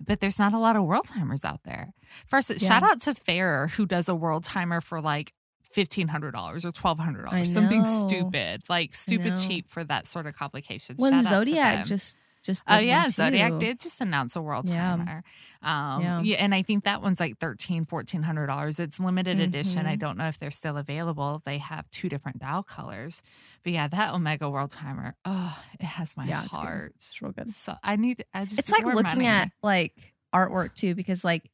But 0.03 0.21
there's 0.21 0.39
not 0.39 0.53
a 0.53 0.59
lot 0.59 0.75
of 0.75 0.85
world 0.85 1.05
timers 1.05 1.45
out 1.45 1.61
there. 1.63 1.93
First, 2.25 2.59
shout 2.59 2.81
out 2.81 3.01
to 3.01 3.13
Farer 3.13 3.67
who 3.67 3.85
does 3.85 4.09
a 4.09 4.15
world 4.15 4.43
timer 4.43 4.81
for 4.81 4.99
like 4.99 5.33
fifteen 5.71 6.07
hundred 6.07 6.31
dollars 6.31 6.65
or 6.65 6.71
$1200 6.71 7.47
Something 7.47 7.85
stupid. 7.85 8.63
Like 8.69 8.93
stupid 8.93 9.35
cheap 9.35 9.69
for 9.69 9.83
that 9.83 10.07
sort 10.07 10.25
of 10.25 10.35
complication. 10.35 10.95
when 10.97 11.13
Shout 11.21 11.25
Zodiac 11.29 11.85
just 11.85 12.17
just 12.41 12.63
Oh 12.69 12.77
yeah, 12.79 13.07
Zodiac 13.09 13.59
did 13.59 13.79
just 13.79 13.99
announce 13.99 14.35
a 14.37 14.41
world 14.41 14.69
Yeah. 14.69 14.95
timer. 14.95 15.23
Um 15.61 16.01
Yeah. 16.01 16.21
yeah. 16.21 16.35
and 16.37 16.55
I 16.55 16.63
think 16.63 16.85
that 16.85 17.01
one's 17.01 17.19
like 17.19 17.37
thirteen, 17.37 17.85
fourteen 17.85 18.23
hundred 18.23 18.47
dollars. 18.47 18.79
It's 18.79 18.97
limited 18.99 19.39
edition. 19.41 19.85
I 19.85 19.95
Mhm. 19.95 19.99
don't 19.99 20.17
know 20.17 20.27
if 20.29 20.39
they're 20.39 20.49
still 20.49 20.77
available. 20.77 21.41
They 21.45 21.57
have 21.57 21.89
two 21.89 22.07
different 22.07 22.39
dial 22.39 22.63
colors. 22.63 23.21
But 23.63 23.73
yeah, 23.73 23.89
that 23.89 24.13
Omega 24.13 24.49
World 24.49 24.71
Timer, 24.71 25.15
oh, 25.25 25.61
it 25.79 25.85
has 25.85 26.15
my 26.15 26.25
Yeah, 26.25 26.45
it's 26.45 26.55
good. 26.55 26.63
heart. 26.63 26.93
It's 26.95 27.21
real 27.21 27.33
good. 27.33 27.49
So 27.49 27.75
I 27.83 27.97
need 27.97 28.23
I 28.33 28.45
just 28.45 28.57
It's 28.59 28.71
like 28.71 28.85
looking 28.85 29.03
money. 29.03 29.27
at 29.27 29.51
like 29.61 30.13
artwork 30.33 30.73
too, 30.75 30.95
because 30.95 31.23
like 31.25 31.51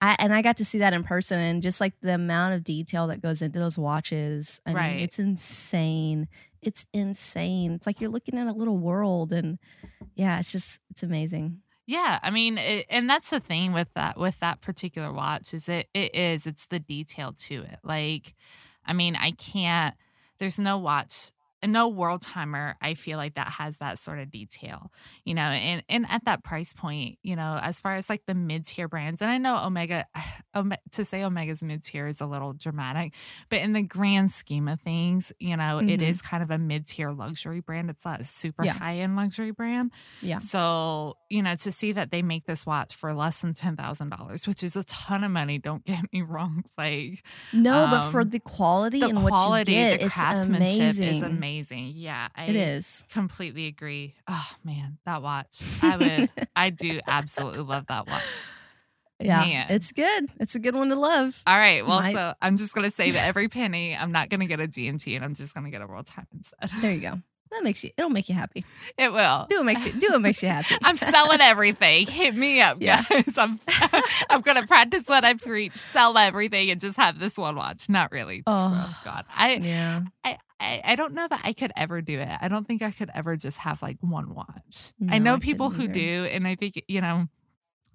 I 0.00 0.16
and 0.18 0.32
I 0.32 0.42
got 0.42 0.56
to 0.58 0.64
see 0.64 0.78
that 0.78 0.92
in 0.92 1.04
person 1.04 1.38
and 1.38 1.62
just 1.62 1.80
like 1.80 1.94
the 2.00 2.14
amount 2.14 2.54
of 2.54 2.64
detail 2.64 3.06
that 3.08 3.20
goes 3.20 3.42
into 3.42 3.58
those 3.58 3.78
watches. 3.78 4.60
I 4.66 4.72
Right. 4.72 4.94
mean, 4.94 5.00
it's 5.04 5.18
insane. 5.18 6.28
It's 6.62 6.86
insane. 6.92 7.72
It's 7.72 7.86
like 7.86 8.00
you're 8.00 8.10
looking 8.10 8.38
at 8.38 8.46
a 8.46 8.52
little 8.52 8.78
world 8.78 9.32
and 9.32 9.58
yeah, 10.14 10.38
it's 10.38 10.52
just 10.52 10.80
it's 10.90 11.02
amazing. 11.02 11.62
Yeah, 11.86 12.20
I 12.22 12.30
mean, 12.30 12.56
it, 12.56 12.86
and 12.88 13.10
that's 13.10 13.30
the 13.30 13.40
thing 13.40 13.72
with 13.72 13.88
that 13.94 14.16
with 14.18 14.38
that 14.40 14.60
particular 14.60 15.12
watch 15.12 15.52
is 15.52 15.68
it 15.68 15.88
it 15.94 16.14
is 16.14 16.46
it's 16.46 16.66
the 16.66 16.78
detail 16.78 17.32
to 17.48 17.62
it. 17.62 17.78
Like, 17.82 18.34
I 18.86 18.92
mean, 18.92 19.16
I 19.16 19.32
can't. 19.32 19.94
There's 20.38 20.58
no 20.58 20.78
watch, 20.78 21.32
no 21.66 21.88
world 21.88 22.22
timer. 22.22 22.76
I 22.80 22.94
feel 22.94 23.18
like 23.18 23.34
that 23.34 23.48
has 23.48 23.78
that 23.78 23.98
sort 23.98 24.18
of 24.18 24.30
detail, 24.30 24.90
you 25.24 25.34
know. 25.34 25.42
And 25.42 25.82
and 25.88 26.06
at 26.08 26.24
that 26.24 26.42
price 26.44 26.72
point, 26.72 27.18
you 27.22 27.36
know, 27.36 27.58
as 27.62 27.80
far 27.80 27.96
as 27.96 28.08
like 28.08 28.22
the 28.26 28.34
mid 28.34 28.66
tier 28.66 28.88
brands, 28.88 29.22
and 29.22 29.30
I 29.30 29.38
know 29.38 29.64
Omega, 29.64 30.06
Ome- 30.14 30.39
to 30.90 31.04
say 31.04 31.22
Omega's 31.22 31.62
mid 31.62 31.84
tier 31.84 32.06
is 32.06 32.20
a 32.20 32.26
little 32.26 32.52
dramatic, 32.52 33.14
but 33.48 33.60
in 33.60 33.72
the 33.72 33.82
grand 33.82 34.32
scheme 34.32 34.68
of 34.68 34.80
things, 34.80 35.32
you 35.38 35.56
know, 35.56 35.78
it 35.78 36.00
Mhm. 36.00 36.02
is 36.02 36.20
kind 36.22 36.42
of 36.42 36.50
a 36.50 36.58
mid 36.58 36.86
tier 36.86 37.12
luxury 37.12 37.60
brand. 37.60 37.88
It's 37.90 38.04
not 38.04 38.20
a 38.20 38.24
super 38.24 38.64
Yeah. 38.64 38.72
high 38.72 38.96
end 38.98 39.16
luxury 39.16 39.52
brand. 39.52 39.92
Yeah. 40.20 40.38
So, 40.38 41.16
you 41.28 41.42
know, 41.42 41.54
to 41.56 41.70
see 41.70 41.92
that 41.92 42.10
they 42.10 42.22
make 42.22 42.46
this 42.46 42.66
watch 42.66 42.94
for 42.94 43.14
less 43.14 43.40
than 43.40 43.54
$10,000, 43.54 44.46
which 44.48 44.62
is 44.62 44.74
a 44.76 44.82
ton 44.84 45.22
of 45.24 45.30
money, 45.30 45.58
don't 45.58 45.84
get 45.84 46.12
me 46.12 46.22
wrong. 46.22 46.64
Like, 46.76 47.22
No, 47.52 47.86
but 47.90 48.10
for 48.10 48.22
Um, 48.22 48.30
the 48.30 48.40
quality 48.40 49.00
the 49.00 49.08
and 49.10 49.22
what 49.22 49.32
quality, 49.32 49.72
you 49.72 49.78
get, 49.78 50.00
the 50.00 50.10
craftsmanship 50.10 50.80
amazing. 50.80 51.08
is 51.08 51.22
amazing. 51.22 51.92
Yeah. 51.96 52.28
I 52.34 52.44
It 52.46 52.56
is. 52.56 53.04
completely 53.10 53.66
agree. 53.66 54.14
Oh, 54.26 54.50
man, 54.64 54.98
that 55.04 55.22
watch. 55.22 55.60
I 55.82 55.96
would, 55.96 56.30
I 56.56 56.70
do 56.70 57.00
absolutely 57.06 57.60
love 57.62 57.86
that 57.86 58.06
watch. 58.08 58.22
Yeah, 59.20 59.40
Man. 59.40 59.66
it's 59.70 59.92
good. 59.92 60.30
It's 60.40 60.54
a 60.54 60.58
good 60.58 60.74
one 60.74 60.88
to 60.88 60.96
love. 60.96 61.42
All 61.46 61.56
right. 61.56 61.86
Well, 61.86 62.00
Might- 62.00 62.14
so 62.14 62.34
I'm 62.40 62.56
just 62.56 62.74
going 62.74 62.84
to 62.88 62.90
save 62.94 63.16
every 63.16 63.48
penny. 63.48 63.96
I'm 63.96 64.12
not 64.12 64.28
going 64.30 64.40
to 64.40 64.46
get 64.46 64.60
a 64.60 64.66
GMT 64.68 65.14
and 65.16 65.24
I'm 65.24 65.34
just 65.34 65.54
going 65.54 65.64
to 65.64 65.70
get 65.70 65.82
a 65.82 65.86
world 65.86 66.06
time 66.06 66.26
instead. 66.34 66.70
There 66.80 66.92
you 66.92 67.00
go. 67.00 67.20
That 67.52 67.64
makes 67.64 67.82
you. 67.82 67.90
It'll 67.96 68.10
make 68.10 68.28
you 68.28 68.34
happy. 68.36 68.64
It 68.96 69.12
will. 69.12 69.46
Do 69.48 69.56
what 69.56 69.64
makes 69.64 69.84
you. 69.84 69.92
Do 69.92 70.08
what 70.10 70.20
makes 70.20 70.40
you 70.42 70.48
happy. 70.48 70.76
I'm 70.84 70.96
selling 70.96 71.40
everything. 71.40 72.06
Hit 72.06 72.34
me 72.36 72.60
up, 72.60 72.76
Yeah. 72.80 73.02
guys. 73.08 73.36
I'm 73.36 73.58
I'm 74.30 74.40
gonna 74.42 74.66
practice 74.66 75.02
what 75.06 75.24
I 75.24 75.34
preach, 75.34 75.74
sell 75.74 76.16
everything, 76.16 76.70
and 76.70 76.80
just 76.80 76.96
have 76.96 77.18
this 77.18 77.36
one 77.36 77.56
watch. 77.56 77.88
Not 77.88 78.12
really. 78.12 78.44
Oh, 78.46 78.72
oh. 78.72 78.96
God, 79.04 79.24
I, 79.34 79.54
yeah. 79.54 80.02
I 80.24 80.38
I 80.60 80.80
I 80.84 80.94
don't 80.96 81.14
know 81.14 81.26
that 81.26 81.40
I 81.42 81.52
could 81.52 81.72
ever 81.76 82.00
do 82.02 82.20
it. 82.20 82.28
I 82.40 82.46
don't 82.48 82.68
think 82.68 82.82
I 82.82 82.90
could 82.92 83.10
ever 83.14 83.36
just 83.36 83.58
have 83.58 83.82
like 83.82 83.96
one 84.00 84.32
watch. 84.34 84.92
No, 85.00 85.12
I 85.14 85.18
know 85.18 85.34
I 85.34 85.38
people 85.40 85.70
who 85.70 85.88
do, 85.88 86.28
and 86.30 86.46
I 86.46 86.54
think 86.54 86.84
you 86.86 87.00
know. 87.00 87.26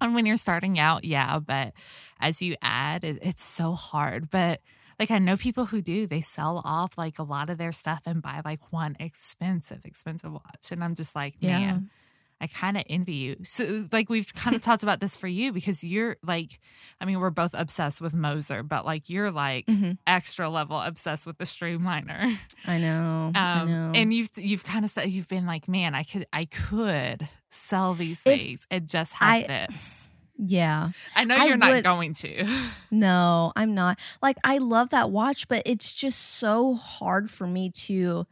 And 0.00 0.14
when 0.14 0.26
you're 0.26 0.36
starting 0.36 0.78
out, 0.78 1.04
yeah, 1.04 1.38
but 1.38 1.72
as 2.20 2.42
you 2.42 2.56
add, 2.62 3.04
it, 3.04 3.18
it's 3.22 3.44
so 3.44 3.72
hard. 3.72 4.30
But 4.30 4.60
like 4.98 5.10
I 5.10 5.18
know 5.18 5.36
people 5.36 5.66
who 5.66 5.80
do, 5.82 6.06
they 6.06 6.20
sell 6.20 6.60
off 6.64 6.96
like 6.98 7.18
a 7.18 7.22
lot 7.22 7.50
of 7.50 7.58
their 7.58 7.72
stuff 7.72 8.00
and 8.06 8.22
buy 8.22 8.40
like 8.44 8.60
one 8.72 8.96
expensive, 9.00 9.84
expensive 9.84 10.32
watch. 10.32 10.70
And 10.70 10.82
I'm 10.84 10.94
just 10.94 11.14
like, 11.14 11.34
Yeah. 11.40 11.58
man, 11.58 11.90
I 12.38 12.46
kind 12.48 12.76
of 12.76 12.82
envy 12.90 13.14
you. 13.14 13.36
So, 13.44 13.88
like, 13.92 14.10
we've 14.10 14.34
kind 14.34 14.54
of 14.54 14.60
talked 14.60 14.82
about 14.82 15.00
this 15.00 15.16
for 15.16 15.26
you 15.26 15.54
because 15.54 15.82
you're 15.82 16.18
like, 16.22 16.60
I 17.00 17.06
mean, 17.06 17.18
we're 17.18 17.30
both 17.30 17.52
obsessed 17.54 18.02
with 18.02 18.12
Moser, 18.12 18.62
but 18.62 18.84
like, 18.84 19.08
you're 19.08 19.30
like 19.30 19.64
Mhm. 19.66 19.96
extra 20.06 20.50
level 20.50 20.78
obsessed 20.78 21.26
with 21.26 21.38
the 21.38 21.44
Streamliner. 21.44 22.38
I 22.66 22.76
know. 22.78 23.32
I 23.34 23.60
Um, 23.62 23.70
know. 23.70 23.92
and 23.94 24.12
you've 24.12 24.28
you've 24.36 24.64
kind 24.64 24.84
of 24.84 24.90
said 24.90 25.10
you've 25.10 25.28
been 25.28 25.46
like, 25.46 25.66
man, 25.66 25.94
I 25.94 26.02
could 26.02 26.26
I 26.32 26.44
could 26.44 27.26
sell 27.56 27.94
these 27.94 28.20
If 28.24 28.40
things 28.40 28.66
and 28.70 28.88
just 28.88 29.12
have 29.14 29.28
I- 29.28 29.46
this. 29.46 30.08
yeah. 30.38 30.90
I 31.14 31.24
know 31.24 31.36
you're 31.44 31.56
not 31.56 31.70
would- 31.72 31.84
going 31.84 32.12
to. 32.14 32.46
No, 32.90 33.52
I'm 33.56 33.74
not. 33.74 33.98
Like 34.22 34.36
I 34.44 34.58
love 34.58 34.90
that 34.90 35.10
watch, 35.10 35.48
but 35.48 35.62
it's 35.66 35.92
just 35.92 36.20
so 36.20 36.74
hard 36.74 37.30
for 37.30 37.46
me 37.46 37.70
to 37.70 38.26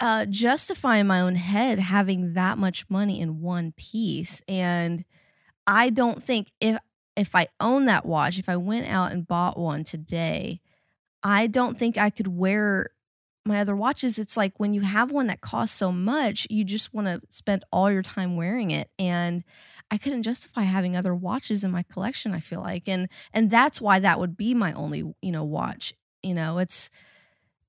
uh 0.00 0.26
justify 0.26 0.96
in 0.96 1.06
my 1.06 1.20
own 1.20 1.36
head 1.36 1.78
having 1.78 2.32
that 2.34 2.58
much 2.58 2.84
money 2.90 3.20
in 3.20 3.40
one 3.40 3.72
piece. 3.76 4.42
And 4.48 5.04
I 5.66 5.90
don't 5.90 6.22
think 6.22 6.50
if 6.60 6.78
if 7.16 7.34
I 7.36 7.46
own 7.60 7.84
that 7.84 8.04
watch, 8.04 8.38
if 8.38 8.48
I 8.48 8.56
went 8.56 8.88
out 8.88 9.12
and 9.12 9.26
bought 9.26 9.56
one 9.58 9.84
today, 9.84 10.60
I 11.22 11.46
don't 11.46 11.78
think 11.78 11.96
I 11.96 12.10
could 12.10 12.26
wear 12.26 12.90
my 13.46 13.60
other 13.60 13.76
watches, 13.76 14.18
it's 14.18 14.36
like 14.36 14.54
when 14.58 14.72
you 14.72 14.80
have 14.80 15.10
one 15.12 15.26
that 15.26 15.40
costs 15.40 15.76
so 15.76 15.92
much, 15.92 16.46
you 16.48 16.64
just 16.64 16.94
want 16.94 17.06
to 17.06 17.20
spend 17.28 17.64
all 17.70 17.90
your 17.90 18.02
time 18.02 18.36
wearing 18.36 18.70
it. 18.70 18.88
And 18.98 19.44
I 19.90 19.98
couldn't 19.98 20.22
justify 20.22 20.62
having 20.62 20.96
other 20.96 21.14
watches 21.14 21.62
in 21.62 21.70
my 21.70 21.82
collection, 21.82 22.32
I 22.32 22.40
feel 22.40 22.60
like. 22.60 22.88
And 22.88 23.08
and 23.32 23.50
that's 23.50 23.80
why 23.80 23.98
that 23.98 24.18
would 24.18 24.36
be 24.36 24.54
my 24.54 24.72
only, 24.72 25.14
you 25.20 25.32
know, 25.32 25.44
watch. 25.44 25.92
You 26.22 26.34
know, 26.34 26.58
it's 26.58 26.88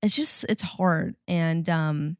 it's 0.02 0.16
just 0.16 0.44
it's 0.48 0.62
hard. 0.62 1.14
And 1.28 1.68
um 1.68 2.16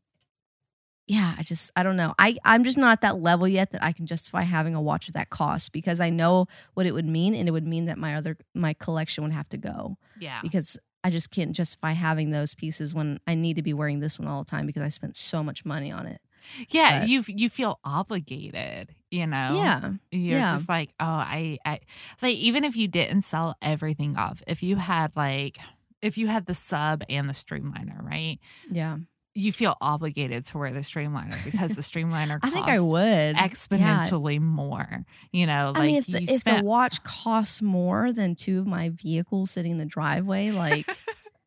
yeah, 1.09 1.35
I 1.39 1.43
just 1.45 1.71
I 1.77 1.83
don't 1.85 1.97
know. 1.97 2.15
I 2.19 2.37
I'm 2.45 2.65
just 2.65 2.77
not 2.77 2.91
at 2.93 3.01
that 3.03 3.21
level 3.21 3.47
yet 3.47 3.71
that 3.71 3.83
I 3.83 3.93
can 3.93 4.07
justify 4.07 4.43
having 4.43 4.75
a 4.75 4.83
watch 4.83 5.09
at 5.09 5.15
that 5.15 5.31
cost 5.31 5.73
because 5.73 6.01
I 6.01 6.11
know 6.11 6.47
what 6.75 6.85
it 6.85 6.93
would 6.93 7.07
mean 7.07 7.35
and 7.35 7.49
it 7.49 7.53
would 7.53 7.67
mean 7.67 7.85
that 7.87 7.97
my 7.97 8.17
other 8.17 8.37
my 8.55 8.75
collection 8.75 9.23
would 9.23 9.33
have 9.33 9.49
to 9.51 9.57
go 9.57 9.97
Yeah. 10.19 10.41
because 10.43 10.79
I 11.07 11.11
just 11.11 11.31
can't 11.31 11.53
justify 11.53 11.93
having 11.93 12.33
those 12.33 12.53
pieces 12.53 12.93
when 12.93 13.21
I 13.29 13.37
need 13.37 13.55
to 13.55 13.63
be 13.63 13.73
wearing 13.73 14.01
this 14.01 14.19
one 14.19 14.27
all 14.27 14.43
the 14.43 14.51
time 14.51 14.67
because 14.67 14.83
I 14.83 14.89
spent 14.89 15.17
so 15.17 15.41
much 15.41 15.65
money 15.65 15.93
on 15.93 16.05
it. 16.05 16.21
Yeah, 16.69 17.05
you 17.05 17.23
you 17.29 17.49
feel 17.49 17.79
obligated, 17.85 18.93
you 19.09 19.25
know. 19.29 19.51
Yeah. 19.53 19.93
You're 20.11 20.39
yeah. 20.39 20.55
just 20.55 20.69
like, 20.69 20.91
oh, 20.99 21.05
I, 21.05 21.59
I 21.65 21.79
like 22.23 22.35
even 22.35 22.65
if 22.65 22.75
you 22.75 22.89
didn't 22.89 23.23
sell 23.23 23.57
everything 23.63 24.17
off, 24.17 24.43
if 24.49 24.65
you 24.65 24.75
had 24.75 25.15
like 25.15 25.59
if 26.03 26.19
you 26.19 26.27
had 26.27 26.47
the 26.47 26.55
sub 26.55 27.05
and 27.09 27.29
the 27.29 27.35
streamliner, 27.35 28.03
right? 28.03 28.41
Yeah. 28.69 28.97
You 29.39 29.53
feel 29.53 29.76
obligated 29.82 30.47
to 30.47 30.59
wear 30.59 30.72
the 30.72 30.80
streamliner 30.80 31.37
because 31.45 31.72
the 31.76 31.82
streamliner 31.82 32.39
I 32.43 32.49
think 32.51 32.66
I 32.66 32.76
costs 32.78 32.93
would. 32.93 33.37
Yeah. 33.37 33.47
exponentially 33.49 34.41
more. 34.41 35.05
You 35.30 35.47
know, 35.47 35.72
like 35.74 35.82
I 35.82 35.87
mean, 35.87 35.97
if 35.97 36.07
the, 36.07 36.22
if 36.22 36.43
the 36.45 36.62
watch 36.64 37.05
costs 37.05 37.61
more 37.61 38.12
than 38.12 38.34
two 38.34 38.59
of 38.61 38.66
my 38.66 38.89
vehicles 38.91 39.51
sitting 39.51 39.72
in 39.72 39.78
the 39.78 39.84
driveway, 39.84 40.53
like, 40.53 40.89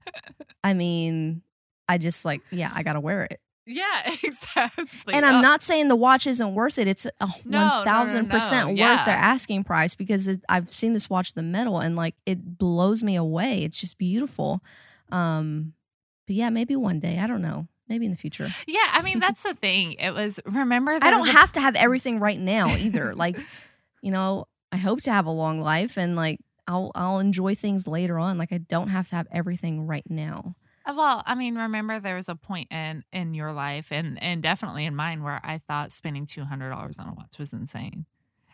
I 0.63 0.73
mean, 0.73 1.41
I 1.87 1.97
just 1.97 2.25
like, 2.25 2.41
yeah, 2.51 2.71
I 2.73 2.83
gotta 2.83 2.99
wear 2.99 3.23
it. 3.23 3.39
Yeah, 3.65 4.13
exactly. 4.23 5.13
and 5.13 5.25
I'm 5.25 5.35
Oh, 5.35 5.41
not 5.41 5.61
saying 5.61 5.89
the 5.89 5.95
watch 5.95 6.25
isn't 6.27 6.53
worth 6.55 6.77
it. 6.79 6.87
It's 6.87 7.05
a 7.05 7.27
one 7.27 7.83
thousand 7.85 8.29
percent 8.29 8.69
worth 8.69 8.77
Yeah. 8.77 9.05
their 9.05 9.15
asking 9.15 9.63
price 9.63 9.95
because 9.95 10.27
it, 10.27 10.41
I've 10.49 10.71
seen 10.73 10.93
this 10.93 11.09
watch, 11.09 11.33
the 11.33 11.43
metal, 11.43 11.79
and 11.79 11.95
like 11.95 12.15
it 12.25 12.57
blows 12.57 13.03
me 13.03 13.15
away. 13.15 13.63
It's 13.63 13.79
just 13.79 13.97
beautiful. 13.97 14.61
Um, 15.11 15.73
but 16.27 16.35
yeah, 16.35 16.49
maybe 16.49 16.75
one 16.75 16.99
day. 16.99 17.19
I 17.19 17.27
don't 17.27 17.41
know. 17.41 17.67
Maybe 17.89 18.05
in 18.05 18.11
the 18.11 18.17
future. 18.17 18.47
Yeah, 18.67 18.79
I 18.93 19.01
mean 19.01 19.19
that's 19.19 19.43
the 19.43 19.55
thing. 19.55 19.93
It 19.93 20.11
was 20.13 20.39
remember 20.45 20.93
that 20.93 21.03
I 21.03 21.09
don't 21.09 21.21
was 21.21 21.29
a- 21.29 21.33
have 21.33 21.51
to 21.53 21.61
have 21.61 21.75
everything 21.75 22.19
right 22.19 22.39
now 22.39 22.69
either. 22.75 23.15
like, 23.15 23.37
you 24.01 24.11
know, 24.11 24.45
I 24.71 24.77
hope 24.77 25.01
to 25.01 25.11
have 25.11 25.25
a 25.25 25.31
long 25.31 25.59
life 25.59 25.97
and 25.97 26.15
like 26.15 26.39
I'll 26.67 26.91
I'll 26.95 27.17
enjoy 27.19 27.55
things 27.55 27.87
later 27.87 28.19
on. 28.19 28.37
Like 28.37 28.51
I 28.53 28.59
don't 28.59 28.89
have 28.89 29.09
to 29.09 29.15
have 29.15 29.27
everything 29.31 29.87
right 29.87 30.05
now. 30.09 30.55
Uh, 30.85 30.93
Well, 30.95 31.23
I 31.25 31.33
mean, 31.35 31.55
remember 31.55 31.99
there 31.99 32.15
was 32.15 32.29
a 32.29 32.35
point 32.35 32.71
in 32.71 33.03
in 33.11 33.33
your 33.33 33.51
life 33.53 33.87
and 33.91 34.21
and 34.21 34.43
definitely 34.43 34.85
in 34.85 34.95
mine 34.95 35.23
where 35.23 35.41
I 35.43 35.59
thought 35.67 35.91
spending 35.91 36.27
two 36.27 36.45
hundred 36.45 36.69
dollars 36.69 36.99
on 36.99 37.07
a 37.09 37.13
watch 37.13 37.39
was 37.39 37.51
insane, 37.53 38.05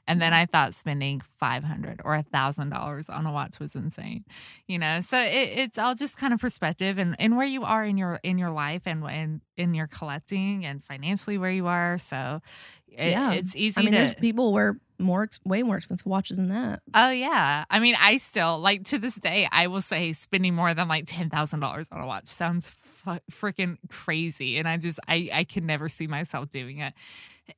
and 0.07 0.21
then 0.21 0.31
mm-hmm. 0.31 0.41
I 0.41 0.45
thought 0.45 0.73
spending 0.73 1.21
five 1.39 1.63
hundred 1.63 2.01
or 2.05 2.15
a 2.15 2.23
thousand 2.23 2.69
dollars 2.69 3.09
on 3.09 3.25
a 3.25 3.31
watch 3.31 3.59
was 3.59 3.75
insane. 3.75 4.25
You 4.67 4.79
know, 4.79 5.01
so 5.01 5.19
it, 5.19 5.49
it's 5.57 5.77
all 5.77 5.95
just 5.95 6.17
kind 6.17 6.33
of 6.33 6.39
perspective 6.39 6.97
and 6.97 7.15
and 7.19 7.37
where 7.37 7.47
you 7.47 7.63
are 7.63 7.83
in 7.83 7.97
your 7.97 8.19
in 8.23 8.37
your 8.37 8.51
life 8.51 8.83
and 8.85 9.01
when 9.01 9.41
in 9.57 9.73
your 9.73 9.87
collecting 9.87 10.65
and 10.65 10.83
financially 10.83 11.37
where 11.37 11.51
you 11.51 11.67
are. 11.67 11.97
So 11.97 12.41
it, 12.87 13.11
Yeah. 13.11 13.33
it's 13.33 13.55
easy 13.55 13.79
I 13.79 13.83
mean, 13.83 13.91
to. 13.91 13.97
there's 13.97 14.13
people 14.15 14.53
wear 14.53 14.77
more 14.99 15.27
way 15.45 15.63
more 15.63 15.77
expensive 15.77 16.05
watches 16.07 16.37
than 16.37 16.49
that. 16.49 16.81
Oh 16.93 17.09
yeah, 17.09 17.65
I 17.69 17.79
mean, 17.79 17.95
I 17.99 18.17
still 18.17 18.59
like 18.59 18.83
to 18.85 18.97
this 18.97 19.15
day. 19.15 19.47
I 19.51 19.67
will 19.67 19.81
say 19.81 20.13
spending 20.13 20.55
more 20.55 20.73
than 20.73 20.87
like 20.87 21.05
ten 21.07 21.29
thousand 21.29 21.59
dollars 21.59 21.87
on 21.91 22.01
a 22.01 22.07
watch 22.07 22.27
sounds 22.27 22.69
fu- 22.69 23.19
freaking 23.31 23.77
crazy, 23.89 24.57
and 24.57 24.67
I 24.67 24.77
just 24.77 24.99
I 25.07 25.29
I 25.33 25.43
can 25.43 25.65
never 25.65 25.89
see 25.89 26.07
myself 26.07 26.49
doing 26.49 26.79
it. 26.79 26.93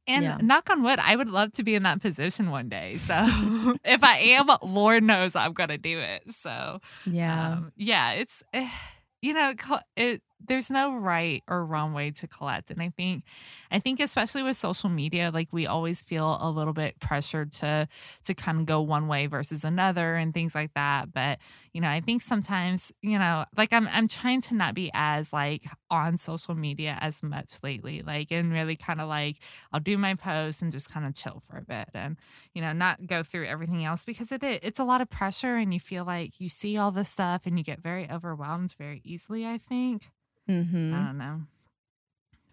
And 0.05 0.23
Yeah. 0.25 0.38
knock 0.41 0.69
on 0.69 0.83
wood, 0.83 0.99
I 0.99 1.15
would 1.15 1.29
love 1.29 1.53
to 1.53 1.63
be 1.63 1.73
in 1.73 1.83
that 1.83 2.01
position 2.01 2.49
one 2.51 2.67
day. 2.67 2.97
So 2.97 3.13
if 3.85 4.03
I 4.03 4.17
am, 4.17 4.47
Lord 4.61 5.03
knows 5.03 5.35
I'm 5.35 5.53
gonna 5.53 5.77
do 5.77 5.99
it. 5.99 6.23
So 6.41 6.81
Yeah. 7.05 7.53
um, 7.53 7.71
yeah, 7.77 8.11
it's 8.11 8.43
eh, 8.53 8.69
you 9.21 9.33
know 9.33 9.53
it. 9.95 10.21
There's 10.45 10.69
no 10.69 10.93
right 10.95 11.43
or 11.47 11.65
wrong 11.65 11.93
way 11.93 12.11
to 12.11 12.27
collect, 12.27 12.69
and 12.69 12.81
I 12.81 12.89
think, 12.95 13.23
I 13.71 13.79
think 13.79 13.99
especially 13.99 14.43
with 14.43 14.55
social 14.55 14.88
media, 14.89 15.31
like 15.33 15.47
we 15.51 15.65
always 15.65 16.03
feel 16.03 16.38
a 16.39 16.49
little 16.51 16.73
bit 16.73 16.99
pressured 16.99 17.51
to 17.53 17.88
to 18.25 18.33
kind 18.35 18.59
of 18.59 18.65
go 18.67 18.81
one 18.81 19.07
way 19.07 19.25
versus 19.25 19.63
another 19.63 20.15
and 20.15 20.33
things 20.35 20.53
like 20.53 20.73
that. 20.75 21.11
But 21.11 21.39
you 21.78 21.82
know, 21.82 21.89
I 21.89 22.01
think 22.01 22.23
sometimes 22.23 22.91
you 23.03 23.19
know, 23.19 23.45
like 23.55 23.71
I'm 23.71 23.88
I'm 23.89 24.07
trying 24.07 24.41
to 24.41 24.55
not 24.55 24.73
be 24.73 24.89
as 24.95 25.32
like 25.32 25.61
on 25.91 26.17
social 26.17 26.55
media 26.55 26.97
as 27.01 27.21
much 27.21 27.59
lately, 27.61 28.01
like 28.01 28.32
and 28.32 28.51
really 28.51 28.75
kind 28.75 28.99
of 28.99 29.07
like 29.07 29.36
I'll 29.71 29.80
do 29.80 29.95
my 29.95 30.15
post 30.15 30.63
and 30.63 30.71
just 30.71 30.89
kind 30.89 31.05
of 31.05 31.13
chill 31.13 31.39
for 31.47 31.55
a 31.55 31.61
bit 31.61 31.89
and 31.93 32.17
you 32.55 32.63
know 32.63 32.73
not 32.73 33.05
go 33.05 33.21
through 33.21 33.45
everything 33.45 33.86
else 33.86 34.03
because 34.03 34.32
it 34.32 34.41
it's 34.41 34.80
a 34.80 34.84
lot 34.84 35.01
of 35.01 35.11
pressure 35.11 35.55
and 35.55 35.71
you 35.71 35.80
feel 35.80 36.03
like 36.03 36.41
you 36.41 36.49
see 36.49 36.78
all 36.78 36.89
this 36.89 37.09
stuff 37.09 37.43
and 37.45 37.59
you 37.59 37.63
get 37.63 37.80
very 37.80 38.09
overwhelmed 38.09 38.73
very 38.80 38.99
easily 39.03 39.45
i 39.45 39.59
think. 39.59 40.09
Hmm 40.47 40.93
i 40.95 41.05
don't 41.05 41.19
know 41.19 41.41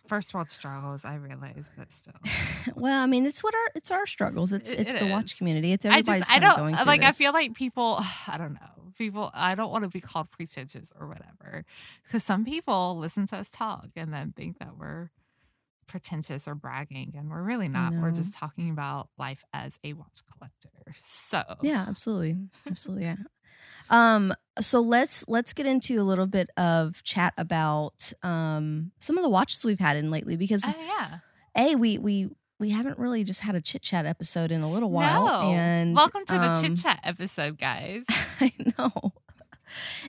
first 0.07 0.35
world 0.35 0.51
struggles 0.51 1.05
i 1.05 1.15
realize 1.15 1.71
but 1.77 1.91
still 1.91 2.13
well, 2.77 3.03
I 3.03 3.07
mean, 3.07 3.25
it's 3.27 3.43
what 3.43 3.55
our 3.55 3.71
it's 3.75 3.91
our 3.91 4.07
struggles. 4.07 4.53
It's 4.53 4.71
It- 4.73 4.81
it's 4.81 4.95
it 4.95 4.99
the 5.01 5.07
is. 5.07 5.11
watch 5.13 5.39
community. 5.39 5.73
It's 5.73 5.85
i 5.87 5.89
everybody's 5.89 6.21
just 6.21 6.31
i 6.31 6.35
kinda 6.35 6.47
don't 6.49 6.59
going 6.59 6.75
uh, 6.75 6.79
through 6.79 6.87
like 6.87 7.03
i 7.03 7.13
feel 7.13 7.33
like 7.33 7.55
people 7.55 7.99
i 8.29 8.37
don't 8.39 8.55
know 8.55 8.93
people 8.97 9.31
i 9.35 9.55
don't 9.55 9.71
want 9.73 9.83
to 9.85 9.89
be 9.91 10.01
called 10.01 10.31
pretentious 10.31 10.93
or 10.99 11.09
whatever 11.09 11.65
because 12.05 12.23
some 12.23 12.45
people 12.45 12.97
listen 12.99 13.27
to 13.27 13.37
us 13.37 13.51
talk 13.51 13.89
and 13.97 14.13
then 14.13 14.33
think 14.37 14.59
that 14.59 14.77
we're 14.79 15.11
pretentious 15.87 16.47
or 16.49 16.55
bragging 16.55 17.13
and 17.17 17.31
we're 17.31 17.43
really 17.43 17.69
not 17.69 17.93
we're 18.01 18.11
just 18.11 18.33
talking 18.35 18.71
about 18.71 19.09
life 19.19 19.45
as 19.53 19.79
a 19.85 19.93
watch 19.95 20.21
collector 20.33 20.71
so 20.97 21.43
Yeah, 21.63 21.85
absolutely. 21.89 22.37
Absolutely. 22.67 23.05
Yeah. 23.05 23.17
Um 23.91 24.35
so 24.61 24.81
let's 24.81 25.25
let's 25.29 25.53
get 25.53 25.67
into 25.67 26.01
a 26.01 26.05
little 26.05 26.27
bit 26.27 26.49
of 26.57 27.03
chat 27.03 27.35
about 27.37 28.13
um 28.23 28.93
some 29.01 29.19
of 29.19 29.23
the 29.25 29.29
watches 29.29 29.65
we've 29.65 29.81
had 29.81 29.97
in 29.97 30.11
lately 30.11 30.37
because 30.37 30.65
oh 30.67 30.75
yeah 30.79 31.19
a 31.57 31.75
we 31.77 31.99
we 31.99 32.29
we 32.61 32.71
haven't 32.71 32.99
really 32.99 33.25
just 33.25 33.41
had 33.41 33.55
a 33.57 33.61
chit 33.61 33.83
chat 33.83 34.07
episode 34.07 34.53
in 34.53 34.63
a 34.63 34.71
little 34.71 34.91
while 34.91 35.27
No. 35.27 35.53
and 35.53 35.95
welcome 35.97 36.25
to 36.27 36.35
the 36.35 36.51
um, 36.51 36.63
chit 36.63 36.77
chat 36.77 37.01
episode 37.03 37.59
guys 37.59 38.05
I 38.41 38.53
know. 38.79 39.13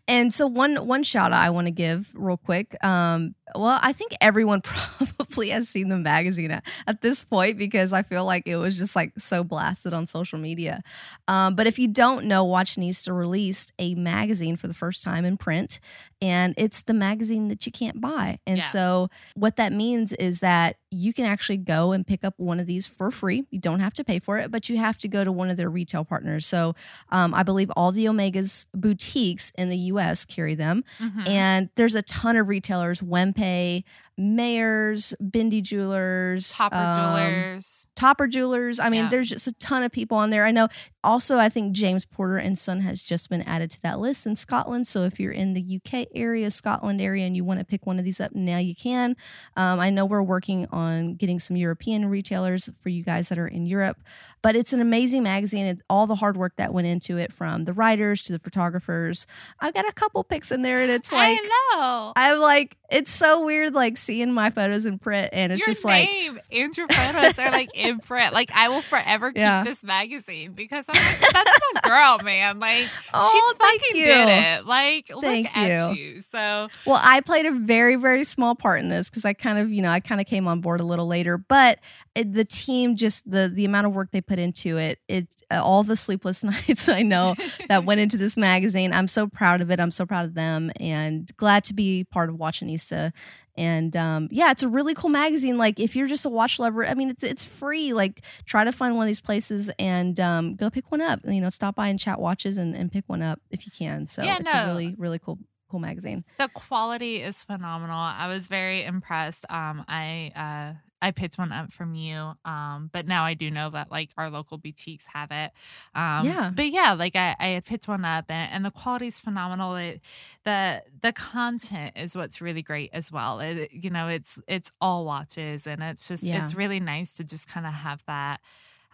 And 0.08 0.32
so 0.34 0.46
one 0.46 0.76
one 0.86 1.02
shout 1.04 1.32
out 1.32 1.40
I 1.40 1.50
want 1.50 1.66
to 1.68 1.72
give 1.72 2.12
real 2.14 2.38
quick. 2.38 2.76
Um, 2.84 3.34
well, 3.58 3.80
I 3.82 3.94
think 3.94 4.14
everyone 4.22 4.62
probably 4.62 5.50
has 5.50 5.68
seen 5.70 5.90
the 5.90 5.98
magazine 5.98 6.52
at, 6.52 6.64
at 6.88 7.02
this 7.02 7.24
point 7.26 7.58
because 7.58 7.94
I 7.94 8.02
feel 8.02 8.26
like 8.26 8.44
it 8.48 8.56
was 8.58 8.78
just 8.78 8.96
like 8.96 9.14
so 9.18 9.44
blasted 9.44 9.94
on 9.94 10.08
social 10.08 10.40
media. 10.40 10.84
Um, 11.28 11.56
but 11.56 11.68
if 11.68 11.80
you 11.80 11.88
don't 11.88 12.26
know, 12.26 12.46
Watchanista 12.46 13.16
released 13.18 13.74
a 13.80 13.96
magazine 13.96 14.56
for 14.58 14.68
the 14.68 14.74
first 14.74 15.04
time 15.04 15.26
in 15.26 15.38
print, 15.38 15.80
and 16.22 16.54
it's 16.58 16.82
the 16.84 16.94
magazine 16.94 17.48
that 17.50 17.66
you 17.66 17.72
can't 17.72 18.00
buy. 18.02 18.40
And 18.48 18.58
Yeah. 18.60 18.66
so 18.68 19.10
what 19.36 19.56
that 19.58 19.72
means 19.74 20.14
is 20.14 20.40
that 20.40 20.78
you 20.92 21.12
can 21.14 21.26
actually 21.26 21.58
go 21.58 21.92
and 21.92 22.08
pick 22.08 22.24
up 22.24 22.34
one 22.38 22.60
of 22.60 22.68
these 22.68 22.88
for 22.88 23.12
free. 23.12 23.46
You 23.52 23.60
don't 23.60 23.82
have 23.82 23.94
to 23.96 24.04
pay 24.04 24.20
for 24.20 24.38
it, 24.40 24.50
but 24.50 24.70
you 24.70 24.78
have 24.78 24.98
to 25.00 25.08
go 25.10 25.24
to 25.26 25.32
one 25.32 25.50
of 25.50 25.58
their 25.58 25.70
retail 25.70 26.06
partners. 26.06 26.46
So 26.48 26.74
um, 27.10 27.34
I 27.34 27.44
believe 27.44 27.70
all 27.72 27.92
the 27.92 28.08
Omega's 28.08 28.66
boutiques 28.74 29.52
in 29.58 29.68
the 29.70 29.78
US 29.92 30.24
carry 30.24 30.56
them. 30.56 30.86
Mhm. 31.00 31.28
And 31.28 31.70
there's 31.76 31.96
a 31.96 32.02
ton 32.02 32.38
of 32.38 32.48
retailers 32.48 33.02
Wempe, 33.02 33.36
hey 33.46 33.84
Mayors, 34.18 35.14
Bindi 35.22 35.62
Jewelers, 35.62 36.56
Topper 36.56 36.76
um, 36.76 36.96
Jewelers. 36.96 37.88
Topper 37.96 38.28
Jewelers. 38.28 38.80
I 38.80 38.90
mean, 38.90 39.04
Yeah. 39.06 39.10
there's 39.10 39.30
just 39.30 39.48
a 39.48 39.54
ton 39.54 39.84
of 39.84 39.92
people 39.92 40.18
on 40.18 40.30
there. 40.30 40.46
I 40.46 40.52
know 40.52 40.68
also, 41.04 41.38
I 41.38 41.50
think 41.50 41.74
James 41.74 42.04
Porter 42.04 42.38
and 42.38 42.58
Son 42.58 42.80
has 42.82 43.02
just 43.04 43.30
been 43.30 43.44
added 43.44 43.70
to 43.72 43.82
that 43.84 44.00
list 44.00 44.26
in 44.26 44.36
Scotland. 44.36 44.88
So 44.88 45.04
if 45.04 45.20
you're 45.20 45.32
in 45.32 45.54
the 45.54 45.62
UK 45.80 46.08
area, 46.16 46.50
Scotland 46.50 47.00
area, 47.00 47.26
and 47.28 47.36
you 47.36 47.44
want 47.44 47.60
to 47.60 47.66
pick 47.66 47.86
one 47.86 48.00
of 48.00 48.06
these 48.06 48.20
up, 48.20 48.34
now 48.34 48.58
you 48.58 48.74
can. 48.74 49.16
Um, 49.56 49.80
I 49.80 49.92
know 49.92 50.06
we're 50.06 50.24
working 50.24 50.68
on 50.72 51.14
getting 51.14 51.38
some 51.38 51.56
European 51.58 52.08
retailers 52.08 52.70
for 52.82 52.90
you 52.90 53.04
guys 53.04 53.30
that 53.30 53.38
are 53.38 53.48
in 53.48 53.68
Europe, 53.68 54.02
but 54.42 54.56
it's 54.56 54.74
an 54.74 54.82
amazing 54.82 55.22
magazine. 55.22 55.68
It's 55.68 55.82
all 55.92 56.08
the 56.08 56.16
hard 56.16 56.38
work 56.38 56.54
that 56.58 56.74
went 56.74 56.88
into 56.88 57.18
it 57.18 57.32
from 57.32 57.66
the 57.66 57.74
writers 57.74 58.24
to 58.24 58.34
the 58.34 58.40
photographers. 58.40 59.28
I've 59.60 59.76
got 59.76 59.88
a 59.88 59.94
couple 59.94 60.24
pics 60.24 60.52
in 60.52 60.64
there, 60.64 60.82
and 60.82 60.92
it's 60.92 61.12
like, 61.12 61.40
I 61.40 61.50
know. 61.76 62.14
I'm 62.16 62.40
like, 62.40 62.78
it's 62.90 63.12
so 63.12 63.46
weird, 63.46 63.74
like 63.76 63.98
seeing 64.06 64.32
my 64.34 64.50
photos 64.50 64.86
in 64.86 65.00
print, 65.00 65.30
and 65.34 65.52
it's 65.52 65.66
your 65.66 65.74
just 65.74 65.84
like, 65.86 66.08
name 66.10 66.40
and 66.52 66.78
your 66.78 66.88
photos 66.88 67.38
are 67.40 67.52
like 67.52 67.70
in 67.76 68.00
print. 68.02 68.34
Like 68.34 68.52
I 68.54 68.70
will 68.70 68.82
forever 68.82 69.32
keep 69.32 69.38
Yeah. 69.40 69.64
this 69.64 69.84
magazine 69.84 70.54
because 70.54 70.86
I'm 70.88 70.96
like, 70.96 71.32
that's 71.34 71.60
my 71.74 71.82
girl, 71.84 72.20
man. 72.24 72.60
Like 72.60 72.88
oh, 73.14 73.30
she 73.32 73.58
fucking 73.64 73.96
you. 74.02 74.06
did 74.06 74.28
it. 74.30 74.66
Like 74.66 75.08
Thank 75.08 75.46
look 75.48 75.58
at 75.58 75.96
you. 75.98 76.22
So 76.22 76.70
Well, 76.86 77.02
I 77.04 77.22
played 77.22 77.46
a 77.46 77.52
very, 77.52 77.96
very 77.96 78.24
small 78.24 78.56
part 78.56 78.80
in 78.82 78.90
this 78.90 79.10
because 79.10 79.26
I 79.26 79.34
kind 79.34 79.60
of, 79.60 79.72
you 79.72 79.82
know, 79.82 79.90
I 79.90 80.00
kind 80.00 80.22
of 80.22 80.28
came 80.28 80.48
on 80.48 80.62
board 80.62 80.80
a 80.80 80.84
little 80.86 81.08
later. 81.08 81.38
But 81.38 81.80
the 82.16 82.46
team 82.46 82.96
just 82.96 83.30
the 83.30 83.52
the 83.54 83.66
amount 83.66 83.86
of 83.86 83.94
work 83.94 84.10
they 84.12 84.22
put 84.22 84.40
into 84.40 84.78
it 84.78 85.00
it 85.08 85.28
all 85.52 85.84
the 85.84 85.96
sleepless 85.98 86.44
nights 86.44 86.88
i 86.88 87.02
know 87.02 87.36
that 87.68 87.84
went 87.84 88.00
into 88.00 88.18
this 88.18 88.38
magazine 88.38 88.94
i'm 88.94 89.08
so 89.08 89.28
proud 89.28 89.60
of 89.62 89.70
it 89.70 89.80
i'm 89.80 89.92
so 89.92 90.06
proud 90.06 90.24
of 90.26 90.34
them 90.34 90.72
and 90.80 91.36
glad 91.38 91.64
to 91.64 91.74
be 91.74 92.04
part 92.06 92.30
of 92.30 92.36
watchanista 92.36 93.12
and 93.58 93.96
um, 93.96 94.28
yeah 94.32 94.52
it's 94.52 94.64
a 94.64 94.68
really 94.68 94.94
cool 94.94 95.10
magazine 95.10 95.58
like 95.58 95.80
if 95.80 95.96
you're 95.96 96.08
just 96.08 96.26
a 96.26 96.30
watch 96.30 96.60
lover 96.60 96.86
i 96.86 96.94
mean 96.94 97.10
it's 97.10 97.24
it's 97.24 97.44
free 97.44 97.94
like 97.94 98.22
try 98.46 98.64
to 98.64 98.72
find 98.72 98.96
one 98.96 99.04
of 99.04 99.08
these 99.08 99.22
places 99.22 99.70
and 99.80 100.20
um, 100.20 100.56
go 100.56 100.70
pick 100.70 100.92
one 100.92 101.02
up 101.02 101.20
you 101.26 101.42
know 101.42 101.50
stop 101.50 101.76
by 101.76 101.88
and 101.88 102.00
chat 102.00 102.20
watches 102.20 102.58
and, 102.58 102.76
and 102.76 102.92
pick 102.92 103.04
one 103.08 103.22
up 103.22 103.40
if 103.52 103.66
you 103.66 103.72
can 103.72 104.08
so 104.08 104.24
Yeah, 104.24 104.38
it's 104.40 104.54
no. 104.54 104.64
a 104.64 104.68
really 104.68 104.96
really 104.98 105.20
cool 105.20 105.38
cool 105.70 105.80
magazine 105.80 106.24
The 106.38 106.48
quality 106.50 107.22
is 107.24 107.44
phenomenal. 107.44 107.98
I 107.98 108.28
was 108.28 108.48
very 108.48 108.84
impressed. 108.84 109.46
Um, 109.50 109.84
I 109.88 110.32
uh, 110.36 110.78
I 111.08 111.12
picked 111.12 111.38
one 111.38 111.52
up 111.52 111.72
from 111.72 111.94
you. 111.94 112.34
Um, 112.46 112.90
but 112.92 113.06
now 113.08 113.26
I 113.26 113.34
do 113.36 113.52
know 113.52 113.70
that 113.70 113.92
like 113.92 114.10
our 114.18 114.30
local 114.30 114.58
boutiques 114.58 115.06
have 115.14 115.30
it. 115.32 115.52
Um, 115.94 116.26
Yeah. 116.26 116.52
But 116.54 116.70
yeah, 116.72 116.94
like 116.94 117.16
I, 117.16 117.36
I 117.40 117.62
picked 117.66 117.88
one 117.88 118.04
up, 118.04 118.26
and, 118.30 118.52
and 118.52 118.66
the 118.66 118.72
quality 118.72 119.08
is 119.08 119.20
phenomenal. 119.20 119.76
It, 119.76 120.02
the 120.44 120.84
the 121.02 121.14
content 121.14 121.94
is 121.96 122.16
what's 122.16 122.42
really 122.42 122.62
great 122.62 122.90
as 122.94 123.12
well. 123.12 123.40
It, 123.40 123.72
you 123.72 123.90
know, 123.90 124.08
it's 124.08 124.40
it's 124.48 124.72
all 124.82 125.06
watches, 125.06 125.68
and 125.68 125.84
it's 125.84 126.08
just 126.08 126.24
Yeah. 126.24 126.44
it's 126.44 126.56
really 126.56 126.80
nice 126.80 127.12
to 127.14 127.24
just 127.24 127.48
kind 127.48 127.66
of 127.68 127.74
have 127.74 128.04
that 128.08 128.42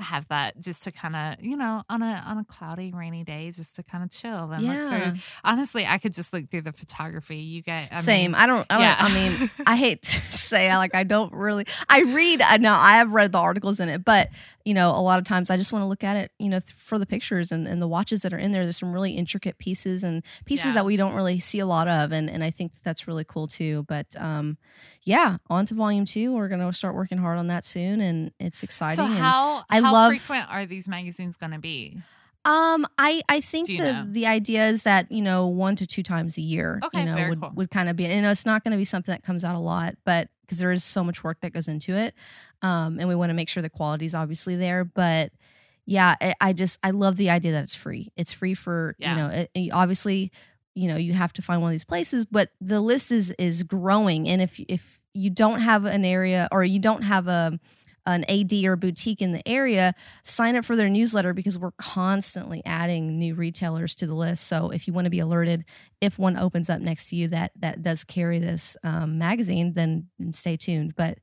have 0.02 0.28
that 0.30 0.60
just 0.60 0.84
to 0.84 0.92
kind 0.92 1.16
of 1.16 1.46
you 1.46 1.56
know 1.56 1.84
on 1.90 2.02
a 2.02 2.24
on 2.26 2.38
a 2.38 2.46
cloudy 2.46 2.92
rainy 2.94 3.24
day 3.24 3.52
just 3.52 3.76
to 3.76 3.84
kind 3.84 4.04
of 4.04 4.10
chill 4.10 4.52
and 4.52 4.66
look 4.66 4.90
through 4.90 5.22
honestly 5.44 5.86
i 5.86 5.98
could 5.98 6.14
just 6.14 6.34
look 6.34 6.50
through 6.50 6.62
the 6.62 6.72
photography 6.72 7.38
you 7.38 7.62
get 7.62 7.92
I 7.92 8.02
Same. 8.02 8.32
mean, 8.32 8.36
I 8.36 8.46
don't. 8.48 8.66
I, 8.70 8.76
don't 8.76 8.84
yeah. 8.84 8.96
I 9.00 9.14
mean, 9.14 9.52
I 9.66 9.76
hate 9.76 10.02
to 10.04 10.38
say 10.38 10.76
like 10.76 10.96
I 10.96 11.04
don't 11.04 11.34
really. 11.34 11.66
I 11.90 12.02
read. 12.02 12.42
I 12.42 12.58
know 12.58 12.74
I 12.74 12.98
have 12.98 13.12
read 13.12 13.32
the 13.32 13.38
articles 13.38 13.80
in 13.80 13.90
it, 13.90 14.04
but 14.04 14.30
you 14.66 14.74
know, 14.74 14.90
a 14.92 15.02
lot 15.02 15.20
of 15.20 15.26
times 15.26 15.50
I 15.50 15.58
just 15.58 15.72
want 15.74 15.84
to 15.84 15.88
look 15.88 16.04
at 16.04 16.18
it. 16.18 16.32
You 16.40 16.50
know, 16.50 16.60
th- 16.60 16.74
for 16.76 16.98
the 17.00 17.06
pictures 17.06 17.52
and, 17.52 17.68
and 17.68 17.82
the 17.82 17.88
watches 17.88 18.22
that 18.22 18.34
are 18.34 18.38
in 18.38 18.52
there. 18.52 18.64
There's 18.64 18.78
some 18.78 18.94
really 18.94 19.12
intricate 19.14 19.58
pieces 19.58 20.04
and 20.04 20.24
pieces 20.46 20.68
Yeah. 20.68 20.74
that 20.74 20.86
we 20.86 20.98
don't 20.98 21.14
really 21.14 21.40
see 21.40 21.60
a 21.60 21.66
lot 21.66 21.88
of, 21.88 22.12
and 22.12 22.30
and 22.30 22.44
I 22.44 22.52
think 22.52 22.74
that 22.74 22.84
that's 22.84 23.08
really 23.08 23.24
cool 23.24 23.48
too. 23.48 23.86
But 23.88 24.08
um, 24.18 24.58
yeah, 25.04 25.38
on 25.50 25.66
to 25.68 25.74
volume 25.76 26.06
two. 26.06 26.34
We're 26.34 26.48
gonna 26.50 26.72
start 26.74 26.96
working 26.96 27.18
hard 27.18 27.38
on 27.40 27.48
that 27.48 27.66
soon, 27.66 28.02
and 28.02 28.32
it's 28.40 28.64
exciting. 28.64 28.98
so 29.06 29.12
how 29.12 29.64
I 29.70 29.82
how 29.82 29.94
love- 29.94 30.10
frequent 30.12 30.46
are 30.50 30.66
these 30.66 30.88
magazines 30.88 31.38
going 31.38 31.52
to 31.54 31.60
be 31.60 31.98
Um, 32.44 32.88
I 32.98 33.22
I 33.30 33.40
think 33.42 33.68
the 33.68 33.78
know? 33.78 34.06
the 34.10 34.26
idea 34.26 34.68
is 34.68 34.84
that 34.84 35.12
you 35.12 35.22
know 35.22 35.48
one 35.48 35.76
to 35.76 35.86
two 35.86 36.02
times 36.04 36.38
a 36.38 36.42
year, 36.42 36.80
Okay, 36.84 37.00
you 37.02 37.06
know, 37.06 37.30
would 37.30 37.40
cool. 37.42 37.52
would 37.56 37.70
kind 37.72 37.88
of 37.90 37.96
be. 37.96 38.06
You 38.06 38.22
know, 38.22 38.32
it's 38.32 38.46
not 38.48 38.64
going 38.64 38.72
to 38.72 38.78
be 38.78 38.86
something 38.86 39.12
that 39.14 39.24
comes 39.24 39.44
out 39.44 39.56
a 39.56 39.60
lot, 39.60 39.96
but 40.06 40.28
because 40.52 40.60
there 40.60 40.74
is 40.74 40.84
so 40.84 41.02
much 41.02 41.24
work 41.24 41.40
that 41.40 41.54
goes 41.54 41.70
into 41.70 41.96
it, 41.96 42.14
um, 42.62 43.00
and 43.00 43.08
we 43.08 43.16
want 43.16 43.30
to 43.30 43.34
make 43.34 43.48
sure 43.48 43.64
the 43.64 43.70
quality 43.70 44.06
is 44.06 44.14
obviously 44.14 44.58
there. 44.58 44.84
But 44.84 45.32
yeah, 45.86 46.16
I, 46.20 46.36
I 46.42 46.52
just 46.52 46.78
I 46.84 46.90
love 46.92 47.16
the 47.16 47.30
idea 47.30 47.54
that 47.54 47.64
it's 47.64 47.74
free. 47.74 48.12
It's 48.18 48.34
free 48.34 48.54
for 48.54 48.96
Yeah. 49.00 49.12
you 49.12 49.18
know, 49.22 49.28
it, 49.30 49.52
it- 49.54 49.72
obviously, 49.72 50.30
you 50.76 50.90
know, 50.90 50.98
you 50.98 51.14
have 51.14 51.32
to 51.34 51.42
find 51.42 51.62
one 51.62 51.70
of 51.70 51.74
these 51.74 51.86
places, 51.86 52.26
but 52.26 52.50
the 52.60 52.82
list 52.82 53.14
is 53.14 53.32
is 53.40 53.64
growing, 53.64 54.28
and 54.28 54.42
if 54.42 54.60
if 54.68 55.00
you 55.14 55.30
don't 55.30 55.62
have 55.62 55.86
an 55.86 56.04
area 56.04 56.50
or 56.52 56.66
you 56.66 56.80
don't 56.80 57.04
have 57.04 57.28
a 57.30 57.58
an 58.06 58.24
AD 58.30 58.52
or 58.66 58.76
boutique 58.76 59.22
in 59.22 59.32
the 59.32 59.48
area, 59.48 59.94
sign 60.24 60.56
up 60.56 60.66
for 60.66 60.76
their 60.76 60.90
newsletter 60.90 61.34
because 61.34 61.58
we're 61.60 61.72
constantly 61.78 62.62
adding 62.66 63.20
new 63.20 63.36
retailers 63.36 63.94
to 63.96 64.08
the 64.08 64.16
list. 64.16 64.48
So 64.48 64.72
if 64.72 64.88
you 64.88 64.94
want 64.94 65.06
to 65.06 65.12
be 65.12 65.20
alerted 65.20 65.66
if 66.02 66.18
one 66.18 66.36
opens 66.38 66.70
up 66.70 66.82
next 66.82 67.10
to 67.10 67.16
you 67.16 67.28
that 67.28 67.52
that 67.60 67.82
does 67.84 68.04
carry 68.04 68.40
this 68.40 68.76
um, 68.84 69.18
magazine, 69.20 69.74
then, 69.74 70.08
stay 70.32 70.58
tuned. 70.58 70.96
But 70.96 71.20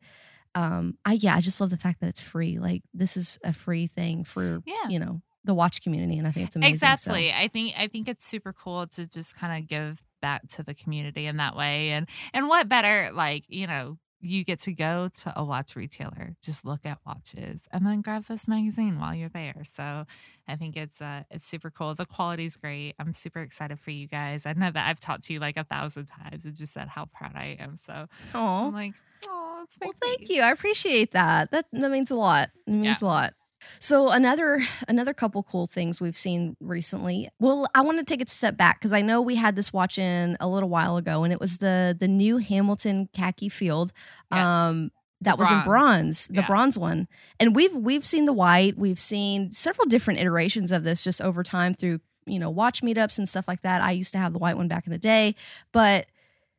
um, 0.54 0.96
I 1.04 1.14
yeah, 1.14 1.34
I 1.36 1.40
just 1.40 1.60
love 1.60 1.70
the 1.70 1.76
fact 1.76 2.00
that 2.00 2.08
it's 2.08 2.20
free. 2.20 2.58
Like 2.58 2.82
this 2.94 3.16
is 3.16 3.38
a 3.44 3.52
free 3.52 3.86
thing 3.88 4.24
for 4.24 4.60
Yeah. 4.66 4.88
you 4.88 4.98
know 4.98 5.20
the 5.44 5.54
watch 5.54 5.82
community, 5.82 6.18
and 6.18 6.26
I 6.26 6.32
think 6.32 6.46
it's 6.48 6.56
amazing. 6.56 6.74
So- 6.78 6.86
exactly 6.86 7.32
i 7.32 7.48
think 7.48 7.72
i 7.78 7.86
think 7.86 8.06
it's 8.08 8.26
super 8.26 8.52
cool 8.52 8.86
to 8.88 9.08
just 9.08 9.34
kind 9.36 9.56
of 9.62 9.66
give 9.68 10.02
back 10.20 10.46
to 10.48 10.62
the 10.62 10.74
community 10.74 11.26
in 11.26 11.36
that 11.38 11.56
way 11.56 11.90
and 11.90 12.06
and 12.34 12.48
what 12.48 12.68
better 12.68 13.10
like 13.14 13.44
you 13.48 13.66
know 13.66 13.96
you 14.20 14.44
get 14.44 14.60
to 14.60 14.72
go 14.72 15.08
to 15.22 15.32
a 15.36 15.44
watch 15.44 15.76
retailer 15.76 16.34
just 16.42 16.64
look 16.64 16.84
at 16.84 16.98
watches 17.06 17.62
and 17.72 17.86
then 17.86 18.00
grab 18.00 18.24
this 18.26 18.48
magazine 18.48 18.98
while 18.98 19.14
you're 19.14 19.28
there 19.28 19.62
so 19.64 20.04
i 20.48 20.56
think 20.56 20.76
it's 20.76 21.00
uh 21.00 21.22
it's 21.30 21.46
super 21.46 21.70
cool 21.70 21.94
the 21.94 22.04
quality's 22.04 22.56
great 22.56 22.94
i'm 22.98 23.12
super 23.12 23.40
excited 23.40 23.78
for 23.78 23.90
you 23.92 24.08
guys 24.08 24.44
i 24.44 24.52
know 24.52 24.70
that 24.70 24.88
i've 24.88 24.98
talked 24.98 25.22
to 25.24 25.32
you 25.32 25.38
like 25.38 25.56
a 25.56 25.64
thousand 25.64 26.06
times 26.06 26.44
and 26.44 26.54
just 26.56 26.72
said 26.72 26.88
how 26.88 27.04
proud 27.06 27.32
i 27.36 27.56
am 27.60 27.76
so 27.86 28.06
Aw. 28.34 28.66
i'm 28.66 28.72
like 28.74 28.94
oh 29.28 29.60
it's 29.64 29.78
Well, 29.80 29.92
thank 30.00 30.28
you. 30.28 30.40
I 30.42 30.50
appreciate 30.52 31.12
that. 31.12 31.50
That 31.50 31.66
that 31.72 31.90
means 31.90 32.10
a 32.12 32.14
lot. 32.14 32.50
It 32.66 32.70
means 32.70 33.02
Yeah. 33.02 33.06
a 33.06 33.08
lot. 33.08 33.34
So 33.80 34.10
another 34.10 34.60
another 34.88 35.12
couple 35.14 35.42
cool 35.42 35.66
things 35.66 36.00
we've 36.00 36.16
seen 36.16 36.56
recently. 36.60 37.28
Well, 37.40 37.66
I 37.74 37.80
want 37.82 37.98
to 37.98 38.04
take 38.04 38.26
a 38.26 38.30
step 38.30 38.56
back 38.56 38.78
because 38.80 38.92
I 38.92 39.00
know 39.02 39.20
we 39.20 39.36
had 39.36 39.56
this 39.56 39.72
watch 39.72 39.98
in 39.98 40.36
a 40.40 40.48
little 40.48 40.68
while 40.68 40.96
ago, 40.96 41.24
and 41.24 41.32
it 41.32 41.40
was 41.40 41.58
the 41.58 41.96
the 41.98 42.08
new 42.08 42.38
Hamilton 42.38 43.08
khaki 43.12 43.48
field. 43.48 43.92
Yes. 44.32 44.44
Um, 44.44 44.90
that 45.20 45.36
The 45.36 45.40
was 45.40 45.50
in 45.50 45.56
bronze. 45.64 45.66
bronze, 45.66 46.26
the 46.28 46.34
Yeah. 46.34 46.46
bronze 46.46 46.78
one, 46.78 47.08
and 47.40 47.54
we've 47.56 47.74
we've 47.74 48.04
seen 48.04 48.24
the 48.26 48.32
white. 48.32 48.78
We've 48.78 49.00
seen 49.00 49.50
several 49.50 49.86
different 49.86 50.20
iterations 50.20 50.70
of 50.70 50.84
this 50.84 51.02
just 51.02 51.20
over 51.20 51.42
time 51.42 51.74
through 51.74 52.00
you 52.26 52.38
know 52.38 52.50
watch 52.50 52.82
meetups 52.82 53.18
and 53.18 53.28
stuff 53.28 53.48
like 53.48 53.62
that. 53.62 53.82
I 53.82 53.90
used 53.90 54.12
to 54.12 54.18
have 54.18 54.32
the 54.32 54.38
white 54.38 54.56
one 54.56 54.68
back 54.68 54.86
in 54.86 54.92
the 54.92 54.98
day, 54.98 55.34
but 55.72 56.06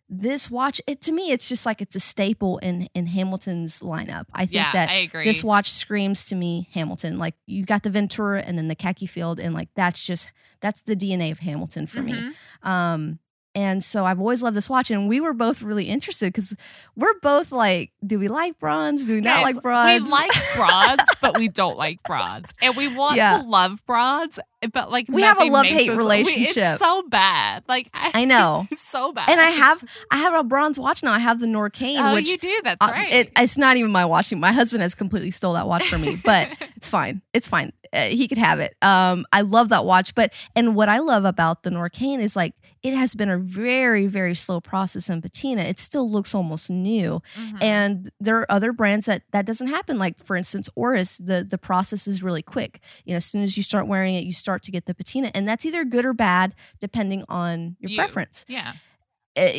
this 0.10 0.50
watch 0.50 0.82
it 0.88 1.02
to 1.02 1.12
me 1.12 1.32
it's 1.32 1.48
just 1.48 1.66
like 1.66 1.82
it's 1.82 1.96
a 1.96 2.00
staple 2.00 2.58
in 2.60 2.90
in 2.96 3.06
Hamilton's 3.06 3.82
lineup. 3.82 4.26
I 4.34 4.40
think 4.46 4.54
yeah 4.54 4.72
that 4.74 4.90
i 4.90 4.94
agree 4.96 5.24
this 5.26 5.44
watch 5.44 5.70
screams 5.72 6.26
to 6.26 6.36
me 6.36 6.68
Hamilton. 6.74 7.20
Like 7.20 7.36
you 7.46 7.64
got 7.64 7.84
the 7.84 7.90
Ventura 7.92 8.42
and 8.42 8.58
then 8.58 8.68
the 8.68 8.76
khaki 8.76 9.06
field 9.06 9.40
and 9.40 9.54
like 9.54 9.70
that's 9.76 10.02
just 10.04 10.32
that's 10.62 10.82
the 10.82 10.96
DNA 10.96 11.32
of 11.32 11.40
Hamilton 11.40 11.86
for 11.88 12.02
me. 12.02 12.14
Mhm. 12.14 12.68
Um 12.68 13.20
and 13.56 13.84
so 13.84 14.06
I've 14.06 14.20
always 14.20 14.44
loved 14.44 14.56
this 14.56 14.70
watch 14.70 14.92
and 14.92 15.10
we 15.10 15.20
were 15.20 15.34
both 15.34 15.62
really 15.62 15.86
interested 15.86 16.34
cuz 16.34 16.56
we're 16.96 17.18
both 17.22 17.52
like 17.52 17.92
do 18.06 18.20
we 18.20 18.28
like 18.28 18.60
bronze? 18.60 19.06
Do 19.06 19.14
we 19.16 19.22
not 19.22 19.42
like 19.44 19.62
bronze? 19.62 20.04
We 20.04 20.10
like 20.10 20.32
broads, 20.56 21.04
but 21.22 21.38
we 21.38 21.48
don't 21.50 21.78
like 21.78 22.02
broads, 22.04 22.54
and 22.62 22.76
we 22.76 22.88
want 22.96 23.16
Yeah. 23.18 23.40
to 23.40 23.44
love 23.48 23.84
broads, 23.86 24.40
but 24.74 24.92
like 24.92 25.06
We 25.10 25.22
have 25.24 25.40
a 25.40 25.46
love-hate 25.46 25.76
makes 25.76 25.90
we- 25.90 25.96
relationship. 25.98 26.58
it's 26.58 26.80
so 26.80 27.02
bad. 27.04 27.64
Like 27.68 27.90
I, 27.94 28.12
I 28.22 28.26
know. 28.26 28.68
so 28.90 29.12
bad. 29.14 29.30
and 29.30 29.40
I 29.42 29.50
have 29.52 29.84
I 30.12 30.18
have 30.18 30.34
a 30.34 30.44
bronze 30.44 30.78
watch 30.80 31.02
now. 31.04 31.12
I 31.12 31.20
have 31.20 31.40
the 31.40 31.48
Norqain 31.48 31.98
Oh, 32.12 32.14
which 32.14 32.30
you 32.30 32.38
do. 32.38 32.62
That's 32.64 32.86
uh, 32.86 32.92
right. 32.92 33.12
it, 33.12 33.32
it's 33.38 33.58
not 33.58 33.78
even 33.78 33.92
my 33.92 34.06
watch. 34.06 34.34
My 34.34 34.52
husband 34.52 34.84
has 34.84 34.94
completely 34.96 35.32
stole 35.32 35.54
that 35.54 35.68
watch 35.68 35.88
from 35.88 36.02
me, 36.02 36.20
but 36.24 36.50
it's 36.76 36.88
fine. 36.88 37.22
It's 37.34 37.48
fine. 37.48 37.72
Uh, 37.92 38.04
he 38.10 38.28
could 38.28 38.38
have 38.38 38.60
it. 38.60 38.76
Um, 38.84 39.26
I 39.34 39.42
love 39.42 39.70
that 39.70 39.84
watch. 39.86 40.14
But 40.14 40.32
and 40.56 40.76
what 40.76 40.90
I 40.90 41.00
love 41.00 41.26
about 41.26 41.64
the 41.64 41.72
Norqain 41.72 42.20
is 42.20 42.36
like 42.36 42.54
it 42.84 42.94
has 42.94 43.14
been 43.16 43.30
a 43.30 43.38
very 43.38 44.08
very 44.08 44.34
slow 44.36 44.62
process 44.62 45.10
in 45.10 45.22
patina. 45.22 45.62
It 45.62 45.80
still 45.80 46.10
looks 46.10 46.34
almost 46.34 46.70
new, 46.70 47.22
Mhm. 47.36 47.62
and 47.62 48.12
there 48.20 48.38
are 48.38 48.52
other 48.52 48.72
brands 48.72 49.06
that 49.08 49.24
that 49.32 49.46
doesn't 49.46 49.68
happen. 49.68 49.98
Like 49.98 50.24
for 50.24 50.36
instance, 50.36 50.70
Oris, 50.76 51.18
the 51.18 51.44
the 51.44 51.58
process 51.58 52.08
is 52.08 52.24
really 52.24 52.42
quick. 52.42 52.80
You 53.06 53.14
know, 53.14 53.18
as 53.18 53.26
soon 53.26 53.44
as 53.44 53.58
you 53.58 53.64
start 53.64 53.88
wearing 53.88 54.16
it, 54.16 54.24
you 54.24 54.32
start 54.32 54.64
to 54.64 54.72
get 54.72 54.86
the 54.86 54.94
patina, 54.94 55.32
and 55.34 55.48
that's 55.48 55.66
either 55.66 55.84
good 55.86 56.06
or 56.06 56.14
bad 56.14 56.56
depending 56.80 57.24
on 57.28 57.76
your 57.80 57.92
You. 57.92 57.98
preference 57.98 58.46
yeah, 58.48 58.74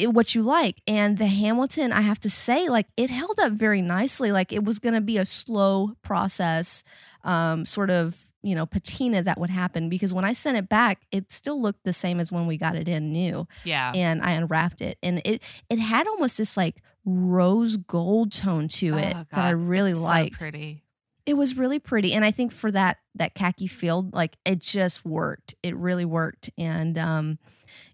what 0.07 0.35
you 0.35 0.43
like. 0.43 0.83
And 0.87 1.17
the 1.19 1.27
Hamilton, 1.27 1.93
I 1.93 2.03
have 2.03 2.21
to 2.21 2.31
say, 2.31 2.69
like 2.69 2.87
it 2.97 3.11
held 3.11 3.39
up 3.41 3.53
very 3.53 3.81
nicely. 3.83 4.33
Like 4.33 4.53
it 4.53 4.65
was 4.65 4.79
going 4.79 4.95
to 4.95 5.01
be 5.01 5.17
a 5.17 5.25
slow 5.25 5.95
process, 6.03 6.83
um, 7.25 7.65
sort 7.67 7.91
of 7.91 8.30
you 8.43 8.55
know 8.55 8.67
patina 8.67 9.23
that 9.23 9.39
would 9.39 9.51
happen 9.51 9.89
because 9.89 10.15
when 10.15 10.25
I 10.25 10.33
sent 10.33 10.57
it 10.57 10.69
back, 10.69 11.03
it 11.11 11.31
still 11.31 11.61
looked 11.61 11.85
the 11.85 11.93
same 11.93 12.21
as 12.21 12.33
when 12.33 12.47
we 12.47 12.57
got 12.57 12.77
it 12.77 12.89
in 12.89 13.13
new, 13.13 13.47
yeah. 13.65 13.93
and 13.95 14.23
I 14.23 14.33
unwrapped 14.33 14.81
it, 14.81 14.99
and 15.03 15.21
it 15.25 15.43
it 15.69 15.79
had 15.79 16.07
almost 16.07 16.39
this 16.39 16.57
like 16.57 16.83
rose 17.05 17.77
gold 17.77 18.33
tone 18.33 18.69
to 18.69 18.97
it 18.97 19.15
Oh, 19.17 19.25
that 19.33 19.45
I 19.45 19.51
really 19.51 19.91
it's 19.93 20.01
so 20.01 20.05
liked. 20.05 20.39
pretty. 20.39 20.83
It 21.27 21.35
was 21.35 21.57
really 21.57 21.79
pretty, 21.79 22.13
and 22.15 22.25
I 22.25 22.31
think 22.31 22.51
for 22.51 22.71
that 22.73 22.97
that 23.15 23.35
khaki 23.35 23.67
field, 23.67 24.15
like 24.15 24.37
it 24.45 24.59
just 24.61 25.05
worked. 25.05 25.55
It 25.63 25.77
really 25.77 26.05
worked, 26.05 26.51
and 26.59 26.99
um, 26.99 27.39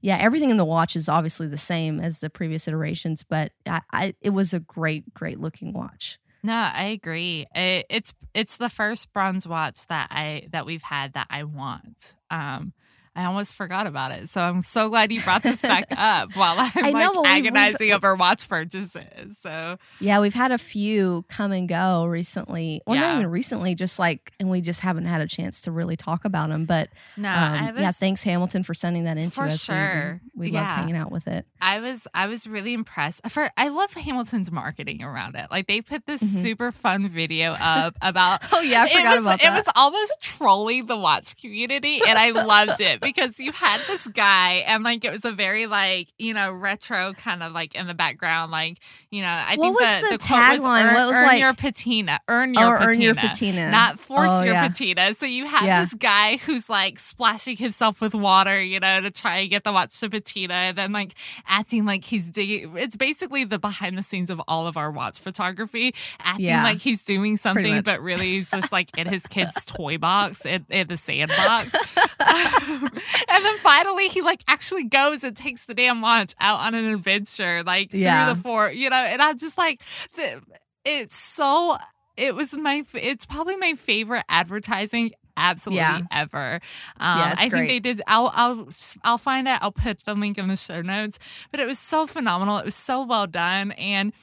yeah, 0.00 0.16
everything 0.16 0.50
in 0.50 0.56
the 0.56 0.64
watch 0.64 0.96
is 0.96 1.08
obviously 1.08 1.46
the 1.48 1.58
same 1.58 2.00
as 2.00 2.20
the 2.20 2.30
previous 2.30 2.66
iterations, 2.68 3.24
but 3.24 3.52
I, 3.66 3.80
I 3.92 4.14
it 4.20 4.30
was 4.30 4.54
a 4.54 4.60
great, 4.60 5.12
great 5.12 5.40
looking 5.40 5.72
watch. 5.72 6.18
No, 6.42 6.54
I 6.54 6.84
agree. 6.86 7.46
It, 7.54 7.86
it's 7.90 8.12
it's 8.34 8.56
the 8.56 8.68
first 8.68 9.12
bronze 9.12 9.46
watch 9.46 9.86
that 9.88 10.08
I 10.10 10.48
that 10.52 10.66
we've 10.66 10.82
had 10.82 11.14
that 11.14 11.26
I 11.30 11.44
want. 11.44 12.14
Um, 12.30 12.72
I 13.16 13.24
almost 13.24 13.54
forgot 13.54 13.86
about 13.86 14.12
it. 14.12 14.28
So 14.28 14.40
I'm 14.42 14.62
so 14.62 14.88
glad 14.90 15.10
you 15.10 15.22
brought 15.22 15.42
this 15.42 15.62
back 15.62 15.86
up 15.96 16.36
while 16.36 16.54
I'm 16.58 16.70
I 16.84 16.92
know, 16.92 17.12
like 17.12 17.30
agonizing 17.30 17.92
over 17.92 18.14
watch 18.14 18.48
purchases. 18.48 19.36
So 19.42 19.78
Yeah, 20.00 20.20
we've 20.20 20.34
had 20.34 20.52
a 20.52 20.58
few 20.58 21.24
come 21.28 21.50
and 21.52 21.68
go 21.68 22.04
recently. 22.04 22.82
Well, 22.86 22.96
Yeah. 22.96 23.08
not 23.14 23.18
even 23.20 23.30
recently, 23.30 23.74
just 23.74 23.98
like, 23.98 24.32
and 24.38 24.50
we 24.50 24.60
just 24.60 24.80
haven't 24.80 25.06
had 25.06 25.20
a 25.22 25.26
chance 25.26 25.62
to 25.62 25.72
really 25.72 25.96
talk 25.96 26.24
about 26.26 26.50
them. 26.50 26.66
But 26.66 26.90
no, 27.16 27.30
um, 27.30 27.34
I 27.34 27.72
was, 27.72 27.80
yeah, 27.80 27.92
thanks 27.92 28.22
Hamilton 28.22 28.62
for 28.64 28.74
sending 28.74 29.04
that 29.04 29.16
in 29.16 29.30
For 29.30 29.44
us. 29.44 29.66
We- 29.68 29.74
we- 29.74 29.78
sure. 29.80 30.20
We, 30.36 30.50
loved 30.50 30.70
hanging 30.72 30.96
out 30.96 31.10
with 31.10 31.26
it. 31.28 31.46
I 31.62 31.80
was 31.80 32.06
I 32.12 32.26
was 32.26 32.46
really 32.46 32.74
impressed. 32.74 33.22
For 33.30 33.48
I 33.56 33.68
love 33.68 33.94
Hamilton's 33.94 34.50
marketing 34.50 35.02
around 35.02 35.34
it. 35.36 35.46
Like 35.50 35.66
they 35.66 35.80
put 35.80 36.04
this 36.06 36.22
Mhm. 36.22 36.42
super 36.42 36.70
fun 36.72 37.08
video 37.08 37.52
up 37.52 37.96
about 38.02 38.42
Oh 38.52 38.60
yeah, 38.60 38.82
I 38.82 38.88
forgot 38.92 39.14
was, 39.16 39.24
about 39.24 39.40
It 39.40 39.44
that. 39.44 39.56
was 39.56 39.64
almost 39.74 40.20
trolling 40.20 40.84
the 40.86 40.96
watch 40.98 41.36
community, 41.38 42.00
and 42.06 42.18
I 42.18 42.30
loved 42.30 42.80
it 42.80 43.00
because 43.06 43.38
you 43.38 43.52
had 43.52 43.80
this 43.86 44.06
guy, 44.08 44.64
and 44.66 44.84
like 44.84 45.04
it 45.04 45.12
was 45.12 45.24
a 45.24 45.32
very 45.32 45.66
like 45.66 46.08
you 46.18 46.34
know 46.34 46.52
retro 46.52 47.12
kind 47.14 47.42
of 47.42 47.52
like 47.52 47.74
in 47.74 47.86
the 47.86 47.94
background, 47.94 48.50
like 48.52 48.78
you 49.10 49.22
know 49.22 49.28
I 49.28 49.54
What 49.56 49.64
think 49.66 49.80
was 49.80 50.10
the, 50.10 50.16
the 50.16 50.18
quote 50.26 50.40
was 50.40 50.60
tagline? 50.60 50.84
earn, 50.86 50.94
What 50.94 51.06
was 51.08 51.16
earn 51.16 51.26
like- 51.26 51.40
your 51.40 51.54
patina, 51.54 52.20
earn 52.28 52.56
oh, 52.56 52.60
your 52.60 52.74
or 52.74 52.78
patina, 52.78 52.92
earn 52.94 53.00
your 53.02 53.14
patina. 53.14 53.70
not 53.70 53.98
force 53.98 54.30
Oh, 54.30 54.42
your 54.42 54.54
yeah. 54.54 54.68
patina. 54.68 55.14
So 55.14 55.26
you 55.26 55.46
had 55.46 55.64
Yeah. 55.66 55.80
this 55.82 55.94
guy 55.94 56.36
who's 56.38 56.68
like 56.68 56.98
splashing 56.98 57.56
himself 57.56 58.00
with 58.00 58.14
water, 58.14 58.60
you 58.62 58.80
know, 58.80 59.00
to 59.00 59.10
try 59.10 59.38
and 59.38 59.50
get 59.50 59.64
the 59.64 59.72
watch 59.72 59.98
to 60.00 60.10
patina, 60.10 60.54
and 60.54 60.76
then 60.78 60.92
like 60.92 61.14
acting 61.46 61.84
like 61.84 62.04
he's 62.04 62.24
digging. 62.26 62.76
It's 62.76 62.96
basically 62.96 63.44
the 63.44 63.58
behind 63.58 63.96
the 63.96 64.02
scenes 64.02 64.30
of 64.30 64.40
all 64.48 64.66
of 64.66 64.76
our 64.76 64.90
watch 64.90 65.18
photography, 65.20 65.94
acting 66.20 66.46
Yeah. 66.46 66.64
like 66.64 66.80
he's 66.80 67.02
doing 67.04 67.36
something, 67.36 67.82
but 67.82 68.00
really 68.00 68.32
he's 68.32 68.50
just 68.50 68.72
like 68.72 68.96
in 68.98 69.06
his 69.06 69.26
kid's 69.26 69.64
toy 69.64 69.98
box 69.98 70.44
in, 70.44 70.66
in 70.70 70.88
the 70.88 70.96
sandbox. 70.96 71.70
and 73.28 73.44
then 73.44 73.56
finally 73.58 74.08
he 74.08 74.22
like 74.22 74.42
actually 74.48 74.84
goes 74.84 75.22
and 75.24 75.36
takes 75.36 75.64
the 75.64 75.74
damn 75.74 76.00
watch 76.00 76.34
out 76.40 76.60
on 76.60 76.74
an 76.74 76.84
adventure, 76.86 77.62
like 77.64 77.92
Yeah. 77.92 78.26
through 78.26 78.34
the 78.34 78.40
fort, 78.42 78.74
you 78.74 78.90
know, 78.90 78.96
and 78.96 79.20
I'm 79.22 79.36
just 79.38 79.56
like, 79.58 79.80
the, 80.16 80.40
it's 80.84 81.16
so. 81.16 81.76
It 82.16 82.34
was 82.34 82.54
my. 82.54 82.82
It's 82.94 83.26
probably 83.26 83.56
my 83.56 83.74
favorite 83.74 84.24
advertising 84.30 85.10
absolutely 85.36 85.80
Yeah. 85.82 86.00
ever. 86.10 86.60
Um, 86.98 87.18
Yeah, 87.18 87.34
I 87.36 87.48
think 87.50 87.68
they 87.68 87.78
did. 87.80 88.00
I'll 88.06 88.32
I'll 88.34 88.68
I'll 89.04 89.18
find 89.18 89.46
it. 89.46 89.58
I'll 89.60 89.70
put 89.72 90.02
the 90.06 90.14
link 90.14 90.38
in 90.38 90.48
the 90.48 90.56
show 90.56 90.80
notes. 90.80 91.18
But 91.50 91.60
it 91.60 91.66
was 91.66 91.78
so 91.78 92.06
phenomenal. 92.06 92.56
It 92.56 92.64
was 92.64 92.74
so 92.74 93.04
well 93.04 93.26
done, 93.26 93.72
and 93.72 94.14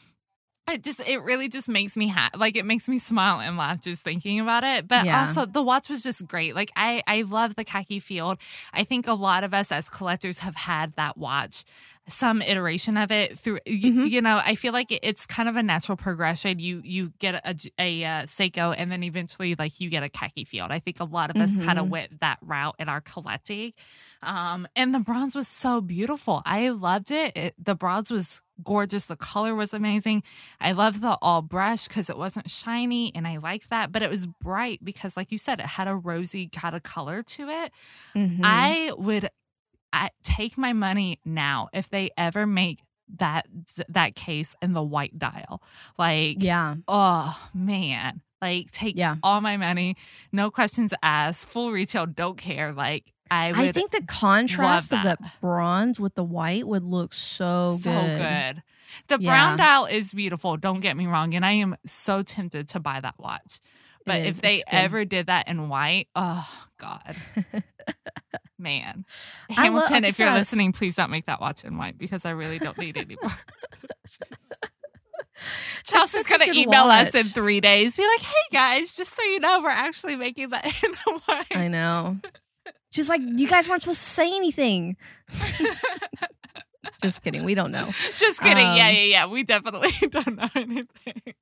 it 0.72 0.82
just 0.84 1.00
it 1.08 1.22
really 1.22 1.50
just 1.50 1.68
makes 1.68 1.98
me 1.98 2.08
ha- 2.08 2.30
like 2.36 2.56
it 2.56 2.66
makes 2.66 2.88
me 2.88 2.98
smile 2.98 3.40
and 3.42 3.58
laugh 3.58 3.82
just 3.82 4.02
thinking 4.02 4.40
about 4.40 4.64
it. 4.64 4.88
But 4.88 5.06
Yeah. 5.06 5.28
also 5.28 5.46
the 5.46 5.62
watch 5.62 5.90
was 5.90 6.02
just 6.04 6.26
great. 6.28 6.56
Like 6.56 6.72
I 6.76 7.04
I 7.06 7.24
love 7.24 7.56
the 7.56 7.64
khaki 7.66 8.00
field. 8.00 8.38
I 8.74 8.84
think 8.84 9.08
a 9.08 9.14
lot 9.14 9.44
of 9.44 9.54
us 9.54 9.72
as 9.72 9.90
collectors 9.90 10.40
have 10.40 10.56
had 10.56 10.96
that 10.96 11.18
watch 11.18 11.64
some 12.10 12.42
iteration 12.42 12.98
of 12.98 13.12
it 13.12 13.40
through 13.40 13.60
y- 13.66 13.74
Mhm. 13.84 14.10
you 14.10 14.22
know 14.22 14.42
i 14.44 14.56
feel 14.56 14.74
like 14.74 14.88
it's 14.92 15.26
kind 15.26 15.48
of 15.48 15.56
a 15.56 15.64
natural 15.64 15.96
progression. 15.96 16.60
You 16.60 16.82
you 16.84 17.14
get 17.20 17.36
a, 17.36 17.56
a, 17.80 18.04
uh 18.04 18.24
seiko 18.24 18.76
and 18.78 18.92
then 18.92 19.04
eventually 19.04 19.56
like 19.58 19.80
you 19.80 19.90
get 19.90 20.04
a 20.04 20.10
khaki 20.10 20.44
field. 20.44 20.70
I 20.72 20.80
think 20.80 21.00
a 21.00 21.06
lot 21.06 21.30
of 21.30 21.38
us 21.38 21.56
kind 21.58 21.80
of 21.80 21.88
went 21.90 22.20
that 22.20 22.40
route 22.42 22.76
in 22.78 22.90
our 22.90 23.00
collecting. 23.02 23.72
Um 24.22 24.68
and 24.76 24.94
the 24.94 25.00
bronze 25.00 25.34
was 25.36 25.48
so 25.48 25.80
beautiful. 25.82 26.42
I 26.46 26.70
loved 26.70 27.10
it, 27.12 27.38
it 27.38 27.56
the 27.58 27.76
bronze 27.76 28.12
was 28.12 28.42
gorgeous. 28.64 29.06
The 29.06 29.16
color 29.16 29.56
was 29.56 29.74
amazing. 29.74 30.24
I 30.60 30.74
love 30.74 31.00
the 31.02 31.18
all 31.22 31.42
brush 31.42 31.88
because 31.88 32.10
it 32.10 32.18
wasn't 32.18 32.50
shiny 32.50 33.12
and 33.16 33.26
i 33.28 33.38
like 33.38 33.68
that 33.70 33.92
but 33.92 34.02
it 34.04 34.10
was 34.10 34.28
bright 34.28 34.80
because 34.84 35.16
like 35.18 35.32
you 35.32 35.38
said 35.38 35.60
it 35.60 35.66
had 35.66 35.88
a 35.88 35.96
rosy 35.96 36.50
kind 36.50 36.76
of 36.76 36.84
color 36.84 37.24
to 37.24 37.48
it. 37.50 37.72
Mhm. 38.16 38.42
I 38.44 38.92
would 38.98 39.30
I, 39.94 40.10
take 40.24 40.58
my 40.58 40.74
money 40.74 41.20
now 41.24 41.70
if 41.72 41.90
they 41.90 42.10
ever 42.18 42.46
make 42.48 42.80
that 43.18 43.46
that 43.90 44.16
case 44.16 44.56
in 44.62 44.74
the 44.74 44.82
white 44.84 45.20
dial. 45.20 45.62
Like, 46.00 46.38
yeah, 46.40 46.76
oh 46.88 47.40
man, 47.54 48.22
like 48.42 48.72
take 48.72 48.98
Yeah. 48.98 49.18
all 49.22 49.40
my 49.42 49.56
money, 49.58 49.96
no 50.32 50.50
questions 50.50 50.94
asked, 51.04 51.46
full 51.46 51.72
retail, 51.72 52.06
don't 52.08 52.38
care. 52.38 52.74
Like, 52.74 53.12
I 53.30 53.52
would 53.52 53.60
I 53.60 53.72
think 53.72 53.92
the 53.92 54.02
contrast 54.04 54.92
of 54.94 55.04
that. 55.04 55.20
the 55.22 55.32
bronze 55.42 56.00
with 56.00 56.16
the 56.16 56.24
white 56.24 56.68
would 56.68 56.84
look 56.84 57.14
so, 57.14 57.78
so 57.80 57.92
good. 57.92 58.18
good. 58.18 58.64
The 59.08 59.24
Yeah. 59.24 59.30
brown 59.30 59.58
dial 59.58 59.86
is 59.86 60.12
beautiful. 60.14 60.58
Don't 60.58 60.80
get 60.82 60.96
me 60.98 61.06
wrong, 61.06 61.36
and 61.36 61.46
I 61.46 61.52
am 61.54 61.76
so 61.86 62.24
tempted 62.24 62.68
to 62.70 62.80
buy 62.80 63.00
that 63.00 63.16
watch. 63.20 63.60
But 64.06 64.22
if 64.26 64.42
they 64.42 64.62
ever 64.68 65.06
did 65.06 65.28
that 65.28 65.48
in 65.48 65.70
white, 65.70 66.08
oh 66.16 66.48
god, 66.78 67.16
man, 68.64 69.06
I 69.50 69.54
Hamilton, 69.66 70.06
if 70.06 70.18
you're 70.18 70.32
listening, 70.34 70.72
please 70.72 70.96
don't 70.96 71.12
make 71.12 71.28
that 71.28 71.40
watch 71.40 71.64
in 71.64 71.78
white 71.78 71.98
because 71.98 72.26
I 72.26 72.32
really 72.32 72.58
don't 72.58 72.78
need 72.78 72.98
any 72.98 73.18
more. 73.22 73.32
Chelsea's 75.84 76.26
gonna 76.28 76.46
email 76.54 76.84
us 76.84 77.14
in 77.14 77.24
three 77.24 77.60
days. 77.60 77.98
Be 77.98 78.04
like, 78.08 78.22
"Hey 78.22 78.48
guys, 78.52 78.96
just 78.96 79.14
so 79.14 79.24
you 79.24 79.40
know, 79.40 79.62
we're 79.62 79.70
actually 79.70 80.16
making 80.16 80.50
that 80.50 80.66
in 80.84 80.92
the 80.92 81.20
white." 81.26 81.56
I 81.56 81.68
know. 81.68 82.18
She's 82.92 83.10
like, 83.10 83.22
you 83.24 83.48
guys 83.48 83.68
weren't 83.68 83.82
supposed 83.82 84.02
to 84.02 84.06
say 84.10 84.36
anything. 84.36 84.96
Just 87.02 87.24
kidding. 87.24 87.44
We 87.44 87.56
don't 87.56 87.72
know. 87.72 87.88
just 88.16 88.40
kidding. 88.40 88.58
yeah, 88.58 88.72
Um, 88.72 88.78
yeah, 88.78 88.90
yeah. 89.04 89.26
We 89.26 89.44
definitely 89.44 89.92
don't 90.10 90.36
know 90.38 90.50
anything. 90.56 91.34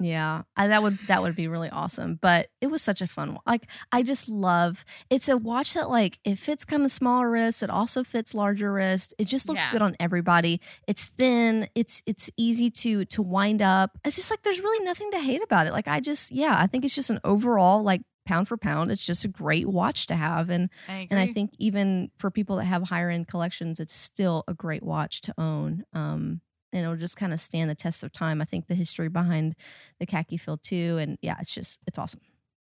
Yeah, 0.00 0.42
I, 0.56 0.68
that 0.68 0.82
would 0.82 0.98
that 1.08 1.22
would 1.22 1.36
be 1.36 1.46
really 1.46 1.68
awesome. 1.70 2.18
But 2.20 2.48
it 2.60 2.68
was 2.68 2.80
such 2.82 3.02
a 3.02 3.06
fun. 3.06 3.38
Like 3.46 3.66
I 3.92 4.02
just 4.02 4.28
love. 4.28 4.84
It's 5.10 5.28
a 5.28 5.36
watch 5.36 5.74
that 5.74 5.90
like 5.90 6.18
it 6.24 6.36
fits 6.38 6.64
kind 6.64 6.84
of 6.84 6.90
smaller 6.90 7.30
wrist. 7.30 7.62
It 7.62 7.68
also 7.70 8.02
fits 8.02 8.34
larger 8.34 8.72
wrist. 8.72 9.12
It 9.18 9.26
just 9.26 9.46
looks 9.48 9.64
Yeah. 9.66 9.72
good 9.72 9.82
on 9.82 9.96
everybody. 10.00 10.60
It's 10.88 11.04
thin. 11.04 11.68
It's 11.74 12.02
it's 12.06 12.30
easy 12.36 12.70
to 12.70 13.04
to 13.04 13.22
wind 13.22 13.60
up. 13.62 13.98
It's 14.04 14.16
just 14.16 14.30
like 14.30 14.42
there's 14.42 14.60
really 14.60 14.84
nothing 14.84 15.10
to 15.12 15.18
hate 15.20 15.42
about 15.42 15.66
it. 15.66 15.72
Like 15.72 15.86
I 15.88 16.00
just 16.00 16.32
yeah, 16.32 16.56
I 16.58 16.66
think 16.66 16.84
it's 16.84 16.94
just 16.94 17.10
an 17.10 17.20
overall 17.22 17.82
like 17.82 18.00
pound 18.26 18.48
for 18.48 18.56
pound. 18.56 18.90
It's 18.90 19.04
just 19.04 19.24
a 19.24 19.28
great 19.28 19.66
watch 19.66 20.06
to 20.06 20.14
have. 20.16 20.50
And 20.50 20.70
I 20.88 21.08
and 21.10 21.18
I 21.20 21.32
think 21.32 21.50
even 21.58 22.10
for 22.18 22.30
people 22.30 22.56
that 22.56 22.64
have 22.64 22.84
higher 22.84 23.10
end 23.10 23.28
collections, 23.28 23.80
it's 23.80 23.94
still 23.94 24.44
a 24.48 24.54
great 24.54 24.82
watch 24.82 25.20
to 25.22 25.34
own. 25.36 25.84
Um, 25.92 26.40
and 26.72 26.82
it'll 26.82 26.96
just 26.96 27.16
kind 27.16 27.32
of 27.32 27.40
stand 27.40 27.70
the 27.70 27.74
test 27.74 28.02
of 28.02 28.12
time. 28.12 28.40
I 28.40 28.44
think 28.44 28.66
the 28.66 28.74
history 28.74 29.08
behind 29.08 29.54
the 29.98 30.06
khaki 30.06 30.36
field 30.36 30.62
too, 30.62 30.98
and 31.00 31.18
yeah, 31.22 31.36
it's 31.40 31.54
just 31.54 31.80
it's 31.86 31.98
awesome. 31.98 32.20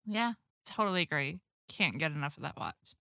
Yeah, 0.07 0.33
totally 0.65 1.03
agree. 1.03 1.41
Can't 1.69 1.99
get 1.99 2.13
enough 2.13 2.37
of 2.37 2.43
that 2.45 2.57
watch. 2.57 2.95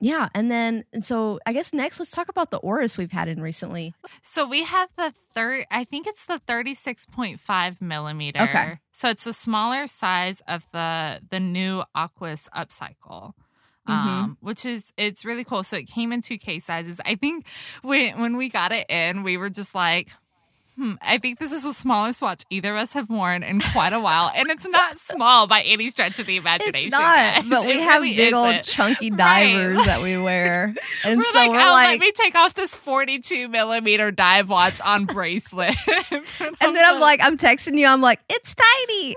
Yeah, 0.00 0.28
and 0.32 0.48
then 0.48 0.84
and 0.92 1.04
so 1.04 1.40
I 1.44 1.52
guess 1.52 1.72
next 1.72 1.98
let's 1.98 2.12
talk 2.12 2.28
about 2.28 2.50
the 2.52 2.58
Oris 2.58 2.96
we've 2.98 3.10
had 3.10 3.26
in 3.28 3.40
recently. 3.42 3.94
So 4.22 4.46
we 4.46 4.62
have 4.62 4.88
the 4.96 5.12
third, 5.34 5.66
I 5.72 5.82
think 5.84 6.06
it's 6.06 6.24
the 6.24 6.40
36.5 6.48 7.82
millimeter. 7.82 8.40
Okay. 8.42 8.78
So 8.92 9.08
it's 9.08 9.26
a 9.26 9.32
smaller 9.32 9.86
size 9.86 10.40
of 10.46 10.66
the 10.72 11.20
the 11.30 11.40
new 11.40 11.82
Aquis 11.96 12.48
upcycle. 12.54 13.32
Mhm. 13.88 13.94
Um, 13.94 14.38
which 14.40 14.64
is 14.66 14.92
it's 14.98 15.24
really 15.24 15.44
cool. 15.44 15.62
So 15.62 15.76
it 15.78 15.84
came 15.88 16.12
in 16.12 16.20
two 16.20 16.36
case 16.38 16.66
sizes. 16.66 17.00
I 17.06 17.14
think 17.14 17.46
when 17.82 18.20
when 18.20 18.36
we 18.36 18.48
got 18.50 18.70
it 18.70 18.88
in, 18.90 19.22
we 19.22 19.36
were 19.38 19.50
just 19.50 19.74
like, 19.74 20.10
hmm, 20.78 20.92
I 21.02 21.18
think 21.18 21.38
this 21.40 21.50
is 21.52 21.64
the 21.64 21.74
smallest 21.74 22.22
watch 22.22 22.44
either 22.50 22.74
of 22.76 22.82
us 22.82 22.92
have 22.92 23.10
worn 23.10 23.42
in 23.42 23.60
quite 23.60 23.92
a 23.92 23.98
while. 24.00 24.30
And 24.34 24.48
it's 24.48 24.66
not 24.66 24.98
small 24.98 25.46
by 25.48 25.62
any 25.62 25.90
stretch 25.90 26.18
of 26.20 26.26
the 26.26 26.36
imagination. 26.36 26.86
It's 26.86 26.92
not, 26.92 27.02
guys. 27.16 27.44
but 27.50 27.66
we 27.66 27.72
It 27.72 27.80
have 27.82 28.00
really 28.02 28.16
big 28.16 28.32
old 28.32 28.50
isn't. 28.52 28.64
chunky 28.64 29.10
Right. 29.10 29.52
divers 29.52 29.84
that 29.86 30.00
we 30.02 30.16
wear, 30.16 30.74
and 31.04 31.18
we're 31.18 31.24
so 31.24 31.38
like, 31.38 31.50
we're 31.50 31.56
oh, 31.60 31.72
let 31.72 31.98
me 31.98 32.12
take 32.12 32.34
off 32.36 32.54
this 32.54 32.74
42 32.74 33.48
millimeter 33.48 34.10
dive 34.10 34.48
watch 34.48 34.80
on 34.80 35.04
bracelet. 35.04 35.74
and 36.10 36.24
then 36.60 36.84
I'm 36.84 37.00
like, 37.00 37.20
I'm 37.22 37.36
texting 37.36 37.76
you, 37.76 37.86
I'm 37.86 38.00
like, 38.00 38.20
it's 38.30 38.54
tiny. 38.54 39.16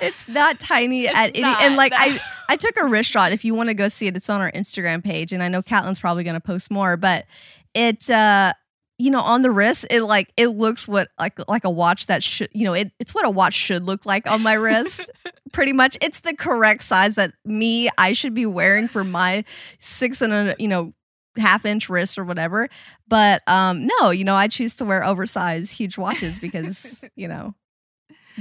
it's 0.00 0.28
not 0.28 0.60
tiny 0.60 1.06
It's 1.06 1.16
at 1.16 1.30
any, 1.36 1.42
and 1.60 1.76
like 1.76 1.92
I, 1.96 2.20
I 2.48 2.56
took 2.56 2.76
a 2.76 2.84
wrist 2.86 3.10
shot. 3.10 3.32
If 3.32 3.44
you 3.44 3.54
want 3.54 3.68
to 3.70 3.74
go 3.74 3.88
see 3.88 4.06
it, 4.06 4.16
it's 4.16 4.28
on 4.28 4.40
our 4.40 4.52
Instagram 4.52 5.02
page, 5.02 5.32
and 5.32 5.42
I 5.42 5.48
know 5.48 5.62
Caitlin's 5.62 5.98
probably 5.98 6.24
going 6.24 6.34
to 6.34 6.40
post 6.40 6.70
more, 6.70 6.96
but 6.96 7.24
it, 7.74 8.08
uh, 8.10 8.52
you 8.98 9.10
know, 9.10 9.20
on 9.20 9.42
the 9.42 9.50
wrist, 9.50 9.84
it 9.90 10.02
like 10.02 10.32
it 10.36 10.48
looks 10.48 10.86
what 10.86 11.08
like 11.18 11.36
like 11.48 11.64
a 11.64 11.70
watch 11.70 12.06
that 12.06 12.22
should, 12.22 12.48
you 12.52 12.64
know, 12.64 12.74
it, 12.74 12.92
it's 13.00 13.12
what 13.14 13.24
a 13.24 13.30
watch 13.30 13.54
should 13.54 13.82
look 13.82 14.06
like 14.06 14.30
on 14.30 14.42
my 14.42 14.52
wrist. 14.54 15.10
Pretty 15.52 15.72
much, 15.72 15.96
it's 16.00 16.20
the 16.20 16.34
correct 16.34 16.82
size 16.84 17.16
that 17.16 17.32
me 17.44 17.88
I 17.98 18.12
should 18.12 18.34
be 18.34 18.46
wearing 18.46 18.86
for 18.88 19.02
my 19.04 19.44
six 19.80 20.20
and 20.20 20.32
a 20.32 20.54
you 20.58 20.68
know 20.68 20.94
half 21.36 21.64
inch 21.64 21.88
wrist 21.88 22.18
or 22.18 22.24
whatever. 22.24 22.68
But 23.08 23.42
um, 23.48 23.88
no, 24.00 24.10
you 24.10 24.22
know, 24.24 24.36
I 24.36 24.46
choose 24.48 24.76
to 24.76 24.84
wear 24.84 25.04
oversized 25.04 25.72
huge 25.72 25.98
watches 25.98 26.38
because 26.38 27.04
you 27.16 27.26
know 27.28 27.54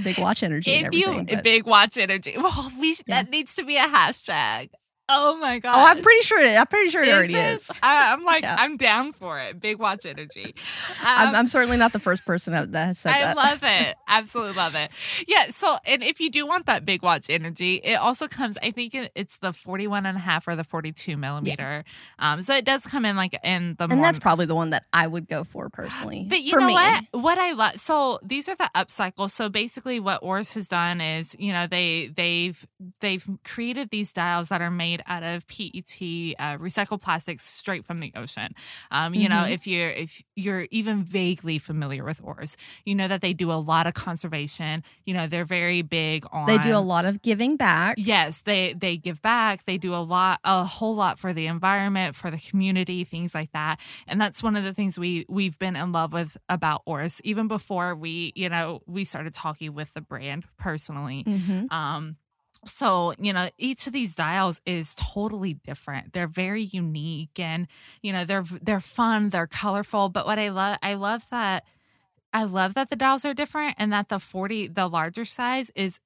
big 0.03 0.17
watch 0.17 0.41
energy 0.43 0.71
and 0.73 0.87
if 0.87 0.93
you 0.93 1.23
but- 1.23 1.43
big 1.43 1.65
watch 1.65 1.97
energy, 1.97 2.35
well, 2.37 2.71
we 2.79 2.89
Yeah. 3.07 3.23
that 3.23 3.29
needs 3.31 3.55
to 3.55 3.63
be 3.65 3.77
a 3.77 3.87
hashtag. 3.87 4.69
Oh 5.09 5.35
my 5.37 5.59
god! 5.59 5.75
Oh, 5.75 5.83
I'm 5.85 6.01
pretty 6.01 6.21
sure. 6.23 6.39
I'm 6.45 6.65
pretty 6.67 6.89
sure 6.89 7.01
it 7.01 7.09
Is 7.09 7.13
already 7.13 7.35
it? 7.35 7.55
is. 7.55 7.69
I, 7.83 8.13
I'm 8.13 8.23
like, 8.25 8.43
Yeah. 8.43 8.55
I'm 8.57 8.77
down 8.77 9.11
for 9.11 9.37
it. 9.39 9.59
Big 9.59 9.77
watch 9.77 10.05
energy. 10.05 10.55
I'm, 11.01 11.29
Um, 11.29 11.35
I'm 11.35 11.47
certainly 11.49 11.75
not 11.77 11.91
the 11.91 11.99
first 11.99 12.25
person 12.25 12.53
that 12.53 12.73
has 12.87 12.99
said 12.99 13.11
I 13.13 13.19
that. 13.21 13.35
love 13.35 13.59
it. 13.63 13.95
Absolutely 14.07 14.55
love 14.55 14.75
it. 14.75 14.91
Yeah. 15.27 15.47
So, 15.49 15.75
and 15.85 16.03
if 16.03 16.21
you 16.21 16.29
do 16.31 16.45
want 16.47 16.67
that 16.67 16.85
big 16.85 17.03
watch 17.03 17.29
energy, 17.29 17.75
it 17.83 17.95
also 17.95 18.27
comes, 18.27 18.57
I 18.63 18.71
think 18.71 18.95
it, 18.95 19.11
it's 19.13 19.37
the 19.39 19.51
41 19.51 20.05
and 20.05 20.17
a 20.17 20.21
half 20.21 20.47
or 20.47 20.55
the 20.55 20.63
42 20.63 21.17
millimeter. 21.17 21.83
Um, 22.19 22.41
so 22.41 22.55
it 22.55 22.63
does 22.63 22.83
come 22.83 23.03
in 23.03 23.17
like 23.17 23.37
in 23.43 23.75
the 23.77 23.85
and 23.89 24.01
that's 24.03 24.19
probably 24.19 24.45
the 24.45 24.55
one 24.55 24.69
that 24.69 24.85
I 24.93 25.05
would 25.07 25.27
go 25.27 25.43
for 25.43 25.69
personally. 25.69 26.25
But 26.29 26.41
you 26.43 26.51
for 26.51 26.59
know 26.61 26.67
me. 26.67 26.73
what? 26.75 27.03
What 27.11 27.37
I 27.37 27.51
love. 27.51 27.77
So 27.79 28.19
these 28.23 28.47
are 28.47 28.55
the 28.55 28.69
upcycle. 28.73 29.29
So 29.29 29.49
basically, 29.49 29.99
what 29.99 30.23
Oris 30.23 30.53
has 30.53 30.67
done 30.69 31.01
is, 31.01 31.35
you 31.37 31.51
know, 31.51 31.67
they 31.67 32.11
they've 32.15 32.65
they've 33.01 33.27
created 33.43 33.89
these 33.89 34.11
dials 34.13 34.47
that 34.49 34.61
are 34.61 34.71
made 34.71 34.92
out 35.07 35.23
of 35.23 35.47
PET 35.47 36.35
uh, 36.39 36.57
recycled 36.57 37.01
plastics 37.01 37.43
straight 37.45 37.85
from 37.85 37.99
the 37.99 38.11
ocean. 38.15 38.53
Um, 38.91 39.13
you 39.13 39.27
know, 39.29 39.43
Mhm. 39.43 39.51
if 39.53 39.67
you're 39.67 39.89
if 39.89 40.21
you're 40.35 40.67
even 40.71 41.03
vaguely 41.03 41.57
familiar 41.57 42.03
with 42.03 42.21
Oris, 42.23 42.55
you 42.85 42.95
know 42.95 43.07
that 43.07 43.21
they 43.21 43.33
do 43.33 43.51
a 43.51 43.55
lot 43.61 43.87
of 43.87 43.93
conservation. 43.93 44.83
You 45.05 45.13
know, 45.13 45.27
they're 45.27 45.45
very 45.45 45.81
big 45.81 46.25
on. 46.31 46.47
They 46.47 46.57
do 46.57 46.75
a 46.75 46.79
lot 46.79 47.05
of 47.05 47.21
giving 47.21 47.57
back. 47.57 47.95
Yes, 47.97 48.41
they 48.41 48.73
they 48.73 48.97
give 48.97 49.21
back. 49.21 49.65
They 49.65 49.77
do 49.77 49.93
a 49.95 50.03
lot, 50.03 50.39
a 50.43 50.63
whole 50.65 50.95
lot 50.95 51.19
for 51.19 51.33
the 51.33 51.47
environment, 51.47 52.15
for 52.15 52.29
the 52.31 52.37
community, 52.39 53.03
things 53.03 53.33
like 53.33 53.51
that. 53.53 53.79
And 54.07 54.19
that's 54.19 54.41
one 54.43 54.55
of 54.55 54.63
the 54.63 54.73
things 54.73 54.97
we 54.99 55.25
we've 55.29 55.57
been 55.59 55.75
in 55.75 55.91
love 55.91 56.13
with 56.13 56.37
about 56.49 56.81
Oris, 56.85 57.21
even 57.23 57.47
before 57.47 57.95
we, 57.95 58.31
you 58.35 58.49
know, 58.49 58.81
we 58.87 59.03
started 59.03 59.33
talking 59.33 59.73
with 59.73 59.93
the 59.93 60.01
brand 60.01 60.45
personally. 60.57 61.23
hmm 61.23 61.65
Um, 61.73 62.17
so 62.65 63.13
you 63.19 63.33
know, 63.33 63.49
each 63.57 63.87
of 63.87 63.93
these 63.93 64.15
dials 64.15 64.61
is 64.65 64.95
totally 64.95 65.53
different. 65.53 66.13
They're 66.13 66.27
very 66.27 66.63
unique, 66.63 67.39
and 67.39 67.67
you 68.01 68.13
know, 68.13 68.25
they're 68.25 68.45
they're 68.61 68.79
fun, 68.79 69.29
they're 69.29 69.47
colorful. 69.47 70.09
But 70.09 70.25
what 70.25 70.39
I 70.39 70.49
love, 70.49 70.77
I 70.81 70.93
love 70.95 71.23
that. 71.31 71.63
I 72.33 72.43
love 72.45 72.73
that 72.73 72.89
the 72.89 72.95
dials 72.95 73.25
are 73.25 73.33
different 73.35 73.75
and 73.77 73.93
that 73.93 74.09
the 74.09 74.19
40, 74.19 74.67
the 74.69 74.87
larger 74.87 75.23
size 75.23 75.71
is 75.75 75.99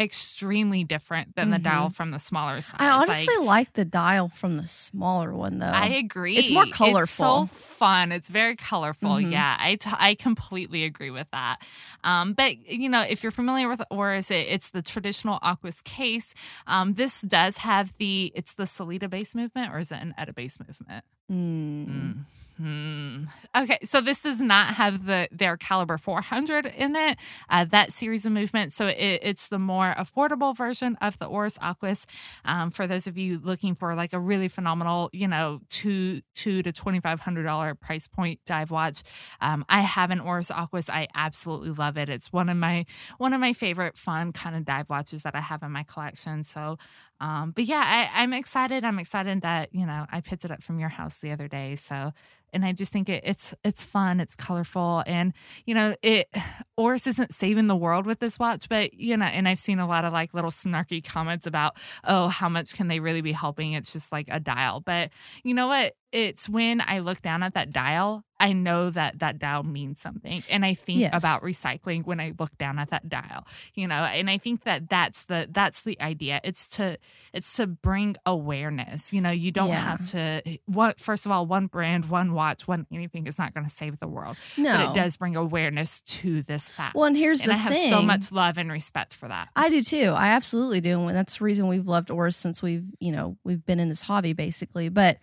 extremely 0.00 0.82
different 0.82 1.36
than 1.36 1.50
the 1.50 1.58
dial 1.58 1.90
from 1.90 2.10
the 2.10 2.18
smaller 2.18 2.60
size. 2.60 2.76
I 2.78 2.90
honestly 2.90 3.36
Like, 3.38 3.46
like 3.46 3.72
the 3.74 3.84
dial 3.84 4.28
from 4.28 4.56
the 4.56 4.66
smaller 4.66 5.34
one 5.34 5.58
though. 5.58 5.66
I 5.66 5.86
agree. 5.88 6.36
It's 6.36 6.50
more 6.50 6.66
colorful. 6.66 7.42
It's 7.42 7.52
so 7.52 7.56
fun. 7.76 8.10
It's 8.10 8.28
very 8.30 8.56
colorful. 8.56 9.10
Mhm. 9.10 9.30
Yeah, 9.30 9.56
I, 9.60 9.74
t- 9.76 9.90
I 9.92 10.14
completely 10.14 10.84
agree 10.84 11.10
with 11.10 11.30
that. 11.32 11.62
Um, 12.02 12.32
but 12.32 12.66
you 12.70 12.88
know, 12.88 13.02
if 13.02 13.22
you're 13.22 13.30
familiar 13.32 13.68
with 13.68 13.82
Oris, 13.90 14.30
it, 14.30 14.46
it's 14.48 14.70
the 14.70 14.82
traditional 14.82 15.38
Aquis 15.42 15.82
case. 15.82 16.32
Um, 16.66 16.94
this 16.94 17.20
does 17.20 17.58
have 17.58 17.94
the 17.98 18.32
it's 18.34 18.54
the 18.54 18.64
Sellita 18.64 19.08
base 19.10 19.34
movement, 19.34 19.72
or 19.72 19.78
is 19.78 19.92
it 19.92 19.98
an 20.00 20.14
ETA 20.16 20.32
base 20.32 20.58
movement? 20.58 21.04
Mm. 21.30 22.24
Hmm. 22.60 23.24
Okay, 23.56 23.78
so 23.84 24.02
this 24.02 24.20
does 24.20 24.38
not 24.38 24.74
have 24.74 25.06
the 25.06 25.28
their 25.32 25.56
caliber 25.56 25.96
400 25.96 26.66
in 26.66 26.94
it. 26.94 27.16
Uh, 27.48 27.64
that 27.64 27.90
series 27.90 28.26
of 28.26 28.32
movement, 28.32 28.74
so 28.74 28.88
it, 28.88 29.20
it's 29.22 29.48
the 29.48 29.58
more 29.58 29.94
affordable 29.96 30.54
version 30.54 30.98
of 31.00 31.18
the 31.18 31.24
Oris 31.24 31.56
Aquis. 31.62 32.04
Um, 32.44 32.70
for 32.70 32.86
those 32.86 33.06
of 33.06 33.16
you 33.16 33.40
looking 33.42 33.74
for 33.74 33.94
like 33.94 34.12
a 34.12 34.20
really 34.20 34.48
phenomenal, 34.48 35.08
you 35.14 35.26
know, 35.26 35.60
two 35.70 36.20
two 36.34 36.62
to 36.62 36.70
twenty 36.70 37.00
five 37.00 37.20
hundred 37.20 37.44
dollar 37.44 37.74
price 37.74 38.06
point 38.06 38.40
dive 38.44 38.70
watch, 38.70 39.04
um, 39.40 39.64
I 39.70 39.80
have 39.80 40.10
an 40.10 40.20
Oris 40.20 40.50
Aquis. 40.50 40.90
I 40.90 41.08
absolutely 41.14 41.70
love 41.70 41.96
it. 41.96 42.10
It's 42.10 42.30
one 42.30 42.50
of 42.50 42.58
my 42.58 42.84
one 43.16 43.32
of 43.32 43.40
my 43.40 43.54
favorite 43.54 43.96
fun 43.96 44.32
kind 44.32 44.54
of 44.54 44.66
dive 44.66 44.90
watches 44.90 45.22
that 45.22 45.34
I 45.34 45.40
have 45.40 45.62
in 45.62 45.72
my 45.72 45.84
collection. 45.84 46.44
So 46.44 46.76
um, 47.20 47.52
but 47.54 47.64
yeah, 47.64 47.82
I, 47.84 48.22
I'm 48.22 48.32
excited. 48.32 48.84
I'm 48.84 48.98
excited 48.98 49.42
that 49.42 49.74
you 49.74 49.84
know 49.84 50.06
I 50.10 50.20
picked 50.20 50.44
it 50.44 50.50
up 50.50 50.62
from 50.62 50.78
your 50.78 50.88
house 50.88 51.18
the 51.18 51.32
other 51.32 51.48
day. 51.48 51.76
So, 51.76 52.12
and 52.52 52.64
I 52.64 52.72
just 52.72 52.92
think 52.92 53.08
it, 53.10 53.22
it's 53.26 53.54
it's 53.62 53.84
fun, 53.84 54.20
it's 54.20 54.34
colorful, 54.34 55.04
and 55.06 55.34
you 55.66 55.74
know 55.74 55.94
it. 56.02 56.28
Oris 56.76 57.06
isn't 57.06 57.34
saving 57.34 57.66
the 57.66 57.76
world 57.76 58.06
with 58.06 58.20
this 58.20 58.38
watch, 58.38 58.68
but 58.70 58.94
you 58.94 59.16
know, 59.16 59.26
and 59.26 59.46
I've 59.46 59.58
seen 59.58 59.78
a 59.78 59.86
lot 59.86 60.06
of 60.06 60.14
like 60.14 60.32
little 60.32 60.50
snarky 60.50 61.04
comments 61.04 61.46
about, 61.46 61.76
oh, 62.04 62.28
how 62.28 62.48
much 62.48 62.74
can 62.74 62.88
they 62.88 63.00
really 63.00 63.20
be 63.20 63.32
helping? 63.32 63.74
It's 63.74 63.92
just 63.92 64.10
like 64.10 64.28
a 64.30 64.40
dial, 64.40 64.80
but 64.80 65.10
you 65.44 65.52
know 65.52 65.66
what? 65.66 65.94
It's 66.10 66.48
when 66.48 66.80
I 66.80 67.00
look 67.00 67.20
down 67.20 67.42
at 67.42 67.52
that 67.52 67.70
dial, 67.70 68.24
I 68.40 68.52
know 68.54 68.90
that 68.90 69.18
that 69.20 69.38
dial 69.38 69.62
means 69.62 70.00
something, 70.00 70.42
and 70.50 70.64
I 70.64 70.74
think 70.74 71.00
Yes. 71.00 71.12
about 71.14 71.42
recycling 71.42 72.04
when 72.06 72.18
I 72.18 72.32
look 72.38 72.56
down 72.58 72.78
at 72.78 72.90
that 72.90 73.08
dial. 73.08 73.46
You 73.74 73.86
know, 73.86 74.02
and 74.02 74.28
I 74.30 74.38
think 74.38 74.64
that 74.64 74.88
that's 74.88 75.24
the 75.24 75.46
that's 75.50 75.82
the 75.82 76.00
idea. 76.00 76.40
It's 76.42 76.66
to 76.70 76.96
it's 77.32 77.54
to 77.56 77.66
bring 77.66 78.16
awareness. 78.26 79.12
You 79.12 79.20
know, 79.20 79.30
you 79.30 79.50
don't 79.52 79.68
Yeah. 79.68 79.80
have 79.84 80.04
to 80.12 80.42
eh, 80.46 80.56
what 80.66 80.98
first 80.98 81.26
of 81.26 81.32
all, 81.32 81.46
one 81.46 81.66
brand, 81.66 82.06
one 82.08 82.32
watch, 82.32 82.66
one 82.66 82.86
anything 82.92 83.26
is 83.26 83.38
not 83.38 83.54
going 83.54 83.66
to 83.66 83.72
save 83.72 83.98
the 83.98 84.08
world. 84.08 84.36
No, 84.56 84.72
But 84.72 84.80
it 84.90 84.94
does 85.00 85.16
bring 85.16 85.36
awareness 85.36 86.00
to 86.02 86.42
this 86.42 86.70
fact. 86.70 86.94
Well, 86.94 87.04
and 87.04 87.16
here's 87.16 87.42
and 87.42 87.50
the 87.50 87.54
I 87.54 87.58
have 87.58 87.76
so 87.76 88.02
much 88.02 88.32
love 88.32 88.56
and 88.58 88.72
respect 88.72 89.14
for 89.14 89.28
that. 89.28 89.48
I 89.54 89.68
do 89.68 89.82
too. 89.82 90.12
I 90.16 90.28
absolutely 90.28 90.80
do. 90.80 91.00
And 91.06 91.16
that's 91.16 91.38
the 91.38 91.44
reason 91.44 91.68
we've 91.68 91.86
loved 91.86 92.10
Oris 92.10 92.36
since 92.36 92.62
we've, 92.62 92.84
you 93.00 93.12
know, 93.12 93.36
we've 93.44 93.64
been 93.64 93.78
in 93.80 93.88
this 93.90 94.02
hobby 94.02 94.32
basically. 94.32 94.88
But 94.88 95.18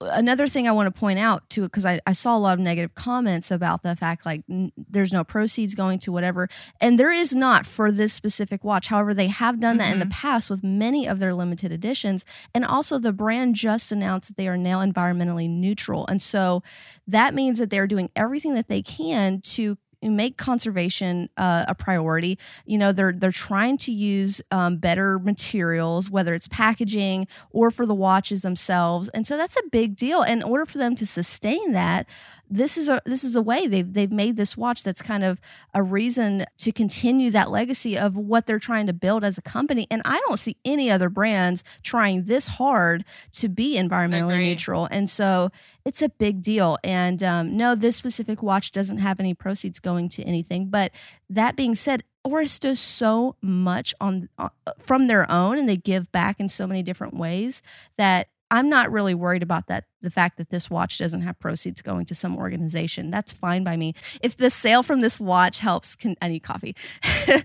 another 0.00 0.48
thing 0.48 0.66
I 0.66 0.72
want 0.72 0.92
to 0.92 0.98
point 0.98 1.18
out 1.18 1.48
too, 1.50 1.62
because 1.62 1.84
I, 1.84 2.00
I 2.06 2.12
saw 2.12 2.36
a 2.36 2.38
lot 2.38 2.54
of 2.54 2.60
negative 2.60 2.94
comments 2.94 3.50
about 3.50 3.82
the 3.82 3.94
fact 3.96 4.24
like 4.24 4.42
n- 4.48 4.72
there's 4.76 5.12
no 5.12 5.24
proceeds 5.24 5.74
going 5.74 5.98
to 6.00 6.12
whatever. 6.12 6.48
And 6.80 6.98
there 6.98 7.12
is 7.12 7.34
not 7.34 7.66
for 7.66 7.92
this 7.92 8.12
specific 8.12 8.64
watch. 8.64 8.88
However, 8.88 9.12
they 9.12 9.28
have 9.28 9.60
done 9.60 9.76
that 9.76 9.92
in 9.92 9.98
the 9.98 10.06
mm-hmm. 10.06 10.12
past 10.12 10.50
with 10.50 10.64
many 10.64 11.06
of 11.06 11.18
their 11.18 11.34
limited 11.34 11.72
editions. 11.72 12.24
And 12.54 12.64
also 12.64 12.98
the 12.98 13.12
brand 13.12 13.54
just 13.54 13.92
announced 13.92 14.28
that 14.28 14.36
they 14.36 14.48
are 14.48 14.56
now 14.56 14.84
environmentally 14.84 15.48
neutral. 15.48 16.06
And 16.06 16.22
so 16.22 16.62
that 17.06 17.34
means 17.34 17.58
that 17.58 17.70
they're 17.70 17.86
doing 17.86 18.10
everything 18.16 18.54
that 18.54 18.68
they 18.68 18.82
can 18.82 19.40
to 19.42 19.76
make 20.02 20.36
conservation 20.36 21.28
uh, 21.36 21.64
a 21.68 21.74
priority. 21.74 22.38
You 22.64 22.78
know, 22.78 22.92
they're 22.92 23.12
they're 23.12 23.32
trying 23.32 23.76
to 23.78 23.92
use 23.92 24.40
um, 24.50 24.78
better 24.78 25.18
materials, 25.18 26.10
whether 26.10 26.34
it's 26.34 26.48
packaging 26.48 27.26
or 27.50 27.70
for 27.70 27.86
the 27.86 27.94
watches 27.94 28.42
themselves, 28.42 29.08
and 29.10 29.26
so 29.26 29.36
that's 29.36 29.56
a 29.56 29.68
big 29.70 29.96
deal. 29.96 30.22
And 30.22 30.42
in 30.42 30.48
order 30.48 30.64
for 30.64 30.78
them 30.78 30.96
to 30.96 31.06
sustain 31.06 31.72
that, 31.72 32.06
this 32.50 32.76
is 32.76 32.88
a 32.88 33.00
this 33.06 33.22
is 33.22 33.36
a 33.36 33.42
way 33.42 33.66
they've 33.66 33.92
they've 33.92 34.10
made 34.10 34.36
this 34.36 34.56
watch 34.56 34.82
that's 34.82 35.00
kind 35.00 35.22
of 35.22 35.40
a 35.72 35.82
reason 35.82 36.44
to 36.58 36.72
continue 36.72 37.30
that 37.30 37.50
legacy 37.50 37.96
of 37.96 38.16
what 38.16 38.46
they're 38.46 38.58
trying 38.58 38.86
to 38.86 38.92
build 38.92 39.22
as 39.22 39.38
a 39.38 39.42
company. 39.42 39.86
And 39.90 40.02
I 40.04 40.20
don't 40.26 40.38
see 40.38 40.56
any 40.64 40.90
other 40.90 41.08
brands 41.08 41.62
trying 41.82 42.24
this 42.24 42.48
hard 42.48 43.04
to 43.32 43.48
be 43.48 43.76
environmentally 43.76 44.38
neutral. 44.38 44.88
And 44.90 45.08
so 45.08 45.50
it's 45.90 46.02
a 46.02 46.08
big 46.08 46.40
deal. 46.40 46.78
And 46.84 47.20
um, 47.20 47.56
no, 47.56 47.74
this 47.74 47.96
specific 47.96 48.44
watch 48.44 48.70
doesn't 48.70 48.98
have 48.98 49.18
any 49.18 49.34
proceeds 49.34 49.80
going 49.80 50.08
to 50.10 50.22
anything. 50.22 50.68
But 50.68 50.92
that 51.28 51.56
being 51.56 51.74
said, 51.74 52.04
Oris 52.22 52.60
does 52.60 52.78
so 52.78 53.34
much 53.42 53.92
on 54.00 54.28
uh, 54.38 54.50
from 54.78 55.08
their 55.08 55.28
own, 55.28 55.58
and 55.58 55.68
they 55.68 55.76
give 55.76 56.12
back 56.12 56.38
in 56.38 56.48
so 56.48 56.64
many 56.64 56.84
different 56.84 57.14
ways 57.14 57.60
that 57.98 58.28
I'm 58.50 58.68
not 58.68 58.90
really 58.90 59.14
worried 59.14 59.42
about 59.42 59.68
that. 59.68 59.84
The 60.02 60.10
fact 60.10 60.38
that 60.38 60.50
this 60.50 60.68
watch 60.70 60.98
doesn't 60.98 61.20
have 61.22 61.38
proceeds 61.38 61.82
going 61.82 62.06
to 62.06 62.14
some 62.14 62.36
organization, 62.36 63.10
that's 63.10 63.32
fine 63.32 63.64
by 63.64 63.76
me. 63.76 63.94
If 64.22 64.36
the 64.38 64.50
sale 64.50 64.82
from 64.82 65.00
this 65.02 65.20
watch 65.20 65.58
helps, 65.58 65.94
con- 65.94 66.16
I 66.22 66.28
need 66.28 66.40
coffee, 66.40 66.74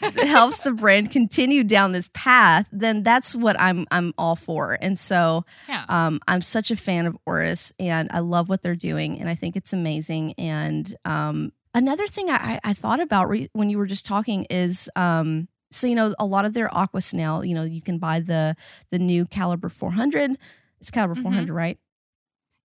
helps 0.00 0.58
the 0.60 0.72
brand 0.72 1.10
continue 1.10 1.64
down 1.64 1.92
this 1.92 2.10
path, 2.14 2.68
then 2.72 3.02
that's 3.02 3.34
what 3.34 3.58
I'm 3.60 3.86
I'm 3.90 4.12
all 4.18 4.36
for. 4.36 4.78
And 4.80 4.98
so 4.98 5.44
Yeah. 5.68 5.84
um, 5.88 6.20
I'm 6.28 6.40
such 6.42 6.70
a 6.70 6.76
fan 6.76 7.06
of 7.06 7.16
Oris, 7.26 7.72
and 7.78 8.08
I 8.12 8.20
love 8.20 8.48
what 8.48 8.62
they're 8.62 8.76
doing, 8.76 9.20
and 9.20 9.28
I 9.28 9.34
think 9.34 9.56
it's 9.56 9.72
amazing. 9.72 10.34
And 10.38 10.94
um, 11.04 11.52
another 11.74 12.06
thing 12.06 12.30
I, 12.30 12.60
I 12.64 12.72
thought 12.72 13.00
about 13.00 13.28
re- 13.28 13.50
when 13.52 13.70
you 13.70 13.78
were 13.78 13.86
just 13.86 14.06
talking 14.06 14.44
is, 14.50 14.88
um, 14.96 15.48
so 15.70 15.86
you 15.86 15.94
know, 15.94 16.14
a 16.18 16.26
lot 16.26 16.44
of 16.44 16.54
their 16.54 16.72
Aqua 16.74 17.00
Snail, 17.00 17.44
you 17.44 17.54
know, 17.54 17.64
you 17.64 17.82
can 17.82 17.98
buy 17.98 18.20
the 18.20 18.56
the 18.90 18.98
new 18.98 19.26
Caliber 19.26 19.68
400. 19.68 20.36
It's 20.80 20.90
Caliber 20.90 21.14
Mhm. 21.14 21.22
400, 21.22 21.52
right? 21.54 21.78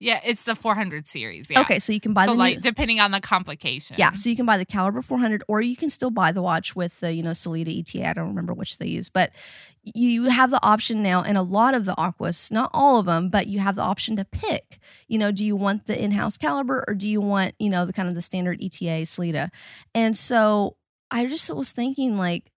Yeah, 0.03 0.19
it's 0.25 0.41
the 0.43 0.55
400 0.55 1.07
series. 1.07 1.47
Yeah. 1.47 1.61
Okay, 1.61 1.77
so 1.77 1.93
you 1.93 1.99
can 1.99 2.13
buy 2.13 2.25
so 2.25 2.31
the 2.31 2.37
like 2.39 2.55
new, 2.55 2.61
depending 2.61 2.99
on 2.99 3.11
the 3.11 3.21
complication. 3.21 3.97
yeah, 3.99 4.13
so 4.13 4.31
you 4.31 4.35
can 4.35 4.47
buy 4.47 4.57
the 4.57 4.65
Caliber 4.65 5.03
400, 5.03 5.43
or 5.47 5.61
you 5.61 5.75
can 5.75 5.91
still 5.91 6.09
buy 6.09 6.31
the 6.31 6.41
watch 6.41 6.75
with 6.75 6.99
the 7.01 7.13
you 7.13 7.21
know 7.21 7.29
Sellita 7.31 7.67
ETA. 7.79 8.09
I 8.09 8.13
don't 8.13 8.29
remember 8.29 8.51
which 8.55 8.79
they 8.79 8.87
use, 8.87 9.09
but 9.09 9.31
you 9.83 10.23
have 10.25 10.49
the 10.49 10.59
option 10.65 11.03
now 11.03 11.21
in 11.21 11.35
a 11.35 11.43
lot 11.43 11.75
of 11.75 11.85
the 11.85 11.93
Aquis, 11.99 12.51
not 12.51 12.71
all 12.73 12.99
of 12.99 13.05
them, 13.05 13.29
but 13.29 13.45
you 13.45 13.59
have 13.59 13.75
the 13.75 13.83
option 13.83 14.15
to 14.15 14.25
pick. 14.25 14.79
You 15.07 15.19
know, 15.19 15.31
do 15.31 15.45
you 15.45 15.55
want 15.55 15.85
the 15.85 15.99
in-house 16.03 16.35
Caliber 16.35 16.83
or 16.87 16.95
do 16.95 17.07
you 17.07 17.21
want 17.21 17.53
you 17.59 17.69
know 17.69 17.85
the 17.85 17.93
kind 17.93 18.09
of 18.09 18.15
the 18.15 18.21
standard 18.21 18.59
ETA 18.59 19.03
Sellita? 19.05 19.49
And 19.93 20.17
so 20.17 20.77
I 21.11 21.27
just 21.27 21.47
was 21.53 21.73
thinking 21.73 22.17
like, 22.17 22.50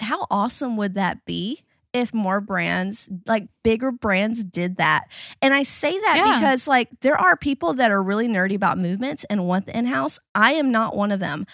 how 0.00 0.26
awesome 0.30 0.76
would 0.76 0.94
that 0.94 1.24
be? 1.24 1.62
If 1.92 2.12
more 2.12 2.40
brands, 2.40 3.08
like 3.26 3.46
bigger 3.62 3.92
brands, 3.92 4.42
did 4.42 4.78
that. 4.78 5.04
And 5.40 5.54
I 5.54 5.62
say 5.62 5.92
that 5.92 6.16
Yeah. 6.16 6.34
because, 6.34 6.66
like, 6.66 6.88
there 7.02 7.16
are 7.16 7.36
people 7.36 7.74
that 7.74 7.92
are 7.92 8.02
really 8.02 8.26
nerdy 8.26 8.54
about 8.56 8.78
movements 8.78 9.24
and 9.30 9.46
want 9.46 9.66
the 9.66 9.78
in 9.78 9.86
house. 9.86 10.18
I 10.34 10.54
am 10.54 10.72
not 10.72 10.96
one 10.96 11.12
of 11.12 11.20
them. 11.20 11.46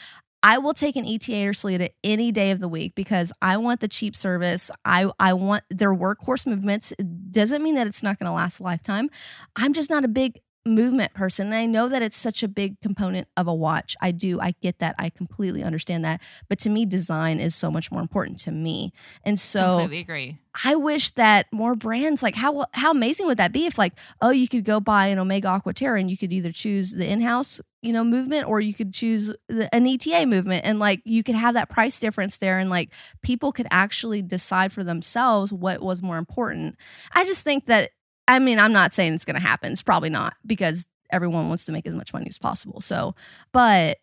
I 0.42 0.56
will 0.56 0.72
take 0.72 0.96
an 0.96 1.04
ETA 1.04 1.46
or 1.46 1.52
Sellita 1.52 1.90
any 2.02 2.32
day 2.32 2.50
of 2.50 2.60
the 2.60 2.68
week 2.68 2.94
because 2.94 3.30
I 3.42 3.58
want 3.58 3.80
the 3.80 3.88
cheap 3.88 4.16
service. 4.16 4.70
I 4.86 5.10
I 5.20 5.34
want 5.34 5.64
their 5.68 5.94
workhorse 5.94 6.46
movements. 6.46 6.92
It 6.98 7.30
doesn't 7.30 7.62
mean 7.62 7.74
that 7.74 7.86
it's 7.86 8.02
not 8.02 8.18
going 8.18 8.26
to 8.26 8.32
last 8.32 8.58
a 8.60 8.62
lifetime. 8.62 9.10
I'm 9.56 9.74
just 9.74 9.90
not 9.90 10.04
a 10.04 10.08
big 10.08 10.40
movement 10.66 11.14
person. 11.14 11.46
And 11.46 11.54
I 11.54 11.66
know 11.66 11.88
that 11.88 12.02
it's 12.02 12.16
such 12.16 12.42
a 12.42 12.48
big 12.48 12.80
component 12.80 13.28
of 13.36 13.46
a 13.46 13.54
watch. 13.54 13.96
I 14.00 14.10
do. 14.10 14.40
I 14.40 14.54
get 14.60 14.78
that. 14.80 14.94
I 14.98 15.10
completely 15.10 15.62
understand 15.62 16.04
that. 16.04 16.20
But 16.48 16.58
to 16.60 16.70
me, 16.70 16.84
design 16.84 17.40
is 17.40 17.54
so 17.54 17.70
much 17.70 17.90
more 17.90 18.00
important 18.02 18.38
to 18.40 18.52
me. 18.52 18.92
And 19.24 19.38
so 19.38 19.78
Completely 19.78 20.00
agree. 20.00 20.38
I 20.64 20.74
wish 20.74 21.10
that 21.12 21.46
more 21.52 21.74
brands 21.74 22.22
like 22.22 22.34
how 22.34 22.66
how 22.72 22.90
amazing 22.90 23.26
would 23.26 23.38
that 23.38 23.52
be 23.52 23.66
if 23.66 23.78
like 23.78 23.92
oh 24.20 24.30
you 24.30 24.48
could 24.48 24.64
go 24.64 24.80
buy 24.80 25.06
an 25.06 25.18
Omega 25.18 25.46
Aquaterra 25.46 26.00
and 26.00 26.10
you 26.10 26.18
could 26.18 26.32
either 26.32 26.50
choose 26.50 26.92
the 26.92 27.06
in-house 27.06 27.60
you 27.82 27.92
know 27.92 28.02
movement 28.02 28.48
or 28.48 28.60
you 28.60 28.74
could 28.74 28.92
choose 28.92 29.32
the, 29.48 29.72
an 29.72 29.86
ETA 29.86 30.26
movement 30.26 30.64
and 30.64 30.80
like 30.80 31.02
you 31.04 31.22
could 31.22 31.36
have 31.36 31.54
that 31.54 31.70
price 31.70 32.00
difference 32.00 32.38
there 32.38 32.58
and 32.58 32.68
like 32.68 32.90
people 33.22 33.52
could 33.52 33.68
actually 33.70 34.22
decide 34.22 34.72
for 34.72 34.82
themselves 34.82 35.52
what 35.52 35.80
was 35.80 36.02
more 36.02 36.18
important. 36.18 36.76
I 37.12 37.24
just 37.24 37.44
think 37.44 37.66
that 37.66 37.92
I 38.28 38.38
mean, 38.38 38.58
I'm 38.58 38.72
not 38.72 38.94
saying 38.94 39.14
it's 39.14 39.24
going 39.24 39.34
to 39.34 39.40
happen. 39.46 39.72
It's 39.72 39.82
probably 39.82 40.10
not 40.10 40.34
because 40.46 40.86
everyone 41.10 41.48
wants 41.48 41.66
to 41.66 41.72
make 41.72 41.86
as 41.86 41.94
much 41.94 42.12
money 42.12 42.26
as 42.28 42.38
possible. 42.38 42.80
So, 42.80 43.14
but 43.52 43.98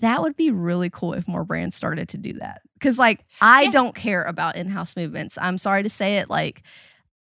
that 0.00 0.22
would 0.22 0.36
be 0.36 0.50
really 0.50 0.90
cool 0.90 1.12
if 1.12 1.26
more 1.28 1.44
brands 1.44 1.76
started 1.76 2.08
to 2.10 2.18
do 2.18 2.32
that. 2.34 2.62
Cause 2.80 2.98
like 2.98 3.24
I 3.40 3.62
Yeah. 3.62 3.70
don't 3.70 3.94
care 3.94 4.22
about 4.22 4.56
in-house 4.56 4.96
movements. 4.96 5.38
I'm 5.40 5.56
sorry 5.58 5.82
to 5.84 5.88
say 5.88 6.16
it. 6.18 6.28
Like 6.28 6.62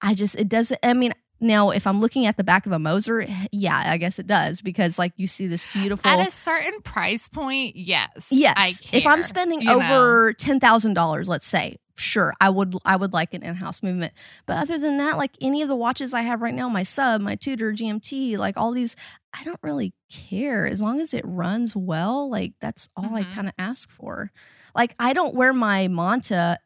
I 0.00 0.14
just 0.14 0.34
it 0.36 0.48
doesn't 0.48 0.80
I 0.82 0.92
mean 0.94 1.12
now 1.38 1.70
if 1.70 1.86
I'm 1.86 2.00
looking 2.00 2.26
at 2.26 2.36
the 2.36 2.44
back 2.44 2.66
of 2.66 2.72
a 2.72 2.78
Moser, 2.78 3.22
eh, 3.22 3.46
yeah, 3.52 3.82
I 3.86 3.96
guess 3.98 4.18
it 4.18 4.26
does 4.26 4.60
because 4.62 4.98
like 4.98 5.12
you 5.16 5.26
see 5.26 5.46
this 5.46 5.66
beautiful 5.72 6.10
At 6.10 6.26
a 6.26 6.30
certain 6.30 6.80
price 6.82 7.28
point, 7.28 7.76
yes. 7.76 8.28
Yes. 8.30 8.54
I 8.56 8.72
if 8.96 9.06
I'm 9.06 9.22
spending 9.22 9.64
know? 9.64 9.80
over 9.80 10.32
ten 10.32 10.58
thousand 10.58 10.94
dollars, 10.94 11.28
let's 11.28 11.46
say, 11.46 11.76
sure, 12.02 12.34
I 12.40 12.50
would 12.50 12.74
I 12.84 12.96
would 12.96 13.12
like 13.12 13.32
an 13.34 13.42
in-house 13.42 13.82
movement. 13.82 14.12
But 14.46 14.58
other 14.58 14.78
than 14.78 14.98
that, 14.98 15.16
like 15.16 15.32
any 15.40 15.62
of 15.62 15.68
the 15.68 15.76
watches 15.76 16.12
I 16.12 16.22
have 16.22 16.42
right 16.42 16.54
now, 16.54 16.68
my 16.68 16.82
sub, 16.82 17.20
my 17.20 17.34
Tudor, 17.36 17.72
GMT, 17.72 18.36
like 18.36 18.56
all 18.56 18.72
these, 18.72 18.96
I 19.32 19.44
don't 19.44 19.60
really 19.62 19.94
care 20.10 20.66
as 20.66 20.82
long 20.82 21.00
as 21.00 21.14
it 21.14 21.24
runs 21.26 21.74
well. 21.74 22.28
Like 22.30 22.52
that's 22.60 22.88
all 22.96 23.14
I 23.14 23.22
Mhm. 23.24 23.32
kind 23.34 23.48
of 23.48 23.54
ask 23.58 23.90
for. 23.90 24.30
Like 24.74 24.94
I 24.98 25.12
don't 25.12 25.34
wear 25.34 25.52
my 25.52 25.88
Monta 25.88 26.56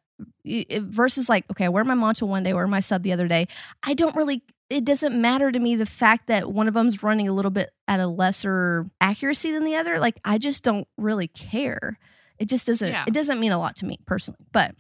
i- 0.47 0.67
i- 0.71 0.81
versus 0.83 1.29
like 1.29 1.45
okay, 1.51 1.67
I 1.67 1.69
wear 1.69 1.85
my 1.85 1.95
Monta 1.95 2.27
one 2.27 2.43
day, 2.43 2.53
wear 2.55 2.67
my 2.67 2.81
sub 2.81 3.03
the 3.03 3.13
other 3.13 3.29
day. 3.29 3.47
I 3.83 3.95
don't 3.95 4.17
really. 4.17 4.43
It 4.69 4.85
doesn't 4.85 5.15
matter 5.21 5.53
to 5.53 5.59
me 5.61 5.77
the 5.77 5.87
fact 5.87 6.27
that 6.27 6.51
one 6.53 6.67
of 6.67 6.75
them's 6.75 7.01
running 7.01 7.29
a 7.29 7.33
little 7.33 7.53
bit 7.53 7.71
at 7.87 8.01
a 8.01 8.09
lesser 8.09 8.87
accuracy 9.01 9.53
than 9.53 9.65
the 9.65 9.77
other. 9.77 10.01
Like 10.01 10.19
I 10.25 10.39
just 10.39 10.65
don't 10.65 10.89
really 10.97 11.29
care. 11.29 12.01
It 12.39 12.49
just 12.49 12.67
doesn't. 12.67 12.91
Yeah. 12.91 13.05
It 13.07 13.15
doesn't 13.15 13.39
mean 13.39 13.53
a 13.53 13.59
lot 13.59 13.77
to 13.77 13.87
me 13.87 14.01
personally. 14.07 14.45
But 14.53 14.75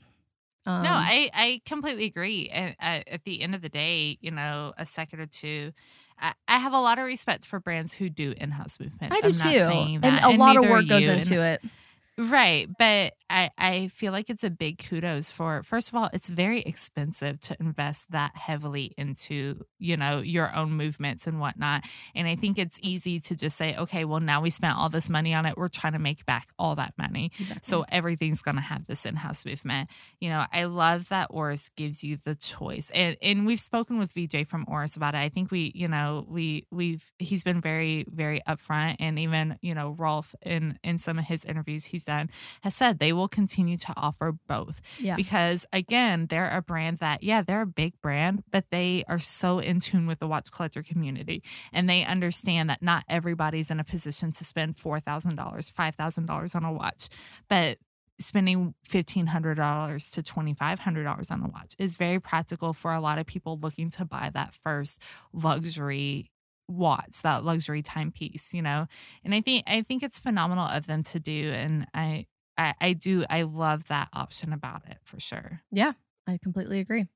um, 0.67 0.83
no, 0.83 0.91
I, 0.91 1.31
I 1.33 1.61
completely 1.65 2.05
agree. 2.05 2.49
And 2.49 2.75
uh, 2.81 3.01
at 3.07 3.25
the 3.25 3.41
end 3.41 3.55
of 3.55 3.63
the 3.63 3.69
day, 3.69 4.19
you 4.21 4.31
know, 4.31 4.75
a 4.77 4.85
second 4.85 5.21
or 5.21 5.27
two, 5.27 5.73
I, 6.19 6.33
I 6.49 6.59
have 6.59 6.73
a 6.73 6.81
lot 6.81 6.99
of 6.99 7.05
respect 7.05 7.47
for 7.47 7.61
brands 7.61 7.93
who 7.93 8.09
do 8.11 8.35
in-house 8.37 8.81
movements. 8.81 9.17
I 9.17 9.21
do 9.21 9.29
I'm 9.29 9.61
not 9.61 9.73
too, 9.73 10.01
and 10.03 10.25
a 10.25 10.37
lot 10.37 10.57
of 10.57 10.65
work 10.65 10.89
goes 10.89 11.07
into 11.07 11.41
and- 11.41 11.63
it. 11.65 11.71
Right. 12.19 12.67
But 12.79 13.13
I, 13.29 13.51
I 13.59 13.89
feel 13.89 14.11
like 14.11 14.31
it's 14.31 14.45
a 14.45 14.49
big 14.49 14.79
kudos 14.79 15.31
for, 15.31 15.63
first 15.65 15.89
of 15.89 15.95
all, 15.97 16.09
it's 16.15 16.31
very 16.31 16.63
expensive 16.63 17.41
to 17.41 17.57
invest 17.61 18.11
that 18.11 18.35
heavily 18.37 18.95
into, 18.97 19.67
you 19.79 19.99
know, 19.99 20.21
your 20.21 20.55
own 20.55 20.73
movements 20.73 21.27
and 21.27 21.41
whatnot. 21.41 21.85
And 22.15 22.27
I 22.27 22.37
think 22.37 22.59
it's 22.59 22.79
easy 22.81 23.21
to 23.21 23.35
just 23.35 23.59
say, 23.59 23.77
okay, 23.77 24.07
well, 24.07 24.21
now 24.21 24.41
we 24.41 24.49
spent 24.49 24.79
all 24.79 24.89
this 24.89 25.11
money 25.11 25.35
on 25.35 25.45
it. 25.45 25.59
We're 25.59 25.69
trying 25.69 25.93
to 25.93 25.99
make 25.99 26.25
back 26.25 26.49
all 26.59 26.75
that 26.77 26.95
money. 26.97 27.33
So 27.61 27.85
everything's 27.91 28.41
going 28.41 28.57
to 28.57 28.63
have 28.63 28.87
this 28.87 29.05
in-house 29.05 29.45
movement. 29.45 29.91
You 30.21 30.31
know, 30.31 30.47
I 30.51 30.65
love 30.65 31.11
that 31.11 31.29
Oris 31.31 31.69
gives 31.77 32.03
you 32.03 32.17
the 32.17 32.35
choice. 32.35 32.91
And 32.95 33.17
and 33.21 33.47
we've 33.47 33.61
spoken 33.61 33.99
with 33.99 34.13
VJ 34.13 34.49
from 34.49 34.65
Oris 34.69 34.97
about 34.97 35.15
it. 35.15 35.19
I 35.19 35.29
think 35.29 35.51
we, 35.51 35.73
you 35.75 35.89
know, 35.89 36.25
we 36.29 36.67
we've 36.71 37.13
he's 37.19 37.43
been 37.43 37.61
very 37.61 38.07
very 38.09 38.41
upfront 38.49 38.97
and 39.01 39.19
even, 39.19 39.59
you 39.61 39.75
know, 39.75 39.91
Rolf 39.99 40.35
in 40.43 40.79
in 40.83 40.99
some 40.99 41.19
of 41.19 41.25
his 41.25 41.45
interviews 41.45 41.85
he's 41.85 42.06
done 42.07 42.31
has 42.63 42.75
said 42.75 42.99
they 42.99 43.13
will 43.13 43.29
continue 43.29 43.77
to 43.77 43.93
offer 43.97 44.33
both. 44.49 44.81
Yeah, 44.99 45.17
because 45.17 45.67
again 45.73 46.27
they're 46.29 46.51
a 46.51 46.63
brand 46.63 46.99
that 46.99 47.23
yeah 47.23 47.43
they're 47.43 47.61
a 47.61 47.67
big 47.67 48.01
brand 48.01 48.45
but 48.51 48.65
they 48.71 49.05
are 49.09 49.19
so 49.19 49.59
in 49.59 49.81
tune 49.81 50.07
with 50.07 50.21
the 50.21 50.27
watch 50.27 50.51
collector 50.51 50.83
community. 50.83 51.43
And 51.73 51.91
they 51.91 52.05
understand 52.05 52.71
that 52.71 52.81
not 52.83 53.05
everybody's 53.09 53.71
in 53.71 53.81
a 53.81 53.85
position 53.85 54.33
to 54.33 54.45
spend 54.45 54.77
$4000 54.77 55.37
$5000 55.37 56.55
on 56.55 56.65
a 56.65 56.73
watch 56.73 57.09
but 57.49 57.79
spending 58.19 58.75
$1500 58.89 60.13
to 60.13 60.23
$2500 60.23 61.31
on 61.31 61.43
a 61.43 61.49
watch 61.49 61.75
is 61.79 61.97
very 61.97 62.19
practical 62.19 62.73
for 62.73 62.93
a 62.93 63.01
lot 63.01 63.19
of 63.19 63.27
people 63.27 63.59
looking 63.61 63.91
to 63.91 64.05
buy 64.05 64.31
that 64.33 64.55
first 64.65 65.01
luxury 65.33 66.31
watch 66.69 67.23
that 67.23 67.45
luxury 67.45 67.83
timepiece 67.83 68.53
you 68.53 68.61
know 68.63 68.87
and 69.25 69.35
i 69.35 69.41
think 69.41 69.63
i 69.67 69.83
think 69.83 70.03
it's 70.03 70.19
phenomenal 70.19 70.67
of 70.67 70.87
them 70.87 71.03
to 71.03 71.21
do 71.21 71.53
and 71.53 71.87
i 71.95 72.27
I, 72.59 72.73
I 72.81 72.93
do. 72.95 73.23
I 73.29 73.43
love 73.43 73.89
that 73.89 74.09
option 74.15 74.51
about 74.55 74.87
it 74.89 74.97
for 75.05 75.21
sure. 75.21 75.61
Yeah 75.71 75.93
i 76.27 76.39
completely 76.43 76.81
agree. 76.81 77.07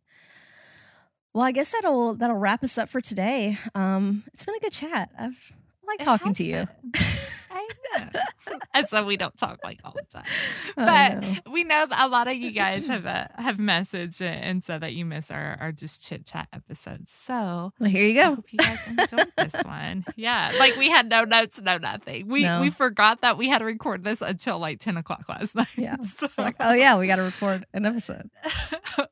Well, 1.32 1.44
I 1.44 1.52
guess 1.52 1.72
that'll 1.72 2.14
that'll 2.14 2.36
wrap 2.36 2.64
us 2.64 2.76
up 2.76 2.88
for 2.88 3.00
today. 3.00 3.56
Um, 3.74 4.24
it's 4.34 4.44
been 4.44 4.56
a 4.56 4.60
good 4.60 4.72
chat. 4.72 5.10
I've 5.18 5.52
I 5.82 5.86
like 5.86 6.00
talking 6.00 6.34
to 6.34 6.44
you. 6.44 6.66
I 7.50 7.66
know. 7.98 8.20
As 8.74 8.88
though 8.90 9.04
we 9.04 9.16
don't 9.16 9.36
talk 9.36 9.58
like 9.64 9.80
all 9.84 9.92
the 9.94 10.02
time. 10.10 10.24
I 10.76 11.10
But 11.10 11.20
know. 11.20 11.52
we 11.52 11.64
know 11.64 11.86
that 11.86 12.04
a 12.06 12.08
lot 12.08 12.28
of 12.28 12.36
you 12.36 12.52
guys 12.52 12.86
have 12.86 13.06
uh, 13.06 13.26
have 13.36 13.56
messaged 13.56 14.20
and 14.20 14.62
said 14.62 14.80
that 14.82 14.92
you 14.94 15.04
miss 15.04 15.30
our, 15.30 15.56
our 15.60 15.72
just 15.72 16.02
chit 16.02 16.24
chat 16.24 16.48
episodes. 16.52 17.10
So 17.10 17.72
well, 17.78 17.90
here 17.90 18.04
you 18.06 18.20
I 18.20 18.24
go. 18.24 18.34
hope 18.36 18.52
you 18.52 18.58
guys 18.58 18.78
enjoyed 18.86 19.32
this 19.36 19.54
one. 19.64 20.04
Yeah, 20.16 20.52
like 20.58 20.76
we 20.76 20.88
had 20.90 21.08
no 21.08 21.24
notes, 21.24 21.60
no 21.60 21.78
nothing. 21.78 22.28
We 22.28 22.44
No. 22.44 22.60
we 22.60 22.70
forgot 22.70 23.20
that 23.22 23.36
we 23.36 23.48
had 23.48 23.58
to 23.58 23.64
record 23.64 24.04
this 24.04 24.20
until 24.22 24.58
like 24.58 24.78
ten 24.78 24.96
o'clock 24.96 25.28
last 25.28 25.54
night. 25.54 25.66
Yeah. 25.76 25.96
So- 25.98 26.28
Like, 26.38 26.56
oh 26.60 26.72
yeah, 26.72 26.98
we 26.98 27.06
got 27.06 27.16
to 27.16 27.22
record 27.22 27.66
an 27.74 27.84
episode. 27.86 28.30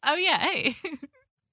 oh 0.05 0.14
yeah, 0.16 0.39
hey. 0.39 0.76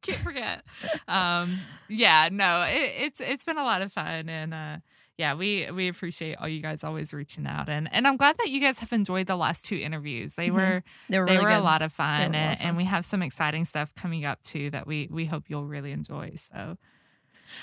Can't 0.03 0.19
forget. 0.19 0.63
Um 1.07 1.57
yeah, 1.89 2.29
no, 2.31 2.61
it, 2.61 2.93
it's 3.05 3.19
it's 3.19 3.43
been 3.43 3.57
a 3.57 3.63
lot 3.63 3.81
of 3.81 3.91
fun 3.91 4.29
and 4.29 4.53
uh 4.53 4.77
yeah, 5.17 5.33
we 5.33 5.69
we 5.71 5.87
appreciate 5.87 6.35
all 6.35 6.47
you 6.47 6.61
guys 6.61 6.83
always 6.83 7.13
reaching 7.13 7.47
out 7.47 7.69
and 7.69 7.87
and 7.93 8.07
I'm 8.07 8.17
glad 8.17 8.35
that 8.39 8.49
you 8.49 8.59
guys 8.59 8.79
have 8.79 8.91
enjoyed 8.93 9.27
the 9.27 9.35
last 9.37 9.63
two 9.65 9.77
interviews. 9.77 10.35
They 10.35 10.49
Mhm. 10.49 10.53
were 10.53 10.83
They 11.09 11.19
were 11.19 11.25
they 11.25 11.37
really 11.37 11.45
were 11.45 11.49
a 11.49 11.59
lot 11.59 11.81
of 11.81 11.93
fun 11.93 12.33
a 12.35 12.39
lot 12.39 12.53
of 12.53 12.59
fun. 12.59 12.67
and 12.67 12.77
we 12.77 12.85
have 12.85 13.05
some 13.05 13.21
exciting 13.21 13.65
stuff 13.65 13.93
coming 13.95 14.25
up 14.25 14.41
too 14.43 14.69
that 14.71 14.87
we 14.87 15.07
we 15.11 15.25
hope 15.25 15.45
you'll 15.49 15.65
really 15.67 15.91
enjoy. 15.91 16.35
So 16.35 16.77